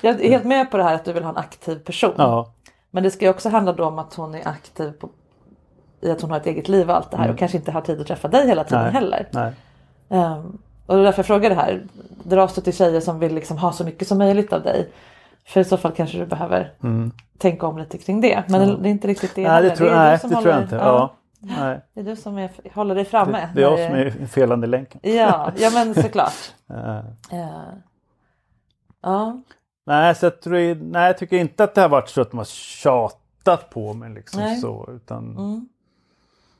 Jag 0.00 0.20
är 0.24 0.28
helt 0.30 0.44
med 0.44 0.70
på 0.70 0.76
det 0.76 0.82
här 0.84 0.94
att 0.94 1.04
du 1.04 1.12
vill 1.12 1.22
ha 1.22 1.30
en 1.30 1.36
aktiv 1.36 1.74
person. 1.78 2.14
ja, 2.18 2.52
Men 2.90 3.02
det 3.02 3.10
ska 3.10 3.24
ju 3.24 3.30
också 3.30 3.48
handla 3.48 3.72
om 3.86 3.98
att 3.98 4.14
hon 4.14 4.34
är 4.34 4.48
aktiv 4.48 4.92
på, 4.92 5.08
i 6.00 6.10
att 6.10 6.20
hon 6.20 6.30
har 6.30 6.36
ett 6.36 6.46
eget 6.46 6.68
liv 6.68 6.90
och 6.90 6.96
allt 6.96 7.10
det 7.10 7.16
här 7.16 7.30
och 7.30 7.38
kanske 7.38 7.56
inte 7.58 7.72
har 7.72 7.80
tid 7.80 8.00
att 8.00 8.06
träffa 8.06 8.28
dig 8.28 8.46
hela 8.48 8.64
tiden 8.64 8.80
Mm. 8.80 8.92
nej, 8.92 9.02
heller. 9.02 9.28
nej. 9.32 9.52
Ehm, 10.20 10.58
och 10.86 10.94
det 10.94 11.00
är 11.00 11.04
därför 11.04 11.18
jag 11.18 11.26
frågar 11.26 11.50
det 11.50 11.56
här. 11.56 11.82
Dras 12.24 12.54
du 12.54 12.60
till 12.60 12.72
tjejer 12.76 13.00
som 13.00 13.18
vill 13.18 13.34
liksom 13.34 13.58
ha 13.58 13.72
så 13.72 13.84
mycket 13.84 14.08
som 14.08 14.18
möjligt 14.18 14.52
av 14.52 14.62
dig? 14.62 14.88
För 15.50 15.60
i 15.60 15.64
så 15.64 15.76
fall 15.76 15.92
kanske 15.92 16.18
du 16.18 16.26
behöver 16.26 16.72
tänka 17.38 17.66
om 17.66 17.78
lite 17.78 17.98
kring 17.98 18.20
det. 18.20 18.44
Men 18.48 18.82
det 18.82 18.88
är 18.88 18.90
inte 18.90 19.08
riktigt 19.08 19.34
det 19.34 19.44
Mm. 19.44 19.52
Nej, 19.52 19.70
det 19.70 19.76
tror, 19.76 19.86
är 19.88 19.90
du 19.92 19.96
nej, 19.96 20.12
det 20.12 20.18
tror 20.18 20.32
jag 20.32 20.38
håller- 20.40 20.62
inte. 20.62 20.76
Ja, 20.76 20.82
Ja. 20.84 21.16
Nej. 21.58 21.80
Det 21.94 22.00
är 22.00 22.04
du 22.04 22.16
som 22.16 22.38
är, 22.38 22.50
håller 22.74 22.94
dig 22.94 23.04
framme. 23.04 23.38
Det, 23.54 23.60
det 23.60 23.66
är 23.66 23.70
jag 23.70 23.88
som 23.90 24.22
är 24.22 24.26
felande 24.26 24.66
länken. 24.66 25.00
Ja, 25.04 25.52
ja 25.56 25.70
men 25.74 25.94
såklart. 25.94 26.32
Eh, 27.32 27.72
ja, 29.02 29.40
nej, 29.86 30.14
så 30.14 30.26
jag, 30.26 30.40
tror, 30.40 30.74
nej, 30.92 31.06
jag 31.06 31.18
tycker 31.18 31.36
inte 31.36 31.64
att 31.64 31.74
det 31.74 31.80
har 31.80 31.88
varit 31.88 32.08
så 32.08 32.20
att 32.20 32.30
de 32.30 32.36
har 32.38 32.44
tjatat 32.44 33.70
på 33.70 33.94
mig. 33.94 34.10
Liksom 34.10 34.40
Nej. 34.42 34.56
så, 34.60 34.88
utan 34.96 35.36
Mm. 35.38 35.68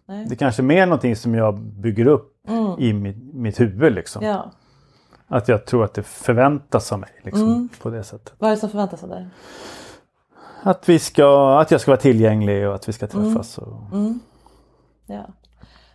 Nej. 0.06 0.26
Det 0.28 0.36
kanske 0.36 0.62
är 0.62 0.64
mer 0.64 0.86
någonting 0.86 1.16
som 1.16 1.34
jag 1.34 1.58
bygger 1.58 2.06
upp 2.06 2.36
i 2.78 2.92
mitt, 2.92 3.34
mitt 3.34 3.60
huvud. 3.60 3.92
Liksom. 3.92 4.24
ja. 4.24 4.50
Att 5.30 5.48
jag 5.48 5.66
tror 5.66 5.84
att 5.84 5.94
det 5.94 6.02
förväntas 6.02 6.92
av 6.92 6.98
mig 6.98 7.10
liksom, 7.22 7.42
Mm. 7.48 7.68
på 7.82 7.90
det 7.90 8.04
sättet. 8.04 8.32
Vad 8.38 8.50
är 8.50 8.54
det 8.54 8.60
som 8.60 8.70
förväntas 8.70 9.02
av 9.02 9.08
dig? 9.08 9.26
Att, 10.62 10.88
vi 10.88 10.98
ska, 10.98 11.58
att 11.60 11.70
jag 11.70 11.80
ska 11.80 11.90
vara 11.90 12.00
tillgänglig 12.00 12.68
och 12.68 12.74
att 12.74 12.88
vi 12.88 12.92
ska 12.92 13.06
träffas. 13.06 13.58
Och, 13.58 13.72
Ja. 15.06 15.26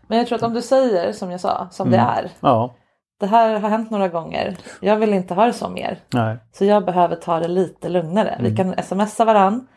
Men 0.07 0.17
jag 0.17 0.27
tror 0.27 0.35
att 0.35 0.43
om 0.43 0.53
du 0.53 0.61
säger 0.61 1.11
som 1.13 1.31
jag 1.31 1.39
sa, 1.41 1.67
som 1.71 1.91
det 1.91 1.97
är. 1.97 2.31
ja, 2.39 2.75
Det 3.19 3.25
här 3.27 3.59
har 3.59 3.69
hänt 3.69 3.91
några 3.91 4.07
gånger. 4.07 4.57
Jag 4.81 4.97
vill 4.97 5.13
inte 5.13 5.33
ha 5.33 5.45
det 5.45 5.53
så 5.53 5.69
mer. 5.69 5.99
nej, 6.13 6.37
Så 6.51 6.65
jag 6.65 6.85
behöver 6.85 7.15
ta 7.15 7.39
det 7.39 7.47
lite 7.47 7.89
lugnare. 7.89 8.29
Mm. 8.29 8.51
Vi 8.51 8.57
kan 8.57 8.83
smsa 8.83 9.25
varann. 9.25 9.67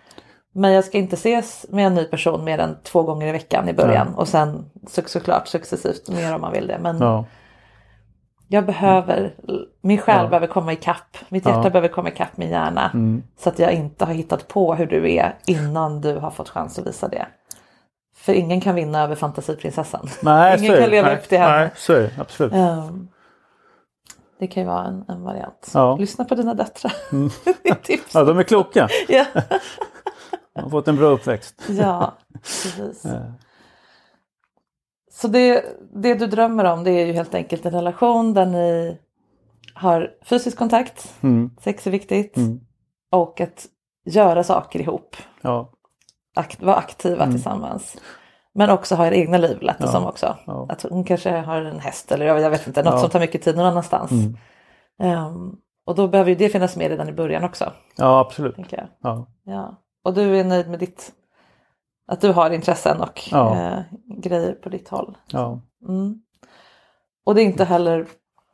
Men 0.53 0.73
jag 0.73 0.85
ska 0.85 0.99
inte 0.99 1.15
ses 1.15 1.67
med 1.69 1.87
en 1.87 1.95
ny 1.95 2.05
person 2.05 2.45
mer 2.45 2.59
än 2.59 2.77
två 2.83 3.03
gånger 3.03 3.27
i 3.27 3.33
veckan 3.33 3.69
i 3.69 3.73
början. 3.73 4.15
Och 4.15 4.29
sen 4.29 4.71
så, 4.89 5.03
såklart 5.07 5.47
successivt 5.49 6.09
mer 6.09 6.35
om 6.35 6.41
man 6.41 6.53
vill 6.53 6.67
det. 6.67 6.79
Men 6.81 6.99
ja, 6.99 7.25
jag 8.49 8.67
behöver, 8.67 9.35
min 9.81 9.99
själ 9.99 10.23
Ja. 10.25 10.29
behöver 10.29 10.47
komma 10.47 10.73
ikapp. 10.73 11.17
Mitt 11.29 11.47
hjärta 11.47 11.61
Ja. 11.65 11.71
behöver 11.71 11.89
komma 11.89 12.09
ikapp 12.09 12.37
min 12.37 12.51
hjärna. 12.51 12.91
Mm. 12.95 13.23
Så 13.39 13.49
att 13.49 13.59
jag 13.59 13.73
inte 13.73 14.05
har 14.05 14.13
hittat 14.15 14.49
på 14.49 14.75
hur 14.75 14.87
du 14.87 15.13
är 15.13 15.39
innan 15.47 16.01
du 16.01 16.15
har 16.17 16.31
fått 16.31 16.49
chans 16.49 16.79
att 16.79 16.87
visa 16.87 17.09
det. 17.09 17.27
För 18.17 18.33
ingen 18.33 18.61
kan 18.61 18.75
vinna 18.75 19.03
över 19.03 19.15
fantasiprinsessan. 19.15 20.09
nej, 20.23 20.59
ingen 20.59 20.77
så 20.77 20.81
kan 20.83 20.91
leva 20.91 21.09
nej, 21.09 21.17
upp 21.17 21.29
till 21.29 21.39
henne. 21.39 21.59
Nej, 21.59 21.71
så 21.77 21.93
är 21.93 22.11
absolut. 22.21 22.53
Ehm, 22.53 23.09
Det 24.41 24.47
kan 24.47 24.63
ju 24.63 24.69
vara 24.69 24.85
en, 24.85 25.05
en 25.09 25.23
variant. 25.23 25.71
Ja. 25.75 25.97
Lyssna 25.97 26.25
på 26.25 26.35
dina 26.35 26.55
döttrar. 26.55 26.93
Tips. 27.83 28.15
Ja, 28.15 28.25
de 28.25 28.39
är 28.39 28.43
kloka. 28.43 28.89
ja. 29.09 29.25
De 30.55 30.63
har 30.63 30.71
fått 30.71 30.89
en 30.89 30.97
bra 30.97 31.07
uppväxt. 31.09 31.63
ja, 31.69 32.15
precis. 32.43 33.07
Så 35.21 35.29
det, 35.29 35.65
det 35.95 36.15
du 36.15 36.27
drömmer 36.27 36.65
om 36.65 36.85
det 36.85 36.91
är 36.91 37.07
ju 37.07 37.13
helt 37.13 37.35
enkelt 37.35 37.67
en 37.67 37.73
relation 37.73 38.35
där 38.35 38.47
ni 38.47 38.99
har 39.75 40.11
fysisk 40.25 40.59
kontakt, 40.59 41.15
Mm. 41.23 41.51
sex 41.61 41.87
är 41.87 41.91
viktigt 41.91 42.37
Mm. 42.37 42.61
och 43.13 43.41
att 43.41 43.67
göra 44.05 44.45
saker 44.45 44.81
ihop. 44.81 45.17
Ja. 45.41 45.71
Akt, 46.37 46.63
vara 46.63 46.77
aktiva 46.77 47.27
tillsammans. 47.31 47.97
Men 48.55 48.71
också 48.71 48.95
ha 48.95 49.07
era 49.07 49.15
egna 49.15 49.39
liv 49.39 49.59
lät 49.63 49.79
det 49.79 49.85
Mm. 49.85 49.95
Ja, 49.95 50.01
som 50.01 50.07
också. 50.07 50.37
ja. 50.47 50.67
Att 50.69 50.83
hon 50.83 51.05
kanske 51.05 51.31
har 51.31 51.61
en 51.63 51.81
häst 51.81 52.13
eller 52.13 52.27
jag 52.27 52.41
jag 52.41 52.51
vet 52.51 52.67
inte, 52.67 52.83
något 52.83 53.01
som 53.01 53.11
tar 53.11 53.21
mycket 53.21 53.43
tid 53.43 53.57
någon 53.57 53.67
annanstans. 53.67 54.11
Mm. 54.11 54.37
Ehm, 55.03 55.53
och 55.87 55.95
då 55.95 56.09
behöver 56.09 56.31
ju 56.31 56.37
det 56.37 56.49
finnas 56.49 56.77
med 56.77 56.89
redan 56.91 57.09
i 57.09 57.13
början 57.13 57.45
också. 57.45 57.73
ja, 57.97 58.21
absolut. 58.21 58.57
Ja. 59.03 59.27
Ja. 59.45 59.77
Och 60.05 60.15
du 60.15 60.37
är 60.41 60.45
nöjd 60.45 60.71
med 60.71 60.79
ditt, 60.79 61.13
att 62.09 62.21
du 62.21 62.33
har 62.33 62.51
intressen 62.51 63.01
och 63.01 63.29
Ja. 63.31 63.57
eh, 63.57 63.83
grejer 64.19 64.53
på 64.53 64.69
ditt 64.69 64.89
håll. 64.89 65.17
Ja. 65.27 65.61
Mm. 65.89 66.23
Och 67.25 67.35
det 67.35 67.43
är 67.43 67.45
inte 67.45 67.65
heller 67.65 68.07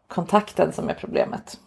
kontakten 0.08 0.72
som 0.72 0.88
är 0.88 0.94
problemet. 0.94 1.60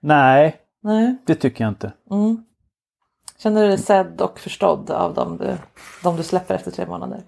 Nej, 0.00 0.60
Nej. 0.80 1.16
det 1.26 1.34
tycker 1.34 1.64
jag 1.64 1.70
inte. 1.70 1.92
Mm. 2.10 2.44
Känner 3.38 3.62
du 3.62 3.68
dig 3.68 3.78
sedd 3.78 4.20
och 4.20 4.38
förstådd 4.38 4.90
av 4.90 5.14
dem 5.14 5.36
du, 5.36 5.56
de 6.02 6.16
du 6.16 6.22
släpper 6.22 6.54
efter 6.54 6.70
tre 6.70 6.86
månader? 6.86 7.22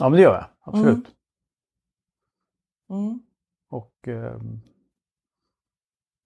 Ja, 0.00 0.08
men 0.08 0.16
det 0.16 0.22
gör 0.22 0.34
jag. 0.34 0.44
Absolut. 0.64 1.06
Mm. 2.90 3.20
Och 3.70 4.08
ehm, 4.08 4.60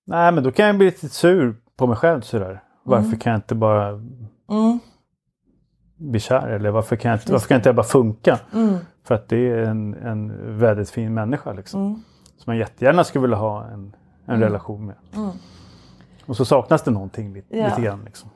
Nej, 0.06 0.32
men 0.32 0.44
då 0.44 0.52
kan 0.52 0.66
jag 0.66 0.76
bli 0.76 0.86
lite 0.86 1.08
sur 1.08 1.56
på 1.76 1.86
mig 1.86 1.96
själv 1.96 2.20
sådär. 2.20 2.62
Varför 2.82 3.06
Mm. 3.06 3.18
kan 3.18 3.32
jag 3.32 3.38
inte 3.38 3.54
bara 3.54 3.88
Mm. 3.88 4.78
Bli 5.96 6.20
kär? 6.20 6.48
Eller 6.48 6.70
varför 6.70 6.96
kan 6.96 7.10
jag 7.10 7.20
inte, 7.20 7.32
varför 7.32 7.48
kan 7.48 7.56
inte 7.56 7.68
jag 7.68 7.76
bara 7.76 7.86
funka? 7.86 8.38
Mm. 8.54 8.76
För 9.04 9.14
att 9.14 9.28
det 9.28 9.50
är 9.50 9.58
en, 9.58 9.94
en 9.94 10.58
väldigt 10.58 10.90
fin 10.90 11.14
människa 11.14 11.52
liksom. 11.52 11.80
Mm. 11.80 11.94
Som 12.36 12.42
man 12.46 12.56
jättegärna 12.56 13.04
skulle 13.04 13.22
vilja 13.22 13.36
ha 13.36 13.64
en, 13.64 13.72
en 14.26 14.34
Mm. 14.34 14.40
relation 14.40 14.86
med. 14.86 14.96
Mm. 15.14 15.30
Och 16.26 16.36
så 16.36 16.44
saknas 16.44 16.82
det 16.82 16.90
någonting 16.90 17.32
lite, 17.34 17.56
Ja. 17.58 17.66
lite 17.68 17.80
grann. 17.80 18.04
Liksom. 18.04 18.30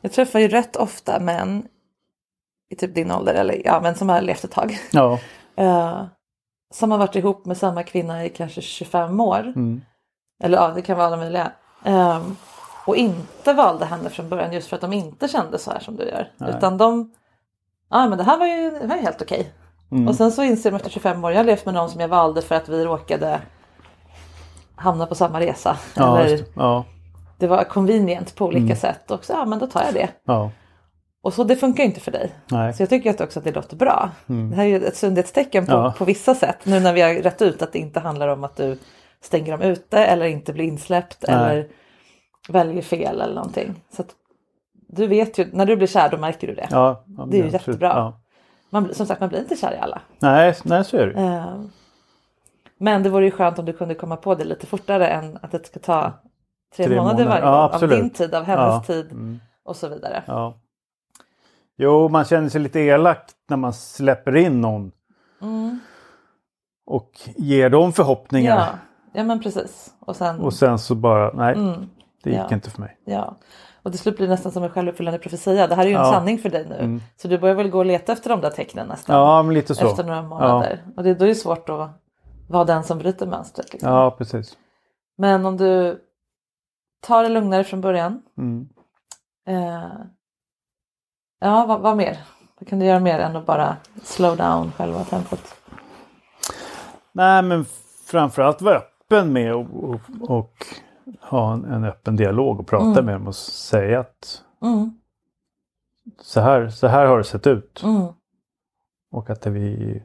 Jag 0.00 0.12
träffar 0.12 0.38
ju 0.38 0.48
rätt 0.48 0.76
ofta 0.76 1.20
män 1.20 1.66
i 2.70 2.76
typ 2.76 2.94
din 2.94 3.10
ålder, 3.12 3.34
eller 3.34 3.62
ja 3.66 3.80
men 3.82 3.94
som 3.94 4.08
har 4.08 4.20
levt 4.20 4.44
ett 4.44 4.50
tag. 4.50 4.78
Ja. 4.92 5.18
Eh, 5.58 6.04
som 6.74 6.90
har 6.90 6.98
varit 6.98 7.16
ihop 7.16 7.46
med 7.46 7.56
samma 7.56 7.82
kvinna 7.82 8.24
i 8.24 8.28
kanske 8.28 8.60
25 8.60 9.20
år. 9.20 9.40
Mm. 9.56 9.80
Eller 10.44 10.58
ja, 10.58 10.72
det 10.74 10.82
kan 10.82 10.96
vara 10.96 11.06
alla 11.06 11.16
möjliga. 11.16 11.52
Ehm, 11.84 12.36
och 12.86 12.96
inte 12.96 13.52
valde 13.52 13.84
henne 13.84 14.10
från 14.10 14.28
början 14.28 14.52
just 14.52 14.68
för 14.68 14.76
att 14.76 14.80
de 14.82 14.92
inte 14.92 15.28
kände 15.28 15.58
så 15.58 15.70
här 15.70 15.80
som 15.80 15.96
du 15.96 16.04
gör. 16.04 16.30
Nej. 16.36 16.54
Utan 16.56 16.78
de, 16.78 17.10
ja 17.90 18.08
men 18.08 18.18
det 18.18 18.24
här 18.24 18.38
var 18.38 18.46
ju, 18.46 18.70
det 18.70 18.86
var 18.86 18.96
ju 18.96 19.02
helt 19.02 19.22
okej. 19.22 19.52
Mm. 19.90 20.08
Och 20.08 20.14
sen 20.14 20.32
så 20.32 20.42
inser 20.42 20.70
de 20.70 20.76
efter 20.76 20.90
25 20.90 21.24
år, 21.24 21.30
jag 21.32 21.38
har 21.38 21.44
levt 21.44 21.64
med 21.64 21.74
någon 21.74 21.90
som 21.90 22.00
jag 22.00 22.08
valde 22.08 22.42
för 22.42 22.54
att 22.54 22.68
vi 22.68 22.84
råkade 22.84 23.40
hamna 24.76 25.06
på 25.06 25.14
samma 25.14 25.40
resa. 25.40 25.76
Ja, 25.96 26.18
Eller 26.20 26.44
ja. 26.54 26.84
det 27.38 27.46
var 27.46 27.64
convenient 27.64 28.34
på 28.36 28.44
olika 28.46 28.62
Mm. 28.64 28.76
sätt. 28.76 29.10
Och 29.10 29.24
så, 29.24 29.32
ja 29.32 29.44
men 29.44 29.58
då 29.58 29.66
tar 29.66 29.82
jag 29.84 29.94
det. 29.94 30.08
ja. 30.24 30.50
Och 31.22 31.34
så 31.34 31.44
det 31.44 31.56
funkar 31.56 31.84
inte 31.84 32.00
för 32.00 32.10
dig. 32.12 32.30
Nej. 32.50 32.74
Så 32.74 32.82
jag 32.82 32.88
tycker 32.90 33.10
att 33.10 33.20
också 33.20 33.38
att 33.38 33.44
det 33.44 33.52
låter 33.52 33.76
bra. 33.76 34.10
Mm. 34.28 34.50
Det 34.50 34.56
här 34.56 34.64
är 34.64 34.68
ju 34.68 34.84
ett 34.86 34.96
sundhetstecken 34.96 35.66
på, 35.66 35.72
Ja. 35.72 35.94
på 35.98 36.04
vissa 36.04 36.34
sätt. 36.34 36.56
Nu 36.64 36.80
när 36.80 36.92
vi 36.92 37.00
har 37.02 37.14
rätt 37.14 37.42
ut 37.42 37.62
att 37.62 37.72
det 37.72 37.78
inte 37.78 38.00
handlar 38.00 38.28
om 38.28 38.44
att 38.44 38.56
du 38.56 38.78
stänger 39.20 39.52
dem 39.52 39.62
ute 39.62 39.98
eller 40.04 40.26
inte 40.26 40.52
blir 40.52 40.64
insläppt 40.64 41.24
Nej. 41.28 41.34
eller 41.36 41.68
väljer 42.48 42.82
fel 42.82 43.20
eller 43.20 43.34
någonting. 43.34 43.84
Så 43.90 44.04
du 44.88 45.06
vet 45.06 45.38
ju, 45.38 45.48
när 45.52 45.66
du 45.66 45.76
blir 45.76 45.86
kär 45.86 46.08
då 46.08 46.18
märker 46.18 46.46
du 46.46 46.54
det. 46.54 46.68
Ja, 46.70 47.04
ja, 47.18 47.26
det 47.30 47.36
är 47.36 47.38
ju 47.40 47.44
absolut. 47.46 47.52
jättebra. 47.66 47.88
Ja. 47.88 48.20
Man, 48.70 48.94
som 48.94 49.06
sagt, 49.06 49.20
man 49.20 49.28
blir 49.28 49.38
inte 49.40 49.56
kär 49.56 49.72
i 49.74 49.78
alla. 49.78 50.00
Nej, 50.18 50.54
nej, 50.64 50.84
så 50.84 50.96
är 50.96 51.06
det. 51.06 51.20
Eh, 51.22 51.60
Men 52.78 53.02
det 53.02 53.08
vore 53.10 53.24
ju 53.24 53.30
skönt 53.30 53.58
om 53.58 53.64
du 53.64 53.72
kunde 53.72 53.94
komma 53.94 54.16
på 54.16 54.34
det 54.34 54.44
lite 54.44 54.66
fortare 54.66 55.08
än 55.08 55.38
att 55.42 55.50
det 55.52 55.66
ska 55.66 55.80
ta 55.80 56.12
tre, 56.76 56.86
Tre 56.86 56.96
månader, 56.96 57.24
månader. 57.24 57.40
varje 57.42 57.44
Ja, 57.56 57.68
gång. 57.72 57.82
Av 57.82 57.88
din 57.88 58.10
tid, 58.10 58.34
av 58.34 58.44
hennes 58.44 58.74
Ja. 58.74 58.82
tid 58.86 59.12
Mm. 59.12 59.40
och 59.64 59.76
så 59.76 59.88
vidare. 59.88 60.22
Ja. 60.26 60.54
Jo, 61.76 62.08
man 62.08 62.24
känner 62.24 62.48
sig 62.48 62.60
lite 62.60 62.80
elak 62.80 63.30
när 63.48 63.56
man 63.56 63.72
släpper 63.72 64.36
in 64.36 64.60
någon 64.60 64.92
Mm. 65.42 65.78
och 66.86 67.10
ger 67.36 67.70
dem 67.70 67.92
förhoppningar. 67.92 68.56
Ja, 68.56 68.66
ja 69.12 69.24
men 69.24 69.40
precis. 69.40 69.94
Och 70.00 70.16
sen, 70.16 70.40
Och 70.40 70.52
sen 70.54 70.78
så 70.78 70.94
bara, 70.94 71.32
nej, 71.32 71.54
Mm. 71.54 71.86
Det 72.30 72.36
gick 72.36 72.50
Ja. 72.50 72.54
inte 72.54 72.70
för 72.70 72.80
mig. 72.80 72.98
ja. 73.04 73.36
Och 73.82 73.92
till 73.92 73.98
slut 74.00 74.16
blir 74.16 74.26
det 74.26 74.32
nästan 74.32 74.52
som 74.52 74.62
en 74.62 74.70
självuppfyllande 74.70 75.18
profetia. 75.18 75.66
Det 75.66 75.74
här 75.74 75.82
är 75.84 75.88
ju 75.88 75.94
en 75.94 76.00
Ja. 76.00 76.12
sanning 76.12 76.38
för 76.38 76.48
dig 76.50 76.66
nu. 76.68 76.74
Mm. 76.74 77.02
Så 77.16 77.28
du 77.28 77.38
börjar 77.38 77.54
väl 77.54 77.70
gå 77.70 77.78
och 77.78 77.86
leta 77.86 78.12
efter 78.12 78.30
de 78.30 78.40
där 78.40 78.50
tecknen 78.50 78.88
nästan. 78.88 79.16
Ja, 79.16 79.42
men 79.42 79.54
lite 79.54 79.74
så. 79.74 79.86
Efter 79.90 80.04
några 80.04 80.22
månader. 80.22 80.84
Och 80.96 81.02
det, 81.02 81.14
då 81.14 81.24
är 81.24 81.28
det 81.28 81.34
svårt 81.34 81.68
att 81.68 81.90
vara 82.48 82.64
den 82.64 82.84
som 82.84 82.98
bryter 82.98 83.26
mönstret. 83.26 83.72
Liksom. 83.72 83.90
Ja, 83.92 84.10
precis. 84.10 84.56
Men 85.18 85.46
om 85.46 85.56
du 85.56 86.00
tar 87.06 87.22
det 87.22 87.28
lugnare 87.28 87.64
från 87.64 87.80
början. 87.80 88.22
Mm. 88.38 88.68
Eh, 89.48 89.90
ja, 91.40 91.66
vad, 91.66 91.80
vad 91.80 91.96
mer? 91.96 92.18
Vad 92.60 92.68
kan 92.68 92.78
du 92.78 92.86
göra 92.86 93.00
mer 93.00 93.18
än 93.18 93.36
att 93.36 93.46
bara 93.46 93.76
slow 94.02 94.36
down 94.36 94.72
själva 94.72 95.04
tempot? 95.04 95.54
Nej, 97.12 97.42
men 97.42 97.64
framförallt 98.06 98.62
vara 98.62 98.76
öppen 98.76 99.32
med 99.32 99.54
och, 99.54 99.66
och, 99.84 100.00
och 100.28 100.54
ha 101.20 101.52
en, 101.52 101.64
en 101.64 101.84
öppen 101.84 102.16
dialog 102.16 102.60
och 102.60 102.66
prata 102.66 102.84
Mm. 103.00 103.04
med 103.04 103.14
dem 103.14 103.26
och 103.26 103.34
säga 103.34 104.00
att 104.00 104.42
Mm, 104.62 104.90
så 106.20 106.40
här, 106.40 106.68
så 106.68 106.86
här 106.86 107.06
har 107.06 107.18
det 107.18 107.24
sett 107.24 107.46
ut. 107.46 107.82
mm, 107.82 108.06
Och 109.10 109.30
att 109.30 109.46
vi 109.46 110.02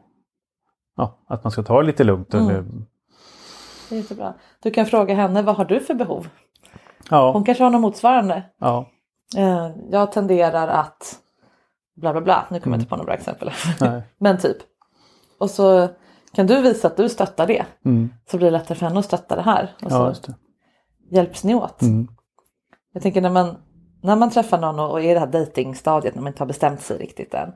ja, 0.98 1.18
att 1.28 1.44
man 1.44 1.52
ska 1.52 1.64
ta 1.64 1.82
det 1.82 1.88
lite 1.88 2.04
lugnt. 2.04 2.34
Mm. 2.34 2.50
Eller, 2.50 2.62
det 3.90 3.96
är 3.96 4.00
jättebra. 4.00 4.34
Du 4.64 4.72
kan 4.72 4.86
fråga 4.86 5.16
henne, 5.16 5.42
vad 5.42 5.56
har 5.56 5.66
du 5.66 5.80
för 5.80 5.94
behov? 5.94 6.28
ja, 7.10 7.32
Hon 7.32 7.44
kanske 7.44 7.64
har 7.64 7.72
något 7.72 7.82
motsvarande. 7.82 8.44
ja, 8.58 8.86
Eh, 9.38 9.72
jag 9.92 10.12
tenderar 10.12 10.68
att 10.68 11.20
bla 11.96 12.12
bla 12.12 12.22
bla, 12.22 12.46
nu 12.52 12.60
kommer 12.60 12.76
jag 12.76 12.82
inte 12.82 12.90
på 12.90 12.96
några 12.96 13.06
bra 13.06 13.14
exempel. 13.14 13.52
Mm. 13.82 13.94
nej. 13.94 14.04
Men 14.18 14.38
typ. 14.38 14.58
Och 15.38 15.50
så 15.50 15.90
kan 16.34 16.48
du 16.48 16.62
visa 16.62 16.88
att 16.88 16.98
du 16.98 17.10
stöttar 17.10 17.48
det. 17.48 17.66
Mm, 17.86 18.14
Så 18.32 18.38
blir 18.38 18.52
det 18.52 18.58
lättare 18.58 18.78
för 18.78 18.86
henne 18.86 19.00
att 19.00 19.06
stötta 19.06 19.36
det 19.36 19.42
här. 19.42 19.76
Och 19.84 19.92
ja, 19.92 20.14
så. 20.14 20.34
Hjälps 21.12 21.44
ni 21.44 21.56
åt. 21.56 21.82
Mm, 21.82 22.08
Jag 22.94 23.04
tänker 23.04 23.22
när 23.22 23.30
man, 23.30 23.56
när 24.04 24.16
man 24.16 24.30
träffar 24.30 24.60
någon 24.60 24.80
och, 24.80 24.92
och 24.92 25.02
är 25.02 25.10
i 25.12 25.14
det 25.14 25.20
här 25.20 25.28
datingstadiet 25.28 26.16
när 26.16 26.22
man 26.22 26.32
inte 26.32 26.42
har 26.42 26.48
bestämt 26.48 26.82
sig 26.82 26.98
riktigt 26.98 27.34
än. 27.34 27.52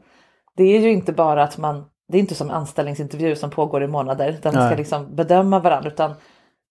Det 0.58 0.64
är 0.64 0.80
ju 0.80 0.91
inte 0.91 1.14
bara 1.14 1.43
att 1.43 1.58
man, 1.58 1.86
det 2.08 2.18
är 2.18 2.22
inte 2.22 2.36
som 2.36 2.49
en 2.49 2.56
anställningsintervju 2.56 3.36
som 3.36 3.49
pågår 3.49 3.84
i 3.84 3.88
månader. 3.88 4.38
Där 4.41 4.51
man 4.51 4.68
ska 4.68 4.78
liksom 4.78 5.16
bedöma 5.16 5.60
varandra. 5.60 5.89
Utan 5.89 6.14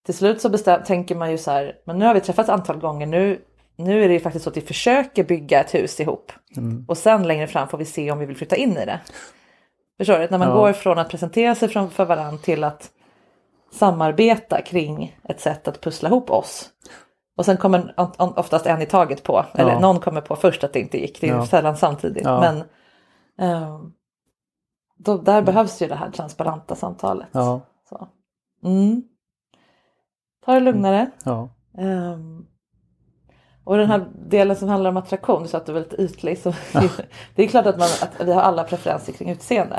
till 0.07 0.15
slut 0.15 0.41
så 0.41 0.49
bestäm, 0.49 0.83
tänker 0.87 1.15
man 1.15 1.31
ju 1.31 1.39
så 1.39 1.51
här, 1.51 1.73
men 1.87 1.99
nu 1.99 2.05
har 2.05 2.15
vi 2.15 2.21
träffats 2.21 2.49
ett 2.49 2.53
antal 2.55 2.79
gånger. 2.79 3.07
Nu, 3.07 3.41
nu 3.77 4.05
är 4.05 4.09
det 4.09 4.15
ju 4.15 4.21
faktiskt 4.21 4.43
så 4.45 4.51
att 4.51 4.57
vi 4.57 4.61
försöker 4.61 5.25
bygga 5.25 5.61
ett 5.61 5.75
hus 5.75 6.01
ihop. 6.01 6.33
mm, 6.57 6.85
Och 6.89 6.99
sen 6.99 7.23
längre 7.27 7.47
fram 7.47 7.69
får 7.69 7.79
vi 7.79 7.85
se 7.85 8.11
om 8.11 8.19
vi 8.19 8.27
vill 8.27 8.37
flytta 8.37 8.57
in 8.57 8.73
i 8.77 8.85
det. 8.87 9.01
Förstår 9.99 10.19
du? 10.19 10.29
När 10.31 10.39
man 10.39 10.49
Ja. 10.49 10.55
går 10.55 10.73
från 10.73 10.99
att 10.99 11.09
presentera 11.09 11.55
sig 11.55 11.69
för 11.69 12.05
varandra 12.05 12.39
till 12.39 12.65
att 12.65 12.91
samarbeta 13.75 14.63
kring 14.63 15.19
ett 15.25 15.41
sätt 15.41 15.69
att 15.69 15.81
pussla 15.81 16.09
ihop 16.09 16.31
oss. 16.31 16.71
Och 17.37 17.45
sen 17.45 17.57
kommer 17.57 17.95
oftast 18.17 18.67
en 18.67 18.83
i 18.83 18.87
taget 18.87 19.23
på, 19.23 19.45
eller 19.55 19.73
Ja. 19.73 19.81
någon 19.81 20.01
kommer 20.01 20.21
på 20.21 20.37
först 20.37 20.65
att 20.65 20.73
det 20.73 20.81
inte 20.81 21.01
gick, 21.01 21.21
det 21.21 21.29
är 21.29 21.35
Ja. 21.35 21.47
sällan 21.47 21.77
samtidigt. 21.77 22.25
Ja. 22.25 22.41
Men 22.41 22.65
ehm, 23.49 23.93
då, 24.97 25.17
där 25.19 25.43
behövs 25.43 25.83
ju 25.83 25.89
det 25.89 25.95
här 25.95 26.11
transparenta 26.11 26.75
samtalet. 26.75 27.29
ja, 27.33 27.61
Så. 27.89 28.09
Mm. 28.65 29.03
Ta 30.45 30.53
det 30.55 30.61
lugnare. 30.61 31.11
ja, 31.25 31.49
Ehm, 31.79 32.47
och 33.65 33.77
den 33.77 33.91
här 33.91 34.07
delen 34.29 34.57
som 34.57 34.69
handlar 34.69 34.91
om 34.91 34.97
attraktion, 34.97 35.49
sa 35.49 35.59
att 35.59 35.67
du 35.67 35.73
var 35.73 35.81
lite 35.81 35.97
ytlig. 36.03 36.39
Så 36.39 36.51
det 37.35 37.43
är 37.43 37.49
klart 37.49 37.67
att, 37.67 37.79
man, 37.79 37.89
att 38.03 38.27
vi 38.29 38.33
har 38.33 38.41
alla 38.43 38.65
preferenser 38.65 39.13
kring 39.13 39.31
utseende. 39.31 39.79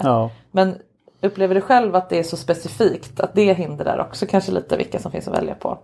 Men 0.52 0.78
upplever 1.26 1.56
du 1.56 1.62
själv 1.62 1.96
att 1.96 2.10
det 2.10 2.20
är 2.20 2.24
så 2.24 2.38
specifikt 2.38 3.20
att 3.20 3.36
det 3.36 3.54
hindrar 3.54 4.00
också 4.00 4.26
kanske 4.26 4.52
lite 4.52 4.78
vilka 4.78 5.00
som 5.00 5.12
finns 5.12 5.28
att 5.28 5.34
välja 5.38 5.56
på? 5.56 5.80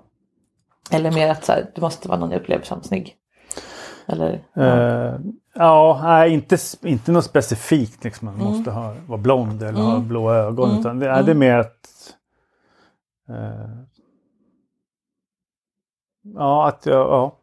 Eller 0.91 1.11
mer 1.11 1.29
att 1.29 1.45
så 1.45 1.51
här, 1.51 1.71
du 1.75 1.81
måste 1.81 2.07
vara 2.07 2.19
någon 2.19 2.31
jag 2.31 2.41
upplever 2.41 2.63
som 2.65 2.83
snygg? 2.83 3.15
Eller, 4.07 4.43
ja. 4.53 4.61
Eh, 4.63 5.19
ja, 5.53 5.99
nej, 6.03 6.33
inte, 6.33 6.57
inte 6.81 7.11
något 7.11 7.25
specifikt. 7.25 8.03
Liksom. 8.03 8.25
Man 8.25 8.35
Mm. 8.35 8.47
måste 8.47 8.71
ha, 8.71 8.95
vara 9.07 9.17
blond 9.21 9.63
eller 9.63 9.81
ha 9.81 9.95
Mm. 9.95 10.07
blå 10.07 10.31
ögon. 10.33 10.69
Mm. 10.69 10.79
Utan 10.79 10.99
det, 10.99 11.09
är 11.09 11.23
det 11.23 11.31
är 11.31 11.35
mer 11.35 11.57
att... 11.57 12.15
eh, 13.29 13.69
ja, 16.35 16.67
att 16.67 16.85
jag... 16.85 16.95
Ja. 17.09 17.37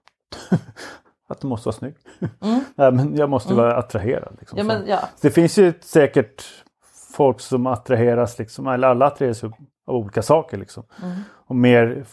att 1.29 1.41
du 1.41 1.47
måste 1.47 1.69
vara 1.69 1.77
snygg. 1.77 1.95
Mm. 2.41 2.61
ja, 2.77 2.91
men 2.91 3.17
jag 3.17 3.31
måste 3.31 3.53
Mm. 3.53 3.65
vara 3.65 3.77
attraherad. 3.77 4.37
Liksom, 4.39 4.59
ja, 4.59 4.65
men, 4.65 4.87
ja. 4.87 4.99
Det 5.21 5.31
finns 5.31 5.59
ju 5.59 5.73
säkert 5.81 6.45
folk 7.19 7.41
som 7.41 7.67
attraheras, 7.67 8.39
liksom, 8.39 8.67
eller 8.67 8.89
alla 8.89 9.07
attraheras 9.07 9.45
av 9.45 9.53
olika 9.87 10.23
saker. 10.23 10.57
Liksom. 10.57 10.83
Och 11.47 11.57
mer 11.57 12.05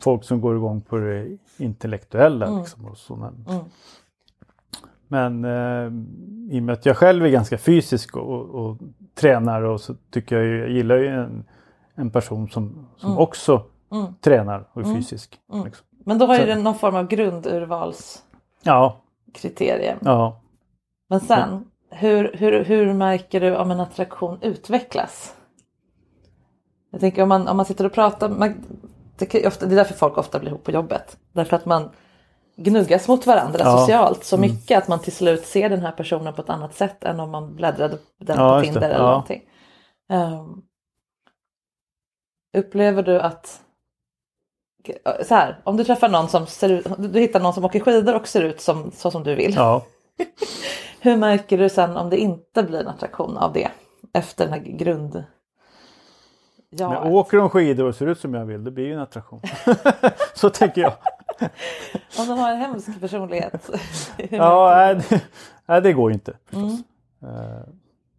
folk 0.00 0.24
som 0.24 0.40
går 0.40 0.56
igång 0.56 0.80
på 0.80 0.96
det 0.96 1.38
intellektuella. 1.56 2.58
Liksom, 2.58 2.86
och 2.86 2.98
sådana. 2.98 3.32
Men 5.08 5.44
eh, 5.44 5.86
i 6.56 6.58
och 6.58 6.62
med 6.62 6.72
att 6.72 6.86
jag 6.86 6.96
själv 6.96 7.24
är 7.24 7.28
ganska 7.28 7.58
fysisk 7.58 8.16
och, 8.16 8.44
och 8.44 8.76
tränar 9.14 9.62
och 9.62 9.80
så 9.80 9.94
tycker 10.10 10.36
jag, 10.36 10.44
ju, 10.44 10.58
jag 10.58 10.70
gillar 10.70 10.96
ju 10.96 11.06
en, 11.06 11.44
en 11.94 12.10
person 12.10 12.48
som, 12.48 12.86
som 12.96 13.18
också 13.18 13.62
tränar 14.20 14.68
och 14.72 14.82
är 14.82 14.94
fysisk. 14.94 15.40
Liksom. 15.64 15.86
Men 16.04 16.18
då 16.18 16.26
har 16.26 16.38
ju 16.38 16.46
den 16.46 16.62
någon 16.62 16.74
form 16.74 16.94
av 16.94 17.08
grundurvalskriterium. 17.08 19.98
Ja, 20.00 20.10
ja. 20.10 20.40
Men 21.08 21.20
sen, 21.20 21.64
hur, 21.98 22.32
hur, 22.34 22.64
hur 22.64 22.92
märker 22.92 23.40
du 23.40 23.56
om 23.56 23.70
en 23.70 23.80
attraktion 23.80 24.38
utvecklas? 24.42 25.34
Jag 26.90 27.00
tänker 27.00 27.22
om 27.22 27.28
man, 27.28 27.48
om 27.48 27.56
man 27.56 27.66
sitter 27.66 27.86
och 27.86 27.92
pratar, 27.92 28.28
man, 28.28 28.54
det, 29.18 29.46
ofta, 29.46 29.66
det 29.66 29.74
är 29.74 29.76
därför 29.76 29.94
folk 29.94 30.18
ofta 30.18 30.38
blir 30.38 30.48
ihop 30.50 30.64
på 30.64 30.70
jobbet. 30.70 31.16
Därför 31.32 31.56
att 31.56 31.64
man 31.66 31.90
gnuggas 32.56 33.08
mot 33.08 33.26
varandra 33.26 33.60
Ja. 33.64 33.78
socialt 33.78 34.24
så 34.24 34.36
mycket 34.38 34.78
att 34.78 34.88
man 34.88 34.98
till 35.00 35.12
slut 35.12 35.46
ser 35.46 35.68
den 35.68 35.80
här 35.80 35.92
personen 35.92 36.34
på 36.34 36.42
ett 36.42 36.50
annat 36.50 36.74
sätt 36.74 37.04
än 37.04 37.20
om 37.20 37.30
man 37.30 37.54
bläddrade 37.56 37.98
den 38.18 38.38
Ja, 38.38 38.58
på. 38.58 38.64
Tinder 38.64 38.80
eller 38.82 38.94
Ja. 39.04 39.10
någonting. 39.10 39.42
Ehm, 40.10 40.62
upplever 42.58 43.02
du 43.02 43.20
att 43.20 43.60
så 45.24 45.34
här, 45.34 45.60
om 45.64 45.76
du 45.76 45.84
träffar 45.84 46.08
någon 46.08 46.28
som 46.28 46.46
ser 46.46 46.68
ut, 46.68 46.86
du 46.98 47.08
du 47.08 47.20
hittar 47.20 47.40
någon 47.40 47.54
som 47.54 47.64
åker 47.64 47.80
skidor 47.80 48.14
och 48.14 48.28
ser 48.28 48.42
ut 48.42 48.60
som, 48.60 48.90
så 48.94 49.10
som 49.10 49.22
du 49.24 49.34
vill. 49.34 49.54
ja. 49.54 49.82
Hur 51.00 51.16
märker 51.16 51.58
du 51.58 51.68
sen 51.68 51.96
om 51.96 52.10
det 52.10 52.16
inte 52.18 52.62
blir 52.62 52.80
en 52.80 52.88
attraktion 52.88 53.36
av 53.36 53.52
det? 53.52 53.68
Efter 54.12 54.44
den 54.44 54.52
här 54.54 54.60
grund... 54.60 55.24
Ja, 56.70 56.88
Men 57.04 57.12
åker 57.12 57.36
de 57.38 57.50
skidor 57.50 57.84
och 57.86 57.94
ser 57.94 58.06
ut 58.06 58.20
som 58.20 58.34
jag 58.34 58.44
vill, 58.46 58.64
det 58.64 58.70
blir 58.70 58.84
ju 58.86 58.92
en 58.92 58.98
attraktion. 59.00 59.40
så 60.34 60.50
tänker 60.50 60.80
jag. 60.80 60.92
om 62.18 62.26
de 62.28 62.38
har 62.38 62.50
en 62.50 62.56
hemsk 62.58 63.00
personlighet. 63.00 63.70
Ja, 64.30 64.72
nej, 64.76 64.94
det, 65.08 65.22
nej, 65.66 65.82
det 65.82 65.92
går 65.92 66.10
ju 66.10 66.14
inte. 66.14 66.36
du? 66.50 66.58
Eh, 67.26 67.62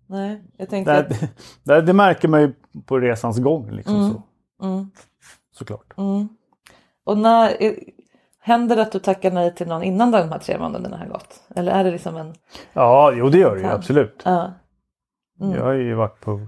Nej, 0.07 0.43
jag 0.57 0.69
tänker 0.69 0.93
det, 0.93 0.99
att... 0.99 1.19
det, 1.63 1.81
det 1.81 1.93
märker 1.93 2.27
man 2.27 2.41
ju 2.41 2.53
på 2.85 2.99
resans 2.99 3.39
gång. 3.39 3.71
Liksom, 3.71 4.23
så. 4.59 4.65
Mm, 4.65 4.91
Såklart. 5.51 5.93
och 7.03 7.17
när, 7.17 7.61
är- 7.63 7.79
händer 8.49 8.75
det 8.75 8.81
att 8.81 8.91
du 8.91 8.99
tackar 8.99 9.31
nej 9.31 9.55
till 9.55 9.67
någon 9.67 9.83
innan 9.83 10.11
de 10.11 10.17
här 10.31 10.39
tre 10.39 10.57
månaderna 10.59 10.97
har 10.97 11.05
gått? 11.05 11.41
Eller 11.55 11.71
är 11.71 11.83
det 11.83 11.91
liksom 11.91 12.15
en... 12.17 12.33
Ja, 12.73 13.11
jo 13.15 13.29
det 13.29 13.37
gör 13.37 13.55
det 13.55 13.61
ju 13.61 13.67
Ja. 13.67 13.73
absolut. 13.73 14.21
Ja, 14.25 14.51
Jag 15.39 15.63
har 15.63 15.73
ju 15.73 15.93
varit 15.93 16.19
på 16.21 16.47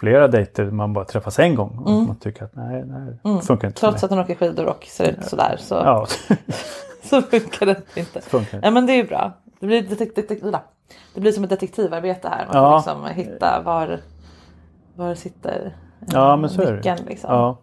flera 0.00 0.28
dejter 0.28 0.70
man 0.70 0.92
bara 0.92 1.04
träffas 1.04 1.38
en 1.38 1.54
gång. 1.54 1.78
Och 1.78 1.90
man 1.90 2.16
tycker 2.16 2.44
att 2.44 2.54
nej, 2.56 2.84
nej 2.86 3.18
det 3.22 3.42
funkar 3.46 3.68
inte 3.68 3.86
Mm. 3.86 3.92
trots 3.92 4.04
att 4.04 4.10
hon 4.10 4.18
åker 4.18 4.34
skidor 4.34 4.66
och 4.66 4.84
ser 4.84 5.10
ut 5.10 5.24
sådär 5.24 5.56
så, 5.58 5.74
Ja, 5.74 6.06
så 7.02 7.22
funkar 7.22 7.66
det 7.66 7.82
inte. 7.96 8.20
funkar. 8.30 8.60
Nej 8.60 8.70
men 8.70 8.86
det 8.86 8.92
är 8.92 8.96
ju 8.96 9.06
bra. 9.06 9.32
Det 9.60 9.66
blir, 9.66 9.82
detek- 9.82 10.14
detek- 10.14 10.58
det 11.14 11.20
blir 11.20 11.32
som 11.32 11.44
ett 11.44 11.50
detektivarbete 11.50 12.28
här. 12.28 12.46
Man 12.52 12.56
Ja. 12.62 12.82
får 12.82 12.94
liksom 12.94 13.06
hitta 13.24 13.62
var, 13.64 14.00
var 14.96 15.14
sitter 15.14 15.76
Ja, 16.12 16.36
men 16.36 16.50
så 16.50 16.62
är 16.62 16.72
det. 16.72 16.96
Liksom. 17.08 17.30
Ja. 17.34 17.58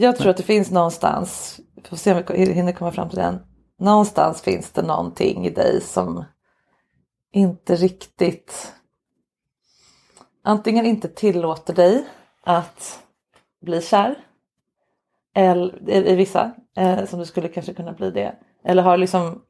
Jag 0.00 0.16
tror 0.16 0.30
att 0.30 0.36
det 0.36 0.42
finns 0.42 0.70
någonstans, 0.70 1.60
vi 1.76 1.82
får 1.82 1.96
se 1.96 2.14
om 2.14 2.22
vi 2.28 2.52
hinner 2.52 2.72
komma 2.72 2.92
fram 2.92 3.08
till 3.08 3.18
den. 3.18 3.38
Någonstans 3.78 4.42
finns 4.42 4.70
det 4.70 4.82
någonting 4.82 5.46
i 5.46 5.50
dig 5.50 5.80
som 5.80 6.24
inte 7.32 7.76
riktigt 7.76 8.72
antingen 10.42 10.86
inte 10.86 11.08
tillåter 11.08 11.74
dig 11.74 12.04
att 12.42 13.02
bli 13.60 13.82
kär. 13.82 14.14
Eller, 15.34 15.90
i, 15.90 16.14
vissa, 16.14 16.52
eh, 16.76 17.04
som 17.04 17.18
du 17.18 17.26
skulle 17.26 17.48
kanske 17.48 17.74
kunna 17.74 17.92
bli 17.92 18.10
det. 18.10 18.34
Eller 18.64 18.82
har 18.82 18.96
liksom 18.96 19.42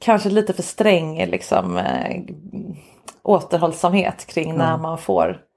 kanske 0.00 0.30
lite 0.30 0.52
för 0.52 0.62
sträng 0.62 1.26
liksom, 1.26 1.76
eh, 1.76 2.22
återhållsamhet 3.22 4.26
kring 4.26 4.56
när 4.56 4.78
man 4.78 4.98
får 4.98 5.47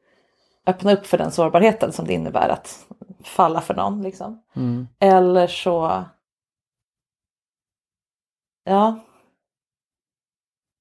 öppna 0.67 0.93
upp 0.93 1.05
för 1.05 1.17
den 1.17 1.31
sårbarheten 1.31 1.91
som 1.91 2.05
det 2.07 2.13
innebär 2.13 2.49
att 2.49 2.87
falla 3.23 3.61
för 3.61 3.73
någon. 3.73 4.01
Liksom. 4.01 4.43
Mm. 4.55 4.87
Eller 4.99 5.47
så... 5.47 6.03
Ja. 8.63 8.99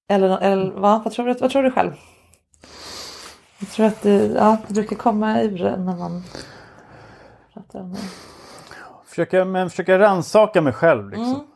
Eller, 0.09 0.39
eller 0.39 0.71
vad, 0.71 1.05
vad, 1.05 1.13
tror 1.13 1.27
du, 1.27 1.35
vad 1.35 1.51
tror 1.51 1.63
du 1.63 1.71
själv? 1.71 1.93
Jag 3.59 3.69
tror 3.69 3.87
att 3.87 4.03
det, 4.03 4.27
ja, 4.27 4.57
det 4.69 4.75
brukar 4.75 4.97
komma 4.97 5.43
ur 5.43 5.59
när 5.59 5.97
man 5.97 6.23
pratar 7.55 7.81
om 7.81 7.93
det. 7.93 8.01
Försöka, 9.07 9.45
men 9.45 9.71
försöka 9.71 9.99
rannsaka 9.99 10.61
mig 10.61 10.73
själv. 10.73 11.11
Liksom. 11.11 11.35
Mm. 11.35 11.47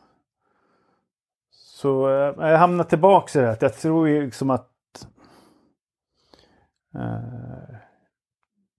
Så 1.51 2.09
eh, 2.09 2.49
jag 2.49 2.57
hamnar 2.57 2.83
tillbaka 2.83 3.39
i 3.39 3.41
det 3.41 3.47
här. 3.47 3.57
Jag 3.61 3.77
tror 3.77 4.09
ju 4.09 4.25
liksom 4.25 4.49
att 4.49 4.71
eh, 6.95 7.64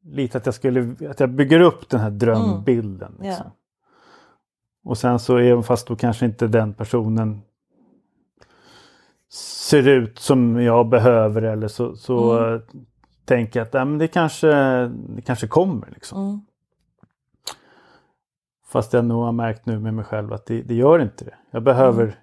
lite 0.06 0.38
att 0.38 0.46
jag 0.46 0.54
skulle 0.54 0.94
att 1.10 1.20
jag 1.20 1.30
bygger 1.30 1.60
upp 1.60 1.88
den 1.88 2.00
här 2.00 2.10
drömbilden. 2.10 3.12
Mm. 3.18 3.26
Liksom. 3.28 3.46
Och 4.84 4.98
sen 4.98 5.18
så 5.18 5.36
även 5.38 5.62
fast 5.62 5.86
då 5.88 5.96
kanske 5.96 6.26
inte 6.26 6.46
den 6.46 6.74
personen 6.74 7.42
ser 9.68 9.88
ut 9.88 10.18
som 10.18 10.62
jag 10.62 10.88
behöver 10.88 11.42
eller 11.42 11.68
så, 11.68 11.96
så 11.96 12.38
Mm. 12.38 12.62
tänker 13.24 13.60
jag 13.60 13.66
att 13.66 13.74
ja, 13.74 13.84
men 13.84 13.98
det, 13.98 14.08
kanske, 14.08 14.48
det 14.88 15.22
kanske 15.26 15.46
kommer. 15.48 15.88
Liksom. 15.90 16.22
Mm. 16.22 16.40
Fast 18.66 18.92
jag 18.92 19.04
nog 19.04 19.24
har 19.24 19.32
märkt 19.32 19.66
nu 19.66 19.78
med 19.78 19.94
mig 19.94 20.04
själv 20.04 20.32
att 20.32 20.46
det, 20.46 20.62
det 20.62 20.74
gör 20.74 20.98
inte 20.98 21.24
det. 21.24 21.34
Jag 21.50 21.62
behöver 21.62 22.18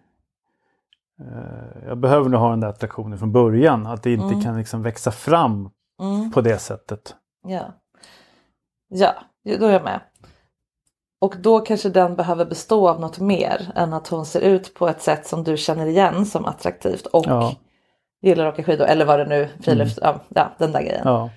eh, 1.20 1.88
jag 1.88 1.98
behöver 1.98 2.30
nog 2.30 2.40
ha 2.42 2.50
den 2.50 2.60
där 2.60 2.68
attraktionen 2.68 3.20
från 3.20 3.32
början. 3.32 3.88
Att 3.88 4.04
det 4.04 4.14
inte 4.14 4.42
kan 4.44 4.58
liksom 4.58 4.82
växa 4.82 5.12
fram 5.12 5.70
Mm. 6.02 6.32
på 6.32 6.42
det 6.42 6.58
sättet. 6.58 7.16
Ja. 7.44 7.74
ja, 8.89 9.14
då 9.60 9.66
är 9.66 9.74
jag 9.74 9.84
med. 9.84 10.00
Och 11.22 11.36
då 11.41 11.60
kanske 11.60 11.89
den 11.89 12.16
behöver 12.16 12.46
bestå 12.46 12.89
av 12.89 13.00
något 13.00 13.20
mer 13.20 13.72
än 13.76 13.94
att 13.94 14.08
hon 14.08 14.26
ser 14.26 14.41
ut 14.41 14.74
på 14.74 14.88
ett 14.88 15.02
sätt 15.02 15.28
som 15.28 15.44
du 15.44 15.58
känner 15.58 15.86
igen 15.86 16.26
som 16.26 16.46
attraktivt 16.46 17.06
och 17.06 17.26
Ja. 17.28 17.56
gillar 18.22 18.46
att 18.46 18.54
åka 18.54 18.64
skidor 18.64 18.86
eller 18.86 19.06
vad 19.06 19.20
det 19.20 19.26
nu 19.26 19.50
frilufts... 19.62 20.00
Ja, 20.02 20.20
ja, 20.30 20.52
den 20.58 20.72
där 20.72 20.82
grejen. 20.82 21.02
Ja, 21.04 21.30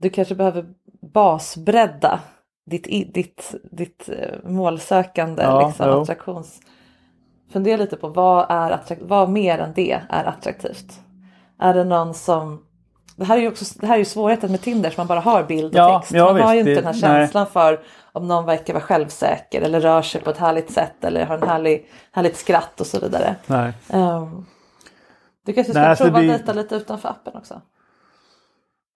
Du 0.00 0.10
kanske 0.10 0.34
behöver 0.34 0.66
basbredda 1.12 2.20
ditt, 2.66 3.14
ditt, 3.14 3.54
ditt 3.72 4.08
eh, 4.08 4.50
målsökande, 4.50 5.42
Ja, 5.42 5.66
liksom, 5.66 5.88
jo. 5.88 6.00
attraktions... 6.02 6.60
Fundera 7.52 7.76
lite 7.76 7.96
på 7.96 8.08
vad, 8.08 8.46
är 8.50 8.70
attrakt... 8.70 9.02
vad 9.02 9.28
mer 9.30 9.58
än 9.58 9.72
det 9.74 9.92
är 10.10 10.24
attraktivt. 10.24 11.00
Är 11.58 11.74
det 11.74 11.84
någon 11.84 12.14
som... 12.14 12.64
Det 13.18 13.24
här 13.24 13.36
är 13.36 13.40
ju, 13.40 13.48
också, 13.48 13.64
det 13.80 13.86
här 13.86 13.98
är 13.98 14.04
svårigheten 14.04 14.50
med 14.50 14.60
Tinder 14.60 14.90
som 14.90 15.00
man 15.00 15.06
bara 15.06 15.20
har 15.20 15.42
bild 15.44 15.74
och 15.74 15.80
Ja, 15.80 15.98
text. 15.98 16.12
ja, 16.12 16.32
man 16.32 16.40
har 16.42 16.54
ju 16.54 16.62
visst, 16.62 16.68
inte 16.68 16.80
det- 16.80 16.92
den 16.92 17.00
här 17.02 17.12
nej. 17.18 17.20
känslan 17.26 17.46
för 17.46 17.80
om 18.12 18.28
någon 18.28 18.44
verkar 18.46 18.74
vara 18.74 18.82
självsäker 18.84 19.60
eller 19.62 19.80
rör 19.80 20.02
sig 20.02 20.20
på 20.20 20.30
ett 20.30 20.36
härligt 20.38 20.70
sätt 20.72 21.04
eller 21.04 21.26
har 21.26 21.38
en 21.38 21.48
härlig, 21.48 21.86
härligt 22.12 22.36
skratt 22.36 22.80
och 22.80 22.86
så 22.86 23.00
vidare. 23.00 23.36
nej. 23.46 23.72
Um, 23.92 24.46
du 25.46 25.52
kanske 25.52 25.72
ska 25.72 25.80
Nej, 25.80 25.90
alltså 25.90 26.04
prova 26.04 26.18
blir- 26.18 26.30
att 26.30 26.38
dejta 26.38 26.52
lite 26.52 26.74
utanför 26.74 27.08
appen 27.08 27.36
också. 27.36 27.60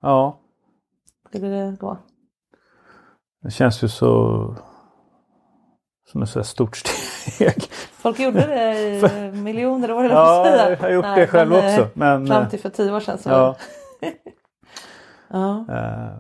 Ja, 0.03 0.41
Skulle 1.29 1.49
det 1.49 1.77
gå? 1.81 1.99
det 3.43 3.51
känns 3.51 3.85
ju 3.85 3.89
så 3.89 4.57
som 6.13 6.23
ett 6.23 6.47
stort 6.47 6.77
steg. 6.77 7.63
Folk 7.93 8.19
gjorde 8.21 8.47
det 8.47 8.81
i 9.29 9.33
miljoner 9.33 9.93
år 9.93 10.05
eller 10.05 10.15
Ja, 10.15 10.47
jag 10.71 10.77
har 10.77 10.91
gjort 10.91 11.05
Nej, 11.05 11.21
det 11.21 11.27
själv 11.27 11.51
men, 11.51 11.65
eh, 11.65 11.75
också. 11.81 11.89
Men, 11.95 12.27
Fram 12.27 12.43
eh, 12.43 12.49
till 12.49 12.61
för 12.61 12.69
tio 12.69 12.93
år 12.93 13.01
sedan 13.01 13.19
så. 13.19 13.29
ja, 13.31 13.57
Ja. 15.29 15.65
eh, 15.69 16.19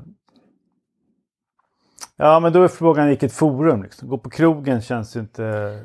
ja, 2.16 2.40
men 2.40 2.52
då 2.52 2.62
är 2.62 2.68
frågan 2.68 3.08
vilket 3.08 3.32
forum. 3.32 3.82
Liksom. 3.82 4.08
Gå 4.08 4.18
på 4.18 4.30
krogen 4.30 4.80
känns 4.80 5.16
ju 5.16 5.20
inte... 5.20 5.78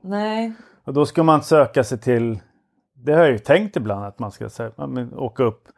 Nej. 0.00 0.52
Och 0.84 0.92
då 0.94 1.06
ska 1.06 1.22
man 1.22 1.42
söka 1.42 1.84
sig 1.84 1.98
till... 1.98 2.40
Det 2.94 3.12
har 3.12 3.20
jag 3.20 3.30
ju 3.32 3.38
tänkt 3.38 3.76
ibland 3.76 4.04
att 4.04 4.18
man 4.18 4.30
ska 4.32 4.44
här, 4.58 4.86
men, 4.86 5.14
åka 5.14 5.42
upp. 5.44 5.68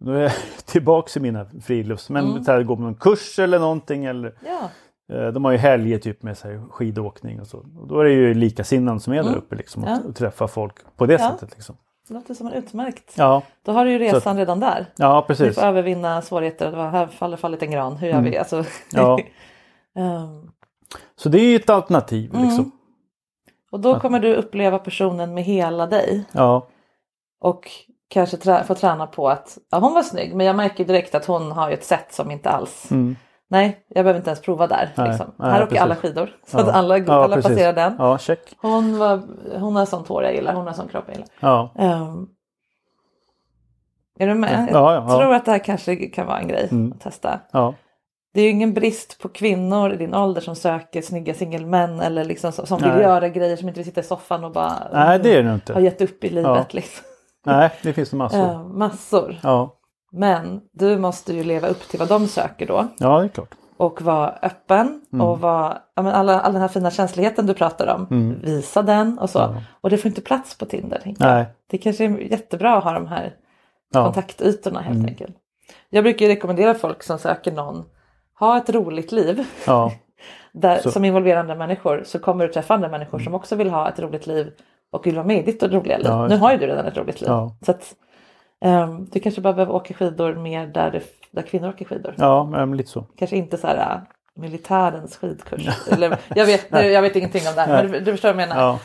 Nu 0.00 0.16
är 0.16 0.20
jag 0.22 0.32
tillbaka 0.64 1.20
i 1.20 1.22
mina 1.22 1.46
frilufts... 1.62 2.10
Men 2.10 2.30
Mm. 2.30 2.44
så 2.44 2.52
här, 2.52 2.62
gå 2.62 2.76
på 2.76 2.82
någon 2.82 2.94
kurs 2.94 3.38
eller 3.38 3.58
någonting. 3.58 4.04
Eller, 4.04 4.34
Ja. 4.46 4.70
eh, 5.16 5.28
de 5.32 5.44
har 5.44 5.52
ju 5.52 5.58
helger 5.58 5.98
typ 5.98 6.22
med 6.22 6.38
så 6.38 6.66
skidåkning 6.70 7.40
och 7.40 7.46
så. 7.46 7.58
Och 7.78 7.88
då 7.88 8.00
är 8.00 8.04
det 8.04 8.10
ju 8.12 8.34
likasinnande 8.34 9.00
som 9.00 9.12
är 9.12 9.22
där 9.22 9.36
uppe 9.36 9.56
liksom. 9.56 9.82
Och, 9.82 9.88
Mm. 9.88 10.00
Ja. 10.04 10.08
och 10.08 10.16
träffa 10.16 10.48
folk 10.48 10.74
på 10.96 11.06
det 11.06 11.12
Ja. 11.12 11.18
sättet. 11.30 11.50
Liksom. 11.54 11.76
Det 12.08 12.14
låter 12.14 12.34
som 12.34 12.46
en 12.46 12.52
utmärkt. 12.52 13.14
Ja, 13.16 13.42
Då 13.62 13.72
har 13.72 13.84
du 13.84 13.90
ju 13.92 13.98
resan 13.98 14.36
redan 14.36 14.60
där. 14.60 14.86
ja 14.96 15.20
Du 15.20 15.26
precis. 15.34 15.54
får 15.54 15.62
övervinna 15.62 16.22
svårigheter. 16.22 16.72
Här 16.72 17.06
faller 17.06 17.36
fallit 17.36 17.62
en 17.62 17.70
gran. 17.70 17.96
Hur 17.96 18.08
gör 18.08 18.20
vi? 18.20 18.38
Alltså, 18.38 18.56
Mm. 18.56 18.66
Ja. 18.92 19.18
ehm, 19.98 20.50
Så 21.16 21.28
det 21.28 21.38
är 21.40 21.44
ju 21.50 21.56
ett 21.56 21.70
alternativ. 21.70 22.34
Mm. 22.34 22.44
Liksom. 22.46 22.70
och 23.70 23.80
då 23.80 24.00
kommer 24.00 24.20
du 24.20 24.34
uppleva 24.34 24.78
personen 24.78 25.34
med 25.34 25.44
hela 25.44 25.86
dig. 25.86 26.24
Ja, 26.32 26.66
Och 27.40 27.70
kanske 28.08 28.36
trä, 28.36 28.64
få 28.64 28.74
träna 28.74 29.06
på 29.06 29.28
att 29.28 29.58
ja, 29.70 29.78
hon 29.78 29.94
var 29.94 30.02
snygg 30.02 30.34
men 30.34 30.46
jag 30.46 30.56
märker 30.56 30.84
direkt 30.84 31.14
att 31.14 31.26
hon 31.26 31.52
har 31.52 31.68
ju 31.68 31.74
ett 31.74 31.84
sätt 31.84 32.12
som 32.14 32.30
inte 32.30 32.50
alls 32.50 32.90
Mm. 32.90 33.16
Nej, 33.50 33.84
jag 33.88 34.04
behöver 34.04 34.18
inte 34.18 34.30
ens 34.30 34.40
prova 34.42 34.66
där. 34.66 34.90
Nej, 34.96 35.08
liksom. 35.08 35.26
nej, 35.36 35.50
här 35.50 35.58
åker 35.58 35.66
precis. 35.66 35.82
alla 35.82 35.96
skidor. 35.96 36.30
Så 36.46 36.58
Ja. 36.58 36.62
att 36.62 36.68
alla, 36.68 36.98
Ja, 36.98 37.12
alla 37.24 37.36
precis. 37.36 37.50
passerar 37.50 37.72
den. 37.72 37.94
Ja, 37.98 38.18
check. 38.18 38.56
Hon, 38.60 38.98
var, 38.98 39.20
hon 39.58 39.76
har 39.76 39.86
sånt 39.86 40.08
hår 40.08 40.22
jag 40.24 40.34
gillar, 40.34 40.54
hon 40.54 40.66
har 40.66 40.72
sån 40.74 40.88
kropp 40.88 41.04
jag 41.06 41.14
gillar. 41.16 41.28
Ja. 41.40 41.72
Ehm, 41.78 42.26
är 44.18 44.26
du 44.26 44.34
med? 44.34 44.68
Ja, 44.72 44.92
Jag 44.94 45.02
ja, 45.02 45.12
ja. 45.12 45.18
tror 45.18 45.34
att 45.34 45.44
det 45.44 45.50
här 45.50 45.58
kanske 45.58 45.96
kan 45.96 46.26
vara 46.26 46.38
en 46.38 46.48
grej 46.48 46.68
Mm. 46.72 46.92
att 46.92 47.00
testa. 47.00 47.40
Det 48.34 48.40
är 48.40 48.44
ju 48.44 48.50
ingen 48.50 48.74
brist 48.74 49.18
på 49.22 49.28
kvinnor 49.28 49.92
i 49.92 49.96
din 49.96 50.14
ålder 50.14 50.40
som 50.40 50.56
söker 50.56 51.02
snygga 51.02 51.34
singelmän 51.34 52.00
eller 52.00 52.24
liksom 52.24 52.52
som, 52.52 52.78
vill 52.78 52.88
Nej. 52.88 53.02
göra 53.02 53.28
grejer 53.28 53.56
som 53.56 53.68
inte 53.68 53.78
vill 53.80 53.86
sitta 53.86 54.00
i 54.00 54.04
soffan 54.04 54.44
och 54.44 54.52
bara 54.52 54.72
Nej, 54.92 55.18
det 55.18 55.36
är 55.36 55.42
det 55.42 55.54
inte. 55.54 55.72
har 55.72 55.80
gett 55.80 56.00
upp 56.00 56.24
i 56.24 56.28
livet. 56.30 56.74
Liksom. 56.74 57.04
Nej, 57.46 57.70
det 57.82 57.92
finns 57.92 58.12
massor. 58.12 58.38
Eh, 58.38 58.64
massor. 58.66 59.36
Ja. 59.42 59.74
Men 60.12 60.60
du 60.72 60.98
måste 60.98 61.32
ju 61.34 61.44
leva 61.44 61.68
upp 61.68 61.88
till 61.88 61.98
vad 61.98 62.08
de 62.08 62.26
söker 62.26 62.66
då. 62.66 62.88
ja, 62.98 63.18
det 63.18 63.24
är 63.24 63.28
klart. 63.28 63.54
och 63.76 64.02
vara 64.02 64.28
öppen 64.42 65.00
Mm. 65.12 65.26
och 65.26 65.40
vara, 65.40 65.78
ja, 65.94 66.12
alla, 66.12 66.40
all 66.40 66.52
den 66.52 66.60
här 66.62 66.68
fina 66.68 66.90
känsligheten 66.90 67.46
du 67.46 67.54
pratar 67.54 67.86
om, 67.94 68.06
Mm. 68.10 68.40
visa 68.42 68.82
den 68.82 69.18
och 69.18 69.30
så. 69.30 69.38
Ja. 69.38 69.54
Och 69.80 69.90
det 69.90 69.98
får 69.98 70.08
inte 70.08 70.20
plats 70.20 70.58
på 70.58 70.66
Tinder. 70.66 71.14
Nej. 71.18 71.46
Det 71.70 71.78
kanske 71.78 72.04
är 72.04 72.18
jättebra 72.18 72.76
att 72.78 72.84
ha 72.84 72.92
de 72.92 73.06
här 73.06 73.34
Ja. 73.92 74.04
kontaktytorna 74.04 74.80
helt 74.80 74.96
Mm. 74.96 75.06
enkelt. 75.08 75.36
Jag 75.90 76.04
brukar 76.04 76.26
ju 76.26 76.32
rekommendera 76.32 76.74
folk 76.74 77.02
som 77.02 77.18
söker 77.18 77.52
någon, 77.52 77.84
ha 78.38 78.56
ett 78.58 78.70
roligt 78.70 79.12
liv 79.12 79.44
Ja. 79.66 79.92
där, 80.52 80.90
som 80.90 81.04
involverar 81.04 81.40
andra 81.40 81.54
människor 81.54 82.02
så 82.06 82.18
kommer 82.18 82.46
du 82.46 82.52
träffa 82.52 82.74
andra 82.74 82.88
människor 82.88 83.18
som 83.18 83.34
också 83.34 83.56
vill 83.56 83.70
ha 83.70 83.88
ett 83.88 83.98
roligt 83.98 84.26
liv 84.26 84.52
och 84.90 85.06
vill 85.06 85.14
vara 85.16 85.26
med 85.26 85.38
i 85.38 85.42
ditt 85.52 85.62
roliga 85.62 85.96
liv. 85.96 86.06
Ja, 86.06 86.26
nu 86.28 86.36
har 86.36 86.52
ju 86.52 86.58
du 86.58 86.66
redan 86.66 86.86
ett 86.86 86.96
roligt 86.96 87.20
liv. 87.20 87.28
Så 87.64 87.70
att, 87.70 87.94
du 89.10 89.20
kanske 89.20 89.40
bara 89.40 89.52
behöver 89.52 89.74
åka 89.74 89.94
skidor 89.94 90.34
mer 90.34 90.66
där, 90.66 90.90
det, 90.90 91.02
där 91.30 91.42
kvinnor 91.42 91.68
åker 91.68 91.84
skidor. 91.84 92.14
Ja, 92.18 92.64
lite 92.64 92.90
så. 92.90 93.04
Kanske 93.16 93.36
inte 93.36 93.56
så 93.58 93.66
här 93.66 93.76
äh, 93.94 94.00
militärens 94.34 95.16
skidkurs. 95.16 95.68
Eller, 95.90 96.18
jag, 96.34 96.46
vet, 96.46 96.66
jag 96.70 97.02
vet 97.02 97.16
ingenting 97.16 97.42
om 97.48 97.54
det 97.54 97.60
här, 97.60 97.82
men 97.82 97.92
du, 97.92 98.00
du 98.00 98.12
förstår 98.12 98.32
vad 98.32 98.42
jag 98.42 98.48
menar. 98.48 98.62
Ja. 98.62 98.78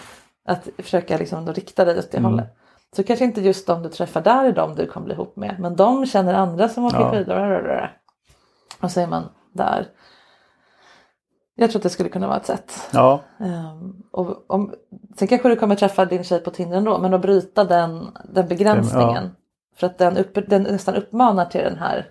Att 0.45 0.69
försöka 0.77 1.17
liksom 1.17 1.53
rikta 1.53 1.85
dig 1.85 1.99
åt 1.99 2.11
det 2.11 2.17
Mm. 2.17 2.31
hållet. 2.31 2.55
Så 2.95 3.03
kanske 3.03 3.25
inte 3.25 3.41
just 3.41 3.67
de 3.67 3.83
du 3.83 3.89
träffar 3.89 4.21
där 4.21 4.45
är 4.45 4.51
de 4.51 4.75
du 4.75 4.87
kommer 4.87 5.05
bli 5.05 5.13
ihop 5.13 5.35
med. 5.35 5.55
Men 5.59 5.75
de 5.75 6.05
känner 6.05 6.33
andra 6.33 6.69
som 6.69 6.85
åker 6.85 6.99
Ja. 6.99 7.11
skidor. 7.11 7.91
Och 8.81 8.91
så 8.91 8.99
är 9.01 9.07
man 9.07 9.29
där. 9.53 9.87
Jag 11.55 11.71
tror 11.71 11.79
att 11.79 11.83
det 11.83 11.89
skulle 11.89 12.09
kunna 12.09 12.27
vara 12.27 12.37
ett 12.37 12.45
sätt. 12.45 12.89
Ja. 12.93 13.19
Ehm, 13.39 14.03
och 14.11 14.51
om, 14.51 14.73
sen 15.17 15.27
kanske 15.27 15.49
du 15.49 15.55
kommer 15.55 15.75
träffa 15.75 16.05
din 16.05 16.23
tjej 16.23 16.39
på 16.39 16.51
Tinder 16.51 16.77
ändå. 16.77 16.97
Men 16.97 17.13
att 17.13 17.21
bryta 17.21 17.63
den, 17.63 18.07
den 18.33 18.47
begränsningen. 18.47 19.35
För 19.75 19.87
att 19.87 19.97
den, 19.97 20.17
upp, 20.17 20.37
den 20.47 20.63
nästan 20.63 20.95
uppmanar 20.95 21.45
till 21.45 21.61
den 21.61 21.77
här. 21.77 22.05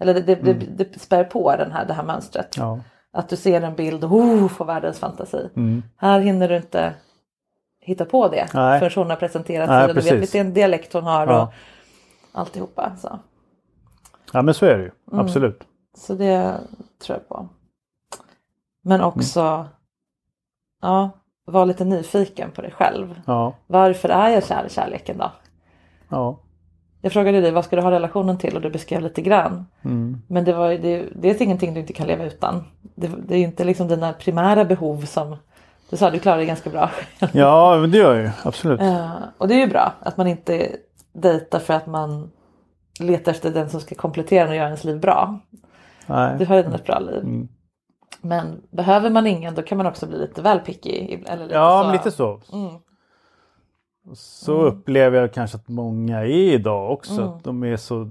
Eller 0.00 0.14
det, 0.14 0.20
det, 0.20 0.34
det, 0.34 0.84
det 0.84 1.00
spär 1.00 1.24
på 1.24 1.56
den 1.56 1.72
här, 1.72 1.86
det 1.86 1.92
här 1.92 2.04
mönstret. 2.04 2.56
Mm. 2.56 2.68
Ja. 2.68 2.80
Att 3.12 3.28
du 3.28 3.36
ser 3.36 3.60
en 3.62 3.74
bild 3.74 4.04
och 4.04 4.12
oh, 4.12 4.48
får 4.48 4.64
världens 4.64 4.98
fantasi. 4.98 5.48
Mm. 5.56 5.82
Här 5.96 6.20
hinner 6.20 6.48
du 6.48 6.56
inte 6.56 6.94
hitta 7.80 8.04
på 8.04 8.28
det 8.28 8.46
Nej. 8.54 8.80
förrän 8.80 8.92
hon 8.94 9.10
har 9.10 9.16
presenterat 9.16 9.68
sig 9.68 9.94
du 9.94 10.10
vet 10.10 10.22
vilken 10.22 10.54
dialekt 10.54 10.92
hon 10.92 11.04
har 11.04 11.26
Ja. 11.26 11.42
och 11.42 12.40
alltihopa. 12.40 12.96
Så. 12.96 13.18
ja, 14.32 14.42
men 14.42 14.54
så 14.54 14.66
är 14.66 14.76
det 14.76 14.82
ju. 14.82 14.90
Mm. 15.12 15.24
Absolut. 15.24 15.64
så 15.96 16.14
det 16.14 16.60
tror 17.02 17.18
jag 17.18 17.28
på. 17.28 17.48
Men 18.82 19.00
också 19.00 19.66
ja, 20.82 21.10
var 21.44 21.66
lite 21.66 21.84
nyfiken 21.84 22.50
på 22.50 22.62
dig 22.62 22.70
själv. 22.70 23.20
Ja. 23.26 23.54
Varför 23.66 24.08
är 24.08 24.28
jag 24.28 24.44
kär 24.44 24.66
i 24.66 24.70
kärleken 24.70 25.18
då? 25.18 25.32
Ja. 26.08 26.38
Jag 27.06 27.12
frågade 27.12 27.40
dig 27.40 27.50
vad 27.50 27.64
ska 27.64 27.76
du 27.76 27.82
ha 27.82 27.90
relationen 27.90 28.38
till 28.38 28.56
och 28.56 28.62
du 28.62 28.70
beskrev 28.70 29.02
lite 29.02 29.22
grann. 29.22 29.66
Mm. 29.84 30.22
Men 30.28 30.44
det 30.44 30.52
var 30.52 30.68
det, 30.70 31.04
det 31.14 31.30
är 31.30 31.42
ingenting 31.42 31.74
du 31.74 31.80
inte 31.80 31.92
kan 31.92 32.06
leva 32.06 32.24
utan. 32.24 32.64
Det, 32.94 33.10
det 33.28 33.34
är 33.34 33.38
inte 33.38 33.64
liksom 33.64 33.88
dina 33.88 34.12
primära 34.12 34.64
behov 34.64 35.04
som 35.04 35.36
du 35.90 35.96
sa, 35.96 36.10
du 36.10 36.18
klarar 36.18 36.36
dig 36.36 36.46
ganska 36.46 36.70
bra. 36.70 36.90
Ja, 37.32 37.78
men 37.80 37.90
det 37.90 37.98
gör 37.98 38.14
jag 38.14 38.24
ju. 38.24 38.30
Absolut. 38.42 38.80
Eh, 38.80 39.10
och 39.38 39.48
det 39.48 39.54
är 39.54 39.58
ju 39.58 39.66
bra 39.66 39.92
att 40.00 40.16
man 40.16 40.26
inte 40.26 40.76
dejtar 41.12 41.58
för 41.58 41.74
att 41.74 41.86
man 41.86 42.30
letar 43.00 43.32
efter 43.32 43.50
den 43.50 43.70
som 43.70 43.80
ska 43.80 43.94
komplettera 43.94 44.48
och 44.48 44.56
göra 44.56 44.66
ens 44.66 44.84
liv 44.84 45.00
bra. 45.00 45.38
Nej. 46.06 46.36
Du 46.38 46.44
har 46.46 46.56
redan 46.56 46.72
ett 46.72 46.86
bra 46.86 46.98
liv. 46.98 47.20
Mm. 47.20 47.48
Men 48.20 48.62
behöver 48.70 49.10
man 49.10 49.26
ingen 49.26 49.54
då 49.54 49.62
kan 49.62 49.78
man 49.78 49.86
också 49.86 50.06
bli 50.06 50.18
lite 50.18 50.42
väl 50.42 50.58
picky. 50.58 51.18
Eller 51.26 51.42
lite 51.44 51.54
Ja, 51.54 51.82
så. 51.84 51.92
lite 51.92 52.10
så. 52.10 52.40
Mm. 52.52 52.74
Så 54.14 54.54
Mm. 54.60 54.66
upplever 54.66 55.20
jag 55.20 55.32
kanske 55.32 55.56
att 55.56 55.68
många 55.68 56.20
är 56.20 56.26
idag 56.52 56.92
också. 56.92 57.12
Mm. 57.12 57.28
Att 57.28 57.44
de 57.44 57.62
är 57.64 57.76
så, 57.76 58.04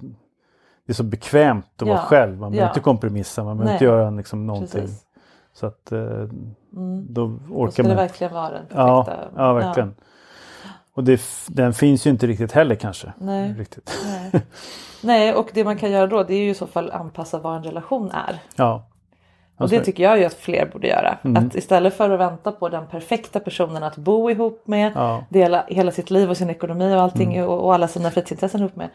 det 0.86 0.92
är 0.92 0.94
så 0.94 1.04
bekvämt 1.04 1.66
att 1.82 1.88
vara 1.88 1.98
Ja. 1.98 2.02
själv. 2.02 2.38
Man 2.40 2.52
behöver 2.52 2.68
Ja. 2.68 2.72
inte 2.72 2.80
kompromissa, 2.80 3.44
man 3.44 3.58
behöver 3.58 3.74
inte 3.74 3.86
göra 3.86 4.10
liksom 4.10 4.48
någonting. 4.48 4.82
Precis. 4.82 5.06
Så 5.54 5.66
att 5.68 5.92
eh, 5.92 6.00
Mm. 6.00 7.06
då 7.10 7.28
Då 7.28 7.40
orkar 7.56 7.72
ska 7.72 7.84
det 7.84 7.90
man. 7.90 7.98
verkligen 7.98 8.34
vara 8.34 8.50
den 8.50 8.62
perfekta. 8.66 8.82
Ja, 8.88 9.30
ja, 9.36 9.54
verkligen. 9.54 9.96
Och 10.94 11.04
det, 11.04 11.22
den 11.48 11.74
finns 11.74 12.08
ju 12.08 12.10
inte 12.10 12.28
riktigt 12.28 12.52
heller 12.52 12.76
kanske. 12.76 13.14
Nej. 13.18 13.54
Riktigt. 13.58 13.92
Nej. 14.06 14.42
Nej, 15.04 15.34
och 15.34 15.50
det 15.54 15.64
man 15.64 15.78
kan 15.78 15.92
göra 15.92 16.08
då 16.08 16.24
det 16.24 16.34
är 16.34 16.44
ju 16.44 16.50
i 16.50 16.54
så 16.56 16.68
fall 16.68 16.92
anpassa 16.92 17.40
vad 17.40 17.56
en 17.58 17.64
relation 17.64 18.12
är. 18.12 18.40
Ja. 18.56 18.84
Och 19.58 19.70
det 19.70 19.80
tycker 19.86 20.04
jag 20.04 20.20
ju 20.20 20.26
att 20.26 20.34
fler 20.34 20.66
borde 20.66 20.88
göra. 20.88 21.18
Mm. 21.24 21.46
Att 21.48 21.56
istället 21.56 21.94
för 21.98 22.10
att 22.10 22.20
vänta 22.20 22.52
på 22.52 22.70
den 22.70 22.88
perfekta 22.88 23.40
personen 23.40 23.84
att 23.84 23.98
bo 23.98 24.30
ihop 24.30 24.68
med, 24.68 24.92
Ja. 24.96 25.24
dela 25.30 25.64
hela 25.68 25.92
sitt 25.92 26.10
liv 26.12 26.30
och 26.30 26.38
sin 26.38 26.50
ekonomi 26.50 26.96
och 26.96 27.02
allting 27.02 27.36
Mm. 27.36 27.50
och, 27.50 27.64
och 27.66 27.74
alla 27.74 27.88
sina 27.88 28.12
fritidsintressen 28.12 28.62
ihop 28.62 28.76
med. 28.76 28.90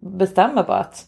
Bestämma 0.00 0.62
bara 0.62 0.78
att 0.78 1.04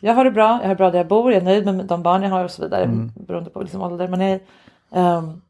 jag 0.00 0.14
har 0.14 0.24
det 0.24 0.30
bra, 0.30 0.48
jag 0.48 0.68
har 0.68 0.68
det 0.68 0.74
bra 0.74 0.90
där 0.90 0.98
jag 0.98 1.06
bor, 1.08 1.32
jag 1.32 1.40
är 1.40 1.44
nöjd 1.44 1.66
med 1.66 1.84
de 1.86 2.02
barn 2.02 2.22
jag 2.22 2.30
har 2.30 2.44
och 2.44 2.50
så 2.50 2.62
vidare. 2.62 2.84
Mm. 2.84 3.10
Beroende 3.16 3.50
på 3.50 3.62
liksom 3.62 3.82
ålder 3.82 4.08
man 4.08 4.20
är. 4.20 4.40
Ehm, 4.92 5.40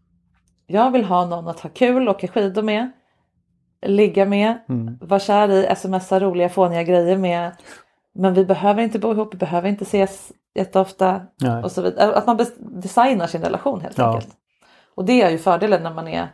jag 0.67 0.91
vill 0.91 1.05
ha 1.05 1.27
någon 1.27 1.49
att 1.49 1.61
ha 1.61 1.71
kul, 1.71 2.09
åka 2.09 2.29
skidor 2.29 2.63
med, 2.63 2.91
ligga 3.87 4.25
med, 4.27 4.59
Mm. 4.69 4.99
vara 5.01 5.21
kär 5.21 5.51
i, 5.51 5.75
smsa 5.77 6.21
roliga 6.21 6.49
fåniga 6.49 6.83
grejer 6.83 7.17
med. 7.17 7.51
Men 8.15 8.35
vi 8.35 8.45
behöver 8.45 8.83
inte 8.83 8.99
bo 8.99 9.13
ihop, 9.13 9.35
vi 9.35 9.39
behöver 9.39 9.69
inte 9.69 9.85
ses 9.85 10.33
jätteofta. 10.55 11.21
Nej. 11.41 11.63
Och 11.65 11.73
så 11.73 11.83
vidare. 11.83 12.15
Att 12.15 12.27
man 12.27 12.39
designar 12.59 13.27
sin 13.27 13.43
relation 13.43 13.81
helt 13.81 13.99
Ja. 13.99 14.13
enkelt. 14.15 14.37
Och 14.95 15.05
det 15.05 15.23
är 15.23 15.31
ju 15.31 15.39
fördelen 15.39 15.83
när 15.83 15.95
man 15.95 16.09
är 16.09 16.29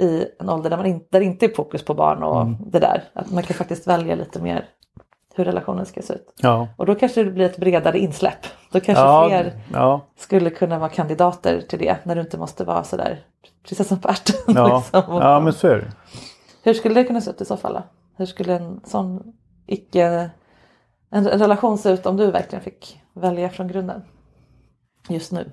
i 0.00 0.24
en 0.40 0.48
ålder 0.48 0.70
där, 0.70 0.76
man 0.76 0.86
inte, 0.86 1.06
där 1.10 1.20
det 1.20 1.26
inte 1.26 1.46
är 1.46 1.54
fokus 1.54 1.84
på 1.84 1.94
barn 1.94 2.22
och 2.22 2.42
Mm. 2.42 2.56
det 2.70 2.78
där. 2.78 3.02
Att 3.12 3.30
man 3.30 3.42
kan 3.42 3.54
faktiskt 3.56 3.86
välja 3.86 4.14
lite 4.14 4.42
mer 4.42 4.68
hur 5.34 5.44
relationen 5.44 5.86
ska 5.86 6.02
se 6.02 6.14
ut. 6.14 6.34
Ja. 6.40 6.68
Och 6.76 6.86
då 6.86 6.94
kanske 6.94 7.24
det 7.24 7.30
blir 7.30 7.44
ett 7.46 7.56
bredare 7.58 7.98
insläpp. 7.98 8.46
Då 8.72 8.80
kanske 8.80 9.04
Ja, 9.04 9.28
fler 9.28 9.52
ja. 9.72 10.00
skulle 10.18 10.50
kunna 10.50 10.78
vara 10.78 10.88
kandidater 10.90 11.60
till 11.60 11.78
det 11.78 11.96
när 12.04 12.14
du 12.14 12.20
inte 12.20 12.38
måste 12.38 12.64
vara 12.64 12.84
sådär 12.84 13.24
prinsessan 13.66 13.98
på 14.00 14.08
ärten. 14.08 14.34
Ja. 14.56 14.76
liksom. 14.76 15.16
ja, 15.20 15.40
men 15.40 15.52
så 15.52 15.68
är 15.68 15.76
det. 15.76 15.92
Hur 16.62 16.74
skulle 16.74 16.94
det 16.94 17.04
kunna 17.04 17.20
se 17.20 17.30
ut 17.30 17.40
i 17.40 17.44
så 17.44 17.56
fall? 17.56 17.72
Då? 17.74 17.82
Hur 18.16 18.26
skulle 18.26 18.54
en 18.56 18.80
sån 18.84 19.32
icke 19.66 20.30
en, 21.12 21.28
relation 21.28 21.78
se 21.78 21.90
ut 21.90 22.06
om 22.06 22.16
du 22.16 22.30
verkligen 22.30 22.62
fick 22.64 23.00
välja 23.12 23.48
från 23.50 23.68
grunden? 23.68 24.02
Just 25.08 25.32
nu. 25.32 25.50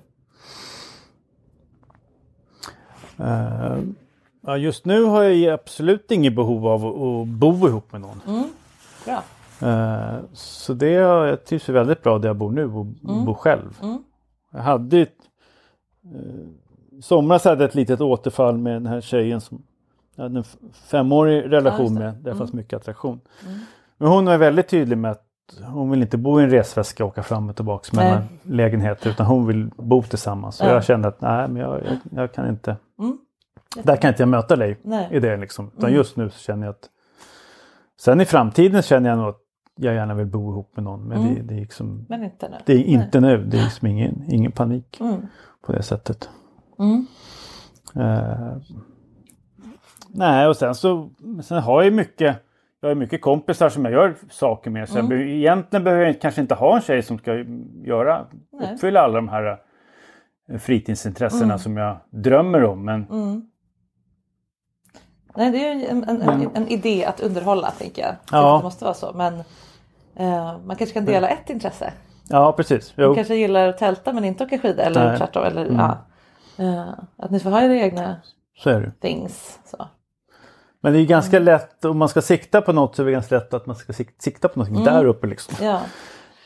Ja, 4.41 4.57
just 4.57 4.85
nu 4.85 5.03
har 5.03 5.23
jag 5.23 5.53
absolut 5.53 6.11
inget 6.11 6.35
behov 6.35 6.67
av 6.67 6.85
att, 6.85 7.27
bo 7.27 7.67
ihop 7.67 7.91
med 7.91 8.01
någon. 8.01 8.21
Mm. 8.27 8.43
Bra. 9.05 9.23
Eh, 9.69 10.19
så 10.33 10.73
det, 10.73 10.89
jag 10.89 11.45
trivs 11.45 11.69
väldigt 11.69 12.03
bra 12.03 12.19
där 12.19 12.29
jag 12.29 12.35
bor 12.35 12.51
nu 12.51 12.65
och 12.65 12.85
Mm. 13.09 13.25
bor 13.25 13.33
själv. 13.33 13.77
Mm. 13.81 14.03
Jag 14.51 14.59
hade 14.59 14.97
ju 14.97 15.05
i 16.91 17.01
somras 17.01 17.43
hade 17.43 17.63
jag 17.63 17.69
ett 17.69 17.75
litet 17.75 18.01
återfall 18.01 18.57
med 18.57 18.73
den 18.73 18.85
här 18.85 19.01
tjejen 19.01 19.41
som 19.41 19.61
jag 20.15 20.23
hade 20.23 20.37
en 20.39 20.43
femårig 20.73 21.43
Ja, 21.43 21.47
relation 21.49 21.93
det. 21.95 21.99
med. 21.99 22.13
Där 22.15 22.31
Mm. 22.31 22.37
fanns 22.37 22.53
mycket 22.53 22.73
attraktion. 22.77 23.19
Mm. 23.47 23.59
Men 23.97 24.07
hon 24.09 24.25
var 24.25 24.37
väldigt 24.37 24.67
tydlig 24.67 24.97
med 24.97 25.11
att 25.11 25.23
hon 25.67 25.89
vill 25.89 26.01
inte 26.01 26.17
bo 26.17 26.39
i 26.39 26.43
en 26.43 26.49
resväska 26.49 27.03
och 27.03 27.09
åka 27.09 27.23
fram 27.23 27.49
och 27.49 27.55
tillbaka 27.55 27.89
Nej. 27.93 28.05
mellan 28.05 28.23
lägenheter 28.43 29.09
utan 29.09 29.25
hon 29.25 29.47
vill 29.47 29.69
bo 29.77 30.03
tillsammans. 30.03 30.61
Och 30.61 30.67
Ja. 30.67 30.71
jag 30.73 30.83
kände 30.83 31.07
att 31.07 31.21
nej, 31.21 31.47
men 31.47 31.55
jag, 31.61 31.81
jag, 31.85 31.97
jag 32.11 32.33
kan 32.33 32.49
inte. 32.49 32.77
Mm. 32.99 33.17
Där 33.83 33.95
kan 33.95 34.07
inte 34.09 34.21
jag 34.21 34.29
möta 34.29 34.55
dig 34.55 34.79
Nej. 34.83 35.07
i 35.11 35.19
det 35.19 35.37
liksom. 35.37 35.67
Utan 35.77 35.89
Mm. 35.89 35.95
just 35.97 36.17
nu 36.17 36.29
så 36.29 36.39
känner 36.39 36.65
jag 36.65 36.71
att 36.73 36.89
Sen 37.99 38.21
i 38.21 38.25
framtiden 38.25 38.81
känner 38.81 39.09
jag 39.09 39.17
nog 39.17 39.29
att 39.29 39.39
jag 39.75 39.93
gärna 39.95 40.13
vill 40.13 40.25
bo 40.25 40.51
ihop 40.51 40.71
med 40.75 40.83
någon. 40.83 41.07
Men 41.07 41.17
Mm. 41.21 41.35
det, 41.35 41.41
det 41.41 41.53
är 41.55 41.59
liksom 41.59 42.05
Men 42.09 42.23
inte 42.23 42.49
nu. 42.49 42.55
Det 42.65 42.73
är 42.73 42.83
inte 42.83 43.19
nu. 43.19 43.37
Det 43.45 43.57
är 43.57 43.63
liksom 43.63 43.87
ingen, 43.87 44.23
ingen 44.27 44.51
panik 44.51 44.97
Mm. 45.01 45.21
på 45.61 45.71
det 45.71 45.83
sättet. 45.83 46.29
Mm. 46.79 47.07
Eh, 47.95 48.57
nej 50.07 50.47
och 50.47 50.55
sen 50.57 50.75
så 50.75 51.09
sen 51.43 51.61
har 51.63 51.83
jag 51.83 51.93
mycket 51.93 52.37
jag 52.81 52.89
har 52.89 52.95
mycket 52.95 53.21
kompisar 53.21 53.69
som 53.69 53.85
jag 53.85 53.93
gör 53.93 54.15
saker 54.29 54.69
med. 54.71 54.89
Så 54.89 54.97
jag 54.97 55.05
Mm. 55.05 55.17
be, 55.17 55.23
egentligen 55.31 55.83
behöver 55.83 56.05
jag 56.05 56.21
kanske 56.21 56.41
inte 56.41 56.55
ha 56.55 56.75
en 56.75 56.81
tjej 56.81 57.01
som 57.03 57.17
ska 57.17 57.33
göra, 57.85 58.25
Nej. 58.51 58.73
uppfylla 58.73 59.01
alla 59.01 59.13
de 59.15 59.29
här 59.29 59.57
eh, 60.51 60.57
fritidsintressena 60.57 61.43
Mm. 61.43 61.59
som 61.59 61.77
jag 61.77 61.97
drömmer 62.09 62.63
om. 62.63 62.85
Men 62.85 63.05
Mm. 63.05 63.45
Nej, 65.35 65.51
det 65.51 65.67
är 65.67 65.75
ju 65.75 65.85
en, 65.85 66.03
en, 66.03 66.21
en, 66.21 66.49
en 66.55 66.67
idé 66.67 67.05
att 67.05 67.19
underhålla 67.19 67.71
tänker 67.71 68.01
jag. 68.01 68.15
Ja. 68.31 68.57
Det 68.57 68.63
måste 68.63 68.83
vara 68.85 68.93
så. 68.93 69.13
Men 69.13 69.33
eh, 70.15 70.57
man 70.65 70.75
kanske 70.75 70.93
kan 70.93 71.05
dela 71.05 71.29
ett 71.29 71.49
intresse. 71.49 71.93
Ja, 72.29 72.53
precis. 72.57 72.93
Jo. 72.97 73.05
Man 73.07 73.15
kanske 73.15 73.35
gillar 73.35 73.67
att 73.67 73.77
tälta 73.77 74.13
men 74.13 74.25
inte 74.25 74.43
åka 74.43 74.57
skidor. 74.57 74.83
Eller 74.83 75.17
tvärtom. 75.17 75.43
Eller, 75.43 75.65
Mm. 75.65 75.75
ja. 75.77 75.97
Eh, 76.63 76.89
att 77.17 77.31
ni 77.31 77.39
får 77.39 77.49
ha 77.49 77.61
era 77.61 77.73
egna 77.75 78.15
Så 78.57 78.69
är 78.69 78.81
det. 78.81 78.91
things. 79.07 79.59
Så. 79.65 79.87
Men 80.81 80.93
det 80.93 80.99
är 80.99 81.05
ganska 81.05 81.37
Mm. 81.37 81.45
lätt, 81.45 81.85
om 81.85 81.97
man 81.97 82.09
ska 82.09 82.21
sikta 82.21 82.61
på 82.61 82.73
något 82.73 82.95
så 82.95 83.01
är 83.01 83.05
det 83.05 83.11
ganska 83.11 83.35
lätt 83.35 83.53
att 83.53 83.65
man 83.65 83.75
ska 83.75 83.93
sik- 83.93 84.21
sikta 84.21 84.47
på 84.47 84.59
något 84.59 84.69
Mm. 84.69 84.83
där 84.83 85.05
uppe 85.05 85.27
liksom. 85.27 85.65
Ja. 85.65 85.73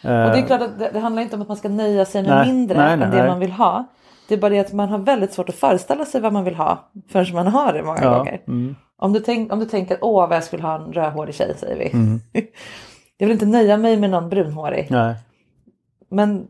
Eh, 0.09 0.23
Och 0.25 0.31
det 0.31 0.37
är 0.39 0.45
klart 0.45 0.61
att 0.61 0.79
det, 0.79 0.89
det 0.93 0.99
handlar 0.99 1.21
inte 1.21 1.35
om 1.35 1.41
att 1.41 1.47
man 1.47 1.57
ska 1.57 1.69
nöja 1.69 2.05
sig 2.05 2.21
med 2.23 2.31
Nej, 2.31 2.47
mindre 2.47 2.77
nej, 2.77 2.93
än 2.93 2.99
nej, 2.99 3.09
det 3.11 3.17
nej. 3.17 3.27
man 3.27 3.39
vill 3.39 3.51
ha. 3.51 3.83
Det 4.27 4.33
är 4.33 4.37
bara 4.39 4.49
det 4.49 4.59
att 4.59 4.73
man 4.73 4.89
har 4.89 4.97
väldigt 4.97 5.33
svårt 5.33 5.49
att 5.49 5.55
föreställa 5.55 6.05
sig 6.05 6.21
vad 6.21 6.33
man 6.33 6.43
vill 6.43 6.55
ha 6.55 6.89
förrän 7.11 7.35
man 7.35 7.47
har 7.47 7.73
det 7.73 7.83
många 7.83 7.99
ja, 8.03 8.17
gånger. 8.17 8.41
mm, 8.47 8.75
Om, 8.97 9.13
du 9.13 9.19
tänk, 9.19 9.53
om 9.53 9.59
du 9.59 9.65
tänker 9.65 9.97
åh 10.01 10.27
vad 10.27 10.35
jag 10.37 10.43
skulle 10.43 10.63
ha 10.63 10.75
en 10.75 10.93
rödhårig 10.93 11.35
tjej 11.35 11.53
säger 11.57 11.75
vi. 11.77 11.89
mm, 11.93 12.19
Jag 13.17 13.27
vill 13.27 13.33
inte 13.33 13.45
nöja 13.45 13.77
mig 13.77 13.97
med 13.97 14.09
någon 14.09 14.29
brunhårig. 14.29 14.87
nej, 14.91 15.15
Men 16.09 16.47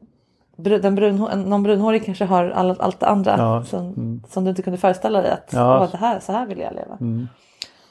den 0.58 0.98
brunhå- 1.00 1.36
någon 1.36 1.64
brunhårig 1.64 2.06
kanske 2.06 2.26
har 2.26 2.50
all, 2.50 2.76
allt 2.80 3.00
det 3.00 3.08
andra 3.08 3.36
Ja, 3.38 3.64
som, 3.64 3.80
mm. 3.88 4.24
som 4.30 4.44
du 4.44 4.50
inte 4.50 4.62
kunde 4.62 4.78
föreställa 4.80 5.22
dig 5.22 5.32
att 5.32 5.50
Ja. 5.54 5.88
det 5.92 5.98
här, 5.98 6.20
så 6.20 6.32
här 6.32 6.46
vill 6.46 6.60
jag 6.60 6.74
leva. 6.74 6.98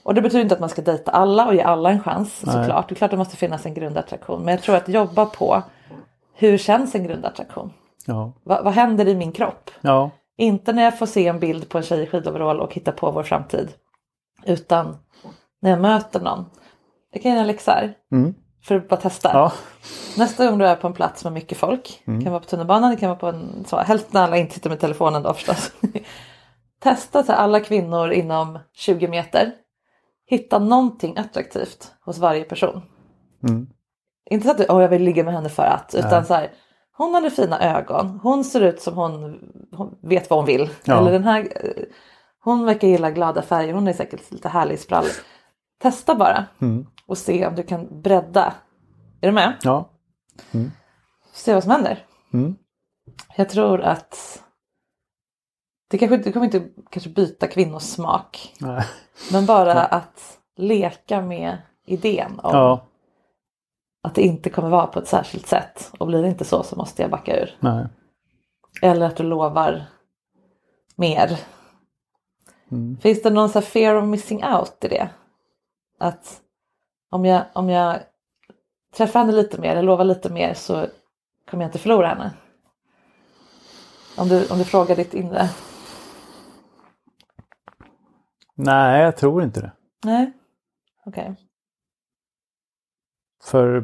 Mm, 0.05 0.07
Och 0.07 0.15
det 0.15 0.23
betyder 0.23 0.43
inte 0.43 0.55
att 0.55 0.61
man 0.61 0.69
ska 0.69 0.83
dejta 0.83 1.11
alla 1.11 1.47
och 1.47 1.55
ge 1.55 1.63
alla 1.63 1.91
en 1.91 2.03
chans 2.03 2.43
Nej. 2.47 2.55
såklart. 2.55 2.89
Det 2.89 2.93
är 2.93 2.97
klart 2.97 3.11
det 3.11 3.17
måste 3.17 3.37
finnas 3.37 3.67
en 3.67 3.75
grundattraktion. 3.75 4.43
Men 4.45 4.55
jag 4.55 4.63
tror 4.63 4.77
att 4.77 4.89
jobba 4.89 5.27
på 5.27 5.63
hur 6.35 6.59
känns 6.59 6.95
en 6.95 7.05
grundattraktion? 7.05 7.73
ja, 8.07 8.33
Va, 8.45 8.61
vad 8.65 8.73
händer 8.73 9.09
i 9.09 9.15
min 9.15 9.33
kropp? 9.33 9.71
ja, 9.81 10.11
Inte 10.37 10.73
när 10.73 10.83
jag 10.83 10.99
får 10.99 11.07
se 11.07 11.27
en 11.27 11.41
bild 11.41 11.69
på 11.69 11.79
en 11.79 11.85
tjej 11.85 12.03
i 12.03 12.07
skidoverall 12.07 12.61
och 12.61 12.75
hitta 12.75 12.93
på 12.93 13.11
vår 13.11 13.23
framtid. 13.23 13.69
Utan 14.47 14.97
när 15.63 15.71
jag 15.71 15.81
möter 15.81 16.21
någon. 16.21 16.45
Jag 17.13 17.23
kan 17.23 17.47
läxa 17.47 17.73
här. 17.73 17.95
mm, 18.13 18.35
För 18.65 18.77
att 18.77 18.89
bara 18.89 19.01
testa. 19.01 19.31
ja, 19.33 19.53
Nästa 20.19 20.47
gång 20.47 20.59
du 20.59 20.67
är 20.67 20.77
på 20.77 20.87
en 20.87 20.93
plats 20.93 21.25
med 21.25 21.33
mycket 21.33 21.59
folk. 21.59 22.03
Det 22.05 22.23
kan 22.23 22.33
vara 22.33 22.41
på 22.41 22.47
tunnelbanan, 22.49 22.91
det 22.91 22.97
kan 22.97 23.09
vara 23.09 23.19
på 23.19 23.27
en 23.27 23.65
så. 23.67 23.77
Helst 23.77 24.13
när 24.13 24.23
alla 24.23 24.37
inte 24.37 24.55
sitter 24.55 24.71
med 24.71 24.81
telefonen 24.81 25.23
då 25.23 25.35
förstås. 25.35 25.73
Testa 26.83 27.23
så 27.23 27.33
alla 27.33 27.61
kvinnor 27.61 28.13
inom 28.13 28.59
20 28.73 29.09
meter. 29.09 29.53
Hitta 30.33 30.59
någonting 30.59 31.17
attraktivt 31.19 31.93
hos 32.05 32.19
varje 32.19 32.45
person. 32.45 32.83
mm, 33.49 33.67
Inte 34.31 34.47
så 34.47 34.51
att 34.53 34.71
åh 34.71 34.83
jag 34.83 34.89
vill 34.89 35.03
ligga 35.03 35.25
med 35.25 35.35
henne 35.35 35.49
för 35.49 35.63
att. 35.63 35.95
Utan 35.95 36.11
Nej. 36.11 36.25
så 36.25 36.35
här, 36.35 36.53
hon 36.97 37.15
hade 37.15 37.31
fina 37.31 37.61
ögon. 37.61 38.21
Hon 38.23 38.45
ser 38.45 38.61
ut 38.61 38.81
som 38.81 38.95
hon, 38.95 39.39
hon 39.77 39.99
vet 40.03 40.31
vad 40.31 40.39
hon 40.39 40.47
vill. 40.47 40.71
Ja. 40.85 40.99
Eller 40.99 41.13
den 41.13 41.25
här, 41.25 41.41
eh, 41.41 41.85
hon 42.45 42.65
verkar 42.65 42.89
gilla 42.89 43.11
glada 43.11 43.43
färger. 43.43 43.75
Hon 43.75 43.89
är 43.89 43.93
säkert 43.93 44.31
lite 44.31 44.49
härlig 44.49 44.79
sprallig. 44.81 45.13
Testa 45.83 46.15
bara 46.15 46.45
mm, 46.61 46.87
och 47.07 47.19
se 47.19 47.47
om 47.47 47.55
du 47.55 47.63
kan 47.63 48.03
bredda. 48.03 48.55
Är 49.21 49.27
du 49.27 49.33
med? 49.33 49.53
ja, 49.63 49.91
Se 51.33 51.55
vad 51.55 51.63
som 51.63 51.73
händer. 51.73 52.07
mm, 52.33 52.57
Jag 53.37 53.49
tror 53.49 53.81
att 53.81 54.42
det 55.93 55.99
kanske 55.99 56.15
inte, 56.15 56.33
kommer 56.33 56.47
inte 56.47 56.69
kanske 56.91 57.11
byta 57.11 57.47
kvinnors 57.47 57.83
smak. 57.83 58.55
nej, 58.61 58.85
Men 59.33 59.47
bara 59.47 59.85
att 59.85 60.39
leka 60.57 61.21
med 61.21 61.59
idén 61.87 62.41
om 62.43 62.55
ja, 62.57 62.87
att 64.03 64.15
det 64.15 64.23
inte 64.23 64.51
kommer 64.51 64.69
vara 64.69 64.87
på 64.87 64.99
ett 64.99 65.09
särskilt 65.09 65.47
sätt. 65.47 65.93
Och 65.99 66.07
blir 66.07 66.23
det 66.23 66.29
inte 66.29 66.45
så 66.45 66.63
så 66.63 66.77
måste 66.77 67.03
jag 67.03 67.11
backa 67.11 67.41
ur. 67.41 67.57
nej, 67.61 67.87
Eller 68.83 69.07
att 69.07 69.17
du 69.17 69.23
lovar 69.23 69.85
mer. 70.97 71.39
mm, 72.71 72.99
Finns 73.01 73.23
det 73.23 73.31
någon 73.31 73.49
så 73.49 73.61
fear 73.61 73.95
of 73.95 74.05
missing 74.05 74.45
out 74.45 74.85
i 74.85 74.89
det? 74.89 75.11
Att 75.99 76.41
om 77.11 77.25
jag, 77.25 77.43
om 77.53 77.69
jag 77.71 77.99
träffar 78.97 79.21
henne 79.21 79.33
lite 79.33 79.61
mer, 79.61 79.71
eller 79.71 79.83
lovar 79.83 80.05
lite 80.05 80.31
mer 80.31 80.55
så 80.55 80.87
kommer 81.51 81.65
jag 81.65 81.69
inte 81.69 81.79
förlora 81.79 82.09
henne. 82.09 82.31
Om 84.17 84.29
du, 84.29 84.49
om 84.49 84.59
du 84.59 84.65
frågar 84.65 84.97
ditt 84.97 85.15
inre. 85.15 85.49
Nej, 88.63 89.03
jag 89.03 89.17
tror 89.17 89.43
inte 89.43 89.61
det. 89.61 89.73
Nej, 90.05 90.33
okej. 91.07 91.37
För 93.45 93.81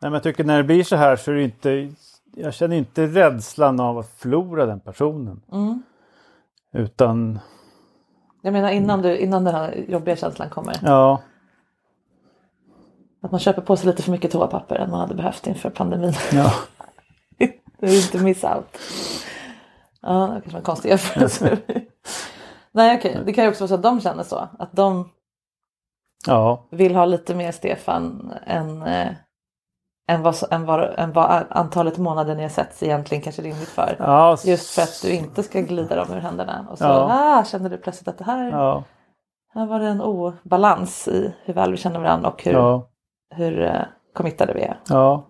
Nej, 0.00 0.10
men 0.10 0.12
jag 0.12 0.22
tycker 0.22 0.44
när 0.44 0.56
det 0.56 0.64
blir 0.64 0.84
så 0.84 0.96
här 0.96 1.16
så 1.16 1.30
är 1.30 1.34
det 1.34 1.42
inte 1.42 1.92
Jag 2.36 2.54
känner 2.54 2.76
inte 2.76 3.06
rädslan 3.06 3.80
av 3.80 3.98
att 3.98 4.08
förlora 4.10 4.66
den 4.66 4.80
personen. 4.80 5.42
Mm. 5.52 5.82
Utan 6.72 7.38
Jag 8.42 8.52
menar 8.52 8.70
innan, 8.70 9.02
du, 9.02 9.18
innan 9.18 9.44
den 9.44 9.54
här 9.54 9.84
jobbiga 9.88 10.16
känslan 10.16 10.50
kommer. 10.50 10.76
ja, 10.82 11.22
Att 13.20 13.30
man 13.30 13.40
köper 13.40 13.62
på 13.62 13.76
sig 13.76 13.86
lite 13.86 14.02
för 14.02 14.10
mycket 14.10 14.30
toapapper 14.32 14.76
än 14.76 14.90
man 14.90 15.00
hade 15.00 15.14
behövt 15.14 15.46
inför 15.46 15.70
pandemin. 15.70 16.12
ja, 16.32 16.52
Det 17.78 17.86
är 17.86 18.04
inte 18.04 18.18
miss 18.24 18.44
out. 18.44 18.78
Ja, 20.06 20.26
det 20.26 20.32
kanske 20.32 20.50
var 20.50 20.58
en 20.58 20.64
konstig 20.64 20.88
jämförelse. 20.88 21.58
Nej 22.72 22.96
okej, 22.98 23.22
det 23.26 23.32
kan 23.32 23.44
ju 23.44 23.50
också 23.50 23.62
vara 23.64 23.68
så 23.68 23.74
att 23.74 23.82
de 23.82 24.00
känner 24.00 24.22
så. 24.22 24.48
Att 24.58 24.72
de 24.72 25.10
ja, 26.26 26.64
vill 26.70 26.94
ha 26.94 27.04
lite 27.04 27.34
mer 27.34 27.52
Stefan 27.52 28.32
än, 28.46 28.82
eh, 28.82 29.08
än, 30.10 30.22
vad, 30.22 30.34
än, 30.50 30.66
vad, 30.66 30.98
än 30.98 31.12
vad 31.12 31.44
antalet 31.50 31.98
månader 31.98 32.34
ni 32.34 32.42
har 32.42 32.48
setts 32.48 32.82
egentligen 32.82 33.22
kanske 33.22 33.42
rimligt 33.42 33.68
för. 33.68 33.96
ja, 33.98 34.36
Just 34.44 34.70
för 34.74 34.82
att 34.82 35.02
du 35.02 35.12
inte 35.14 35.42
ska 35.42 35.60
glida 35.60 35.96
dem 35.96 36.12
ur 36.12 36.20
händerna. 36.20 36.66
Och 36.70 36.78
så 36.78 36.84
Ja. 36.84 37.08
ah, 37.38 37.44
känner 37.44 37.70
du 37.70 37.76
plötsligt 37.78 38.08
att 38.08 38.18
det 38.18 38.24
här, 38.24 38.50
ja, 38.50 38.82
här 39.54 39.66
var 39.66 39.80
det 39.80 39.86
en 39.88 40.00
obalans 40.00 41.08
i 41.08 41.34
hur 41.44 41.54
väl 41.54 41.70
vi 41.70 41.76
känner 41.76 42.00
varandra 42.00 42.28
och 42.30 42.44
hur, 42.44 42.52
ja, 42.52 42.88
hur 43.34 43.62
eh, 43.62 43.80
committade 44.14 44.52
vi 44.54 44.62
är. 44.62 44.80
ja. 44.88 45.26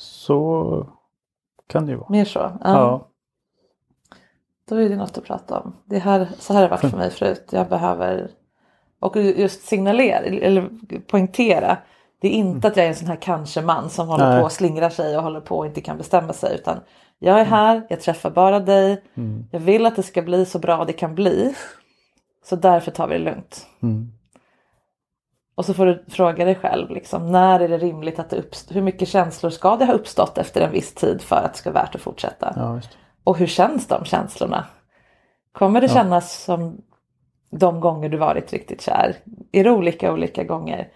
Så 0.00 0.86
kan 1.66 1.86
det 1.86 1.92
ju 1.92 1.98
vara. 1.98 2.08
Mer 2.10 2.24
så. 2.24 2.38
Ja. 2.38 2.58
Ja, 2.64 3.07
Då 4.68 4.76
är 4.76 4.88
det 4.88 4.96
något 4.96 5.18
att 5.18 5.24
prata 5.24 5.60
om. 5.60 5.76
Det 5.84 5.98
här, 5.98 6.28
så 6.38 6.52
här 6.52 6.60
har 6.60 6.68
det 6.68 6.70
varit 6.70 6.90
för 6.90 6.98
mig 6.98 7.10
förut. 7.10 7.48
Jag 7.50 7.68
behöver 7.68 8.30
och 9.00 9.16
just 9.16 9.66
signalera 9.66 10.18
eller 10.18 10.68
poängtera. 11.06 11.76
Det 12.20 12.28
är 12.28 12.32
inte 12.32 12.68
att 12.68 12.76
jag 12.76 12.84
är 12.86 12.90
en 12.90 12.96
sån 12.96 13.08
här 13.08 13.16
kanske-man 13.16 13.90
som 13.90 14.08
håller 14.08 14.28
Nej. 14.28 14.40
på 14.40 14.44
och 14.44 14.52
slingrar 14.52 14.90
sig 14.90 15.16
och 15.16 15.22
håller 15.22 15.40
på 15.40 15.58
och 15.58 15.66
inte 15.66 15.80
kan 15.80 15.98
bestämma 15.98 16.32
sig. 16.32 16.54
Utan 16.54 16.80
jag 17.18 17.40
är 17.40 17.44
här, 17.44 17.86
jag 17.88 18.00
träffar 18.00 18.30
bara 18.30 18.60
dig. 18.60 19.02
Mm. 19.14 19.46
Jag 19.50 19.60
vill 19.60 19.86
att 19.86 19.96
det 19.96 20.02
ska 20.02 20.22
bli 20.22 20.46
så 20.46 20.58
bra 20.58 20.84
det 20.84 20.92
kan 20.92 21.14
bli. 21.14 21.54
Så 22.44 22.56
därför 22.56 22.90
tar 22.90 23.08
vi 23.08 23.18
det 23.18 23.24
lugnt. 23.24 23.66
Mm. 23.82 24.12
Och 25.54 25.64
så 25.64 25.74
får 25.74 25.86
du 25.86 26.04
fråga 26.08 26.44
dig 26.44 26.54
själv, 26.54 26.90
liksom, 26.90 27.32
när 27.32 27.60
är 27.60 27.68
det 27.68 27.78
rimligt 27.78 28.18
att 28.18 28.30
det 28.30 28.36
uppstår? 28.36 28.74
Hur 28.74 28.82
mycket 28.82 29.08
känslor 29.08 29.50
ska 29.50 29.76
det 29.76 29.84
ha 29.84 29.92
uppstått 29.92 30.38
efter 30.38 30.60
en 30.60 30.72
viss 30.72 30.94
tid 30.94 31.22
för 31.22 31.36
att 31.36 31.52
det 31.52 31.58
ska 31.58 31.72
vara 31.72 31.82
värt 31.82 31.94
att 31.94 32.00
fortsätta? 32.00 32.52
ja. 32.56 32.80
Och 33.28 33.38
hur 33.38 33.46
känns 33.46 33.86
de 33.86 34.04
känslorna? 34.04 34.66
Kommer 35.52 35.80
det 35.80 35.88
kännas 35.88 36.44
som 36.44 36.80
de 37.50 37.80
gånger 37.80 38.08
du 38.08 38.16
varit 38.16 38.52
riktigt 38.52 38.82
kär? 38.82 39.16
Är 39.52 39.64
det 39.64 39.70
olika 39.70 40.12
olika 40.12 40.44
gånger? 40.44 40.92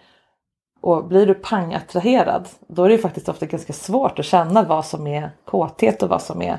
Och 0.81 1.07
blir 1.07 1.27
du 1.27 1.33
pangattraherad 1.33 2.47
då 2.67 2.83
är 2.83 2.89
det 2.89 2.95
ju 2.95 3.01
faktiskt 3.01 3.29
ofta 3.29 3.45
ganska 3.45 3.73
svårt 3.73 4.19
att 4.19 4.25
känna 4.25 4.63
vad 4.63 4.85
som 4.85 5.07
är 5.07 5.31
kåthet 5.45 6.03
och 6.03 6.09
vad 6.09 6.21
som 6.21 6.41
är 6.41 6.57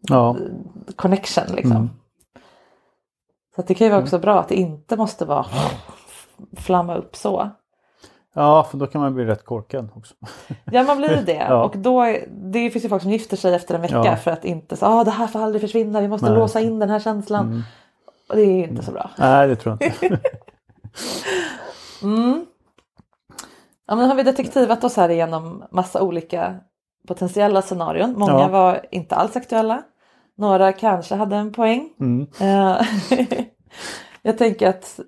Ja, 0.00 0.36
connection 0.96 1.54
liksom. 1.54 1.90
Så 3.54 3.60
att 3.60 3.66
det 3.66 3.74
kan 3.74 3.86
ju 3.86 3.90
vara 3.90 4.02
också 4.02 4.18
bra 4.18 4.40
att 4.40 4.48
det 4.48 4.56
inte 4.56 4.96
måste 4.96 5.24
vara 5.24 5.46
flamma 6.56 6.96
upp 6.96 7.16
så. 7.16 7.50
Ja, 8.34 8.64
för 8.70 8.78
då 8.78 8.86
kan 8.86 9.00
man 9.00 9.14
bli 9.14 9.24
rätt 9.24 9.44
korkad 9.44 9.88
också. 9.96 10.14
Ja 10.64 10.82
man 10.82 10.96
blir 10.98 11.16
ju 11.18 11.22
det. 11.24 11.32
Ja. 11.48 11.64
Och 11.64 11.76
då, 11.76 12.04
det 12.30 12.70
finns 12.70 12.84
ju 12.84 12.88
folk 12.88 13.02
som 13.02 13.10
gifter 13.10 13.36
sig 13.36 13.54
efter 13.54 13.74
en 13.74 13.80
vecka 13.82 14.02
Ja. 14.04 14.16
för 14.16 14.30
att 14.30 14.44
inte 14.44 14.76
så, 14.76 14.86
ah, 14.86 15.04
det 15.04 15.10
här 15.10 15.26
får 15.26 15.40
aldrig 15.40 15.60
försvinna, 15.60 16.00
vi 16.00 16.08
måste 16.08 16.30
Nej. 16.30 16.38
låsa 16.38 16.60
in 16.60 16.78
den 16.78 16.90
här 16.90 17.00
känslan. 17.00 17.62
Och 18.28 18.36
det 18.36 18.42
är 18.42 18.68
inte 18.68 18.82
så 18.82 18.92
bra. 18.92 19.10
Nej, 19.18 19.48
det 19.48 19.56
tror 19.56 19.78
jag 19.80 19.92
inte. 20.02 20.20
Mm. 22.02 22.46
Ja, 23.86 23.96
men 23.96 24.08
har 24.08 24.14
vi 24.14 24.22
detektivat 24.22 24.84
oss 24.84 24.96
här 24.96 25.08
igenom 25.08 25.64
massa 25.70 26.02
olika 26.02 26.54
potentiella 27.08 27.62
scenarion. 27.62 28.12
Många 28.18 28.32
Ja. 28.40 28.48
var 28.48 28.86
inte 28.90 29.14
alls 29.14 29.36
aktuella. 29.36 29.82
Några 30.36 30.72
kanske 30.72 31.14
hade 31.14 31.36
en 31.36 31.52
poäng. 31.52 31.88
Mm. 32.00 32.26
Eh, 32.40 32.80
Jag 34.22 34.38
tänker 34.38 34.68
att 34.68 35.00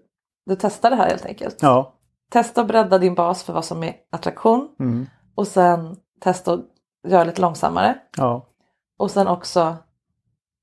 du 0.46 0.56
testar 0.56 0.90
det 0.90 0.96
här 0.96 1.08
helt 1.08 1.26
enkelt. 1.26 1.56
Ja, 1.62 1.94
Testa 2.32 2.60
att 2.60 2.66
bredda 2.66 2.98
din 2.98 3.14
bas 3.14 3.42
för 3.44 3.52
vad 3.52 3.64
som 3.64 3.82
är 3.82 3.94
attraktion. 4.10 4.68
mm. 4.80 5.06
Och 5.34 5.46
sen 5.48 5.96
testa 6.20 6.52
att 6.52 6.60
göra 7.08 7.24
lite 7.24 7.40
långsammare. 7.40 7.98
ja, 8.16 8.46
Och 8.98 9.10
sen 9.10 9.28
också 9.28 9.76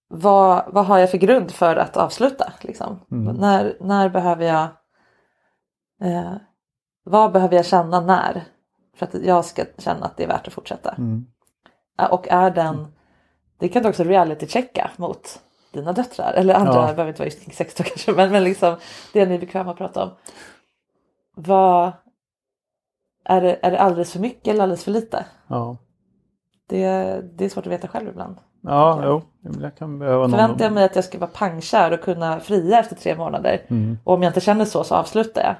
vad, 0.07 0.63
vad 0.73 0.85
har 0.85 0.97
jag 0.97 1.11
för 1.11 1.17
grund 1.17 1.51
för 1.51 1.75
att 1.75 1.97
avsluta? 1.97 2.53
Liksom? 2.61 2.99
Mm. 3.11 3.35
När, 3.35 3.77
när 3.79 4.09
behöver 4.09 4.45
jag 4.45 4.63
eh, 6.01 6.33
Vad 7.03 7.31
behöver 7.31 7.55
jag 7.55 7.65
känna 7.65 7.99
när? 8.01 8.43
För 8.95 9.05
att 9.05 9.13
jag 9.13 9.45
ska 9.45 9.65
känna 9.77 10.05
att 10.05 10.17
det 10.17 10.23
är 10.23 10.27
värt 10.27 10.47
att 10.47 10.53
fortsätta. 10.53 10.93
mm. 10.97 11.25
Och 12.11 12.27
är 12.27 12.51
den 12.51 12.87
Det 13.59 13.69
kan 13.69 13.83
du 13.83 13.89
också 13.89 14.03
reality-checka 14.03 14.91
mot. 14.97 15.39
dina 15.71 15.93
döttrar 15.93 16.33
eller 16.33 16.53
andra, 16.53 16.73
Ja. 16.73 16.79
det 16.87 16.93
behöver 16.93 17.07
inte 17.07 17.19
vara 17.19 17.27
just 17.29 17.43
kring 17.43 17.53
sex 17.55 17.75
då 17.75 17.83
kanske, 17.83 18.11
men, 18.11 18.31
men 18.31 18.43
liksom 18.43 18.75
det 19.13 19.25
ni 19.25 19.35
är 19.35 19.39
bekväma 19.39 19.71
att 19.71 19.77
prata 19.77 20.03
om. 20.03 20.09
Vad, 21.47 21.91
är, 23.25 23.41
det, 23.41 23.59
är 23.61 23.71
det 23.71 23.79
alldeles 23.79 24.13
för 24.13 24.19
mycket 24.19 24.47
eller 24.47 24.63
alldeles 24.63 24.83
för 24.83 24.91
lite? 24.91 25.25
Ja, 25.47 25.77
Det, 26.69 26.85
det 27.37 27.45
är 27.45 27.49
svårt 27.49 27.65
att 27.65 27.71
veta 27.73 27.87
själv 27.87 28.07
ibland. 28.09 28.35
ja 28.61 29.01
jo. 29.03 29.21
Jag 29.61 29.75
kan 29.77 29.99
behöva 29.99 30.21
någon... 30.21 30.31
Förväntar 30.31 30.65
jag 30.65 30.73
mig 30.73 30.83
att 30.83 30.95
jag 30.95 31.05
ska 31.05 31.17
vara 31.19 31.29
pangkär 31.33 31.91
och 31.91 32.01
kunna 32.01 32.39
fria 32.39 32.79
efter 32.79 32.95
tre 32.95 33.15
månader 33.15 33.61
och 34.03 34.13
om 34.13 34.23
jag 34.23 34.29
inte 34.29 34.41
känner 34.41 34.65
så 34.65 34.83
så 34.83 34.95
avslutar 34.95 35.41
jag. 35.41 35.55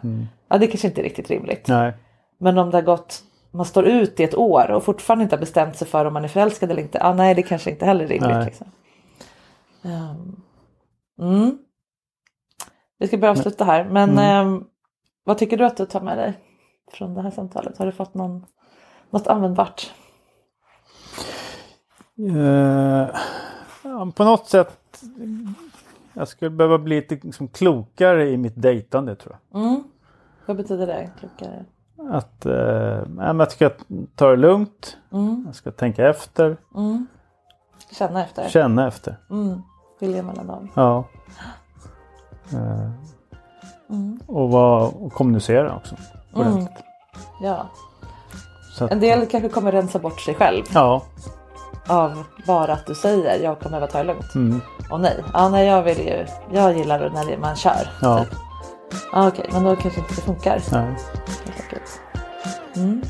Ja 0.47 0.57
det 0.57 0.67
kanske 0.67 0.87
inte 0.87 1.01
är 1.01 1.03
riktigt 1.03 1.29
rimligt. 1.29 1.67
Nej. 1.67 1.93
Men 2.37 2.57
om 2.57 2.69
det 2.71 2.77
har 2.77 2.81
gått, 2.81 3.23
man 3.51 3.65
står 3.65 3.85
ut 3.85 4.19
i 4.19 4.23
ett 4.23 4.35
år 4.35 4.71
och 4.71 4.83
fortfarande 4.83 5.23
inte 5.23 5.35
har 5.35 5.39
bestämt 5.39 5.75
sig 5.77 5.87
för 5.87 6.05
om 6.05 6.13
man 6.13 6.23
är 6.23 6.27
förälskad 6.27 6.71
eller 6.71 6.81
inte. 6.81 6.97
Ja, 6.97 7.13
nej 7.13 7.35
det 7.35 7.43
kanske 7.43 7.69
inte 7.69 7.85
heller 7.85 8.03
är 8.05 8.07
rimligt. 8.07 8.45
Liksom. 8.45 8.67
Ehm, 9.83 10.41
mm. 11.21 11.57
Vi 12.97 13.07
ska 13.07 13.17
börja 13.17 13.31
avsluta 13.31 13.63
här 13.63 13.83
men 13.83 14.17
ehm, 14.17 14.63
vad 15.29 15.37
tycker 15.37 15.57
du 15.57 15.65
att 15.65 15.77
du 15.77 15.85
tar 15.85 16.01
med 16.01 16.17
dig 16.17 16.39
från 16.91 17.13
det 17.13 17.21
här 17.21 17.31
samtalet? 17.31 17.77
Har 17.77 17.85
du 17.85 17.91
fått 17.91 18.13
någon, 18.13 18.45
något 19.09 19.27
användbart? 19.27 19.93
Ja, 23.83 24.11
på 24.15 24.23
något 24.23 24.47
sätt. 24.47 25.03
Jag 26.13 26.27
skulle 26.27 26.51
behöva 26.51 26.77
bli 26.77 26.95
lite 26.95 27.15
liksom, 27.15 27.47
klokare 27.47 28.29
i 28.29 28.37
mitt 28.37 28.61
dejtande 28.61 29.15
tror 29.15 29.37
jag. 29.51 29.61
Mm. 29.61 29.83
Vad 30.45 30.57
betyder 30.57 30.87
det? 30.87 31.09
Klokare? 31.19 31.65
Att 32.09 32.45
men 33.07 33.39
jag 33.39 33.51
ska 33.51 33.69
ta 34.15 34.29
det 34.29 34.37
lugnt. 34.37 34.97
Mm. 35.11 35.43
Jag 35.45 35.55
ska 35.55 35.71
tänka 35.71 36.09
efter. 36.09 36.57
Mm. 36.75 37.07
Känna 37.91 38.23
efter? 38.23 38.49
Känna 38.49 38.87
efter. 38.87 39.15
Mm. 39.29 39.61
Skilja 39.99 40.23
mellan 40.23 40.47
dem? 40.47 40.69
Ja. 40.73 41.03
Eh, 42.53 42.91
Mm. 43.89 44.19
och, 44.27 44.49
vara, 44.49 44.83
och 44.83 45.13
kommunicera 45.13 45.75
också. 45.75 45.95
Mm. 46.35 46.67
Ja. 47.41 47.65
Att, 48.79 48.91
En 48.91 48.99
del 48.99 49.25
kanske 49.25 49.49
kommer 49.49 49.71
rensa 49.71 49.99
bort 49.99 50.21
sig 50.21 50.35
själv 50.35 50.63
Ja. 50.73 51.01
av 51.87 52.23
bara 52.47 52.73
att 52.73 52.85
du 52.87 52.95
säger 52.95 53.43
jag 53.43 53.59
kommer 53.59 53.69
behöva 53.71 53.87
ta 53.91 53.97
det 53.97 54.03
lugnt. 54.03 54.35
Mm. 54.35 54.61
Och 54.91 54.99
nej, 54.99 55.23
ja, 55.33 55.49
nej 55.49 55.67
jag 55.67 55.83
vill 55.83 55.99
ju, 55.99 56.25
jag 56.51 56.77
gillar 56.77 56.99
det 56.99 57.09
när 57.09 57.37
man 57.37 57.55
kör. 57.55 57.89
Ja. 58.01 58.19
Typ. 58.23 58.33
Okej, 59.13 59.49
men 59.53 59.63
då 59.63 59.75
kanske 59.75 59.99
inte 59.99 60.15
det 60.15 60.21
funkar. 60.21 60.61
Nej. 60.71 60.95
Mm. 62.75 63.01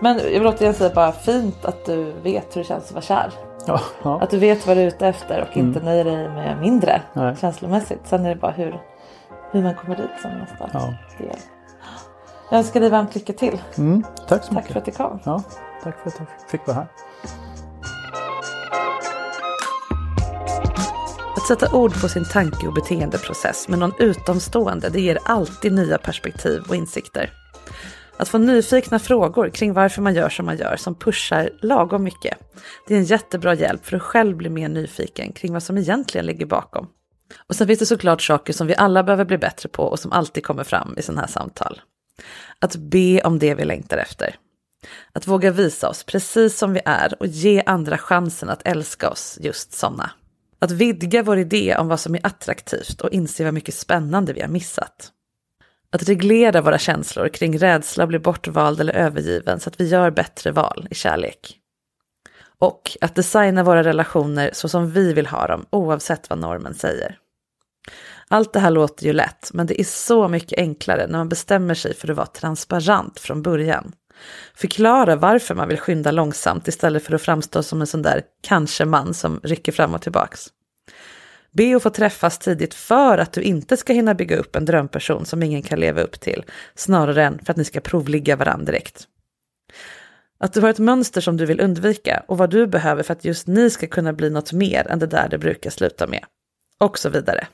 Men 0.00 0.16
jag 0.18 0.24
vill 0.40 0.46
återigen 0.46 0.74
säga 0.74 0.94
bara 0.94 1.12
fint 1.12 1.64
att 1.64 1.84
du 1.84 2.12
vet 2.22 2.56
hur 2.56 2.60
det 2.60 2.68
känns 2.68 2.84
att 2.84 2.92
vara 2.92 3.02
kär. 3.02 3.30
Ja. 3.66 3.80
Ja. 4.02 4.20
Att 4.20 4.30
du 4.30 4.38
vet 4.38 4.66
vad 4.66 4.76
du 4.76 4.80
är 4.82 4.86
ute 4.86 5.06
efter 5.06 5.48
och 5.50 5.56
inte 5.56 5.80
nöjer 5.80 6.04
dig 6.04 6.28
med 6.28 6.60
mindre 6.60 7.02
Nej. 7.12 7.36
känslomässigt. 7.36 8.00
Sen 8.04 8.24
är 8.24 8.28
det 8.28 8.36
bara 8.40 8.52
hur, 8.52 8.80
hur 9.52 9.62
man 9.62 9.74
kommer 9.74 9.96
dit 9.96 10.10
som 10.22 10.30
nästa 10.30 10.70
Ja. 10.72 10.94
del. 11.18 11.36
Jag 12.50 12.58
önskar 12.58 12.80
dig 12.80 12.90
varmt 12.90 13.14
lycka 13.14 13.32
till. 13.32 13.58
Mm. 13.78 14.04
Tack 14.28 14.44
så 14.44 14.54
Tack 14.54 14.64
mycket. 14.64 14.72
för 14.72 14.78
att 14.78 14.84
du 14.84 14.92
kom. 14.92 15.20
Ja, 15.24 15.42
tack 15.82 15.98
för 16.02 16.08
att 16.08 16.14
jag 16.18 16.50
fick 16.50 16.66
vara 16.66 16.76
här. 16.76 16.86
Att 21.36 21.46
sätta 21.46 21.76
ord 21.76 22.00
på 22.00 22.08
sin 22.08 22.24
tanke 22.24 22.66
och 22.66 22.74
beteendeprocess 22.74 23.68
med 23.68 23.78
någon 23.78 23.92
utomstående 23.98 24.88
det 24.88 25.00
ger 25.00 25.18
alltid 25.24 25.72
nya 25.72 25.98
perspektiv 25.98 26.62
och 26.68 26.76
insikter. 26.76 27.32
Att 28.16 28.28
få 28.28 28.38
nyfikna 28.38 28.98
frågor 28.98 29.48
kring 29.50 29.72
varför 29.72 30.02
man 30.02 30.14
gör 30.14 30.28
som 30.28 30.46
man 30.46 30.56
gör 30.56 30.76
som 30.76 30.94
pushar 30.94 31.50
lagom 31.62 32.02
mycket. 32.02 32.38
Det 32.88 32.94
är 32.94 32.98
en 32.98 33.04
jättebra 33.04 33.54
hjälp 33.54 33.86
för 33.86 33.96
att 33.96 34.02
själv 34.02 34.36
bli 34.36 34.48
mer 34.48 34.68
nyfiken 34.68 35.32
kring 35.32 35.52
vad 35.52 35.62
som 35.62 35.78
egentligen 35.78 36.26
ligger 36.26 36.46
bakom. 36.46 36.86
Och 37.36 37.56
sen 37.56 37.66
finns 37.66 37.78
det 37.78 37.86
såklart 37.86 38.22
saker 38.22 38.52
som 38.52 38.66
vi 38.66 38.76
alla 38.76 39.02
behöver 39.02 39.24
bli 39.24 39.38
bättre 39.38 39.68
på 39.68 39.82
och 39.82 39.98
som 39.98 40.12
alltid 40.12 40.44
kommer 40.44 40.64
fram 40.64 40.94
i 40.98 41.02
sådana 41.02 41.20
här 41.20 41.28
samtal. 41.28 41.80
Att 42.58 42.76
be 42.76 43.20
om 43.20 43.38
det 43.38 43.54
vi 43.54 43.64
längtar 43.64 43.98
efter. 43.98 44.36
Att 45.12 45.26
våga 45.26 45.50
visa 45.50 45.88
oss 45.88 46.04
precis 46.04 46.58
som 46.58 46.72
vi 46.72 46.80
är 46.84 47.14
och 47.20 47.26
ge 47.26 47.62
andra 47.66 47.98
chansen 47.98 48.50
att 48.50 48.66
älska 48.66 49.10
oss 49.10 49.38
just 49.40 49.72
sådana. 49.72 50.10
Att 50.58 50.70
vidga 50.70 51.22
vår 51.22 51.38
idé 51.38 51.76
om 51.76 51.88
vad 51.88 52.00
som 52.00 52.14
är 52.14 52.26
attraktivt 52.26 53.00
och 53.00 53.10
inse 53.10 53.44
vad 53.44 53.54
mycket 53.54 53.74
spännande 53.74 54.32
vi 54.32 54.40
har 54.40 54.48
missat. 54.48 55.12
Att 55.90 56.08
reglera 56.08 56.60
våra 56.60 56.78
känslor 56.78 57.28
kring 57.28 57.58
rädsla 57.58 58.04
att 58.04 58.08
bli 58.08 58.18
bortvald 58.18 58.80
eller 58.80 58.92
övergiven 58.92 59.60
så 59.60 59.68
att 59.68 59.80
vi 59.80 59.88
gör 59.88 60.10
bättre 60.10 60.50
val 60.52 60.88
i 60.90 60.94
kärlek. 60.94 61.60
Och 62.58 62.96
att 63.00 63.14
designa 63.14 63.62
våra 63.62 63.84
relationer 63.84 64.50
så 64.52 64.68
som 64.68 64.90
vi 64.90 65.12
vill 65.12 65.26
ha 65.26 65.46
dem 65.46 65.66
oavsett 65.70 66.30
vad 66.30 66.38
normen 66.38 66.74
säger. 66.74 67.18
Allt 68.28 68.52
det 68.52 68.60
här 68.60 68.70
låter 68.70 69.06
ju 69.06 69.12
lätt, 69.12 69.50
men 69.52 69.66
det 69.66 69.80
är 69.80 69.84
så 69.84 70.28
mycket 70.28 70.58
enklare 70.58 71.06
när 71.06 71.18
man 71.18 71.28
bestämmer 71.28 71.74
sig 71.74 71.94
för 71.94 72.10
att 72.10 72.16
vara 72.16 72.26
transparent 72.26 73.20
från 73.20 73.42
början. 73.42 73.92
Förklara 74.54 75.16
varför 75.16 75.54
man 75.54 75.68
vill 75.68 75.78
skynda 75.78 76.10
långsamt 76.10 76.68
istället 76.68 77.04
för 77.04 77.14
att 77.14 77.22
framstå 77.22 77.62
som 77.62 77.80
en 77.80 77.86
sån 77.86 78.02
där 78.02 78.22
kanske-man 78.42 79.14
som 79.14 79.40
rycker 79.42 79.72
fram 79.72 79.94
och 79.94 80.02
tillbaks. 80.02 80.48
Be 81.52 81.76
att 81.76 81.82
få 81.82 81.90
träffas 81.90 82.38
tidigt 82.38 82.74
för 82.74 83.18
att 83.18 83.32
du 83.32 83.42
inte 83.42 83.76
ska 83.76 83.92
hinna 83.92 84.14
bygga 84.14 84.36
upp 84.36 84.56
en 84.56 84.64
drömperson 84.64 85.26
som 85.26 85.42
ingen 85.42 85.62
kan 85.62 85.80
leva 85.80 86.00
upp 86.00 86.20
till, 86.20 86.44
snarare 86.74 87.24
än 87.24 87.38
för 87.44 87.50
att 87.52 87.56
ni 87.56 87.64
ska 87.64 87.80
provligga 87.80 88.36
varandra 88.36 88.64
direkt. 88.64 89.08
Att 90.38 90.52
du 90.52 90.60
har 90.60 90.68
ett 90.68 90.78
mönster 90.78 91.20
som 91.20 91.36
du 91.36 91.46
vill 91.46 91.60
undvika 91.60 92.22
och 92.28 92.38
vad 92.38 92.50
du 92.50 92.66
behöver 92.66 93.02
för 93.02 93.12
att 93.12 93.24
just 93.24 93.46
ni 93.46 93.70
ska 93.70 93.86
kunna 93.86 94.12
bli 94.12 94.30
något 94.30 94.52
mer 94.52 94.86
än 94.90 94.98
det 94.98 95.06
där 95.06 95.28
det 95.28 95.38
brukar 95.38 95.70
sluta 95.70 96.06
med. 96.06 96.24
Och 96.78 96.98
så 96.98 97.08
vidare. 97.08 97.46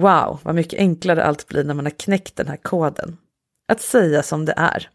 Wow, 0.00 0.40
vad 0.42 0.54
mycket 0.54 0.78
enklare 0.78 1.24
allt 1.24 1.48
blir 1.48 1.64
när 1.64 1.74
man 1.74 1.84
har 1.84 1.90
knäckt 1.90 2.36
den 2.36 2.48
här 2.48 2.56
koden. 2.56 3.16
Att 3.68 3.80
säga 3.80 4.22
som 4.22 4.44
det 4.44 4.54
är. 4.56 4.88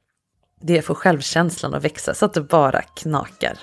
Det 0.61 0.81
får 0.81 0.95
självkänslan 0.95 1.73
att 1.73 1.83
växa 1.83 2.13
så 2.13 2.25
att 2.25 2.33
det 2.33 2.41
bara 2.41 2.81
knakar. 2.81 3.59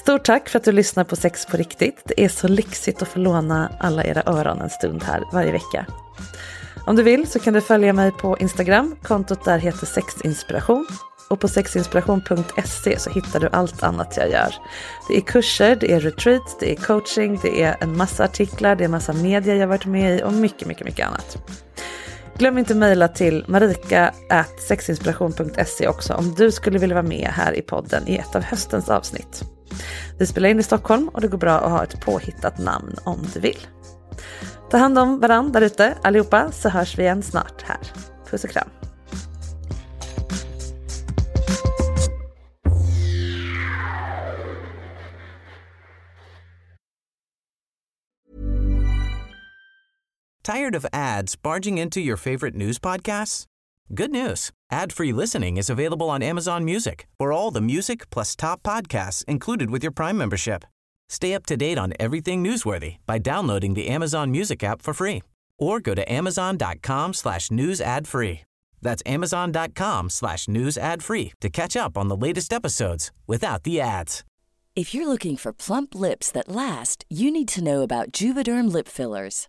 Stort 0.00 0.24
tack 0.24 0.48
för 0.48 0.58
att 0.58 0.64
du 0.64 0.72
lyssnar 0.72 1.04
på 1.04 1.16
Sex 1.16 1.46
på 1.46 1.56
riktigt. 1.56 2.02
Det 2.04 2.24
är 2.24 2.28
så 2.28 2.48
lyxigt 2.48 3.02
att 3.02 3.08
få 3.08 3.18
låna 3.18 3.72
alla 3.80 4.04
era 4.04 4.22
öron 4.26 4.60
en 4.60 4.70
stund 4.70 5.02
här 5.02 5.22
varje 5.32 5.52
vecka. 5.52 5.86
Om 6.86 6.96
du 6.96 7.02
vill 7.02 7.26
så 7.26 7.38
kan 7.38 7.54
du 7.54 7.60
följa 7.60 7.92
mig 7.92 8.12
på 8.12 8.38
Instagram. 8.38 8.96
Kontot 9.02 9.44
där 9.44 9.58
heter 9.58 9.86
sexinspiration. 9.86 10.86
Och 11.28 11.40
på 11.40 11.48
sexinspiration.se 11.48 12.98
så 12.98 13.10
hittar 13.10 13.40
du 13.40 13.48
allt 13.52 13.82
annat 13.82 14.16
jag 14.16 14.30
gör. 14.30 14.54
Det 15.08 15.16
är 15.16 15.20
kurser, 15.20 15.76
det 15.76 15.92
är 15.92 16.00
retreats, 16.00 16.56
det 16.60 16.72
är 16.72 16.76
coaching, 16.76 17.38
det 17.42 17.62
är 17.62 17.76
en 17.80 17.96
massa 17.96 18.24
artiklar, 18.24 18.76
det 18.76 18.82
är 18.82 18.84
en 18.84 18.90
massa 18.90 19.12
media 19.12 19.54
jag 19.54 19.66
varit 19.66 19.86
med 19.86 20.18
i 20.18 20.22
och 20.22 20.32
mycket, 20.32 20.68
mycket, 20.68 20.84
mycket 20.84 21.06
annat. 21.06 21.38
Glöm 22.38 22.58
inte 22.58 22.74
mejla 22.74 23.08
till 23.08 23.44
marika.sexinspiration.se 23.48 25.88
också 25.88 26.14
om 26.14 26.34
du 26.34 26.52
skulle 26.52 26.78
vilja 26.78 26.94
vara 26.94 27.06
med 27.06 27.30
här 27.32 27.52
i 27.52 27.62
podden 27.62 28.08
i 28.08 28.16
ett 28.16 28.36
av 28.36 28.42
höstens 28.42 28.88
avsnitt. 28.88 29.42
Vi 30.18 30.26
spelar 30.26 30.48
in 30.48 30.60
i 30.60 30.62
Stockholm 30.62 31.08
och 31.08 31.20
det 31.20 31.28
går 31.28 31.38
bra 31.38 31.58
att 31.58 31.70
ha 31.70 31.84
ett 31.84 32.00
påhittat 32.00 32.58
namn 32.58 32.94
om 33.04 33.26
du 33.34 33.40
vill. 33.40 33.66
Ta 34.70 34.78
hand 34.78 34.98
om 34.98 35.20
varandra 35.20 35.60
där 35.60 35.66
ute 35.66 35.94
allihopa 36.02 36.52
så 36.52 36.68
hörs 36.68 36.98
vi 36.98 37.02
igen 37.02 37.22
snart 37.22 37.62
här. 37.62 37.78
Puss 38.30 38.44
och 38.44 38.50
kram. 38.50 38.68
Tired 50.46 50.76
of 50.76 50.86
ads 50.92 51.34
barging 51.34 51.76
into 51.76 52.00
your 52.00 52.16
favorite 52.16 52.54
news 52.54 52.78
podcasts? 52.78 53.46
Good 53.92 54.12
news. 54.12 54.52
Ad-free 54.70 55.12
listening 55.12 55.56
is 55.56 55.68
available 55.68 56.08
on 56.08 56.22
Amazon 56.22 56.64
Music 56.64 57.08
for 57.18 57.32
all 57.32 57.50
the 57.50 57.60
music 57.60 58.08
plus 58.10 58.36
top 58.36 58.62
podcasts 58.62 59.24
included 59.24 59.70
with 59.70 59.82
your 59.82 59.90
Prime 59.90 60.16
membership. 60.16 60.64
Stay 61.08 61.34
up 61.34 61.46
to 61.46 61.56
date 61.56 61.78
on 61.78 61.94
everything 61.98 62.44
newsworthy 62.44 62.98
by 63.06 63.18
downloading 63.18 63.74
the 63.74 63.88
Amazon 63.88 64.30
Music 64.30 64.62
app 64.62 64.82
for 64.82 64.94
free 64.94 65.24
or 65.58 65.80
go 65.80 65.96
to 65.96 66.12
amazon.com 66.12 67.12
slash 67.12 67.50
news 67.50 67.80
ad 67.80 68.06
free. 68.06 68.42
That's 68.80 69.02
amazon.com 69.04 70.10
slash 70.10 70.46
news 70.46 70.78
ad 70.78 71.02
free 71.02 71.32
to 71.40 71.48
catch 71.48 71.76
up 71.76 71.98
on 71.98 72.06
the 72.06 72.16
latest 72.16 72.52
episodes 72.52 73.10
without 73.26 73.64
the 73.64 73.80
ads. 73.80 74.22
If 74.76 74.92
you're 74.92 75.08
looking 75.08 75.38
for 75.38 75.54
plump 75.54 75.94
lips 75.94 76.30
that 76.32 76.48
last, 76.48 77.06
you 77.08 77.30
need 77.30 77.48
to 77.48 77.64
know 77.64 77.80
about 77.80 78.12
Juvederm 78.12 78.70
lip 78.70 78.86
fillers. 78.86 79.48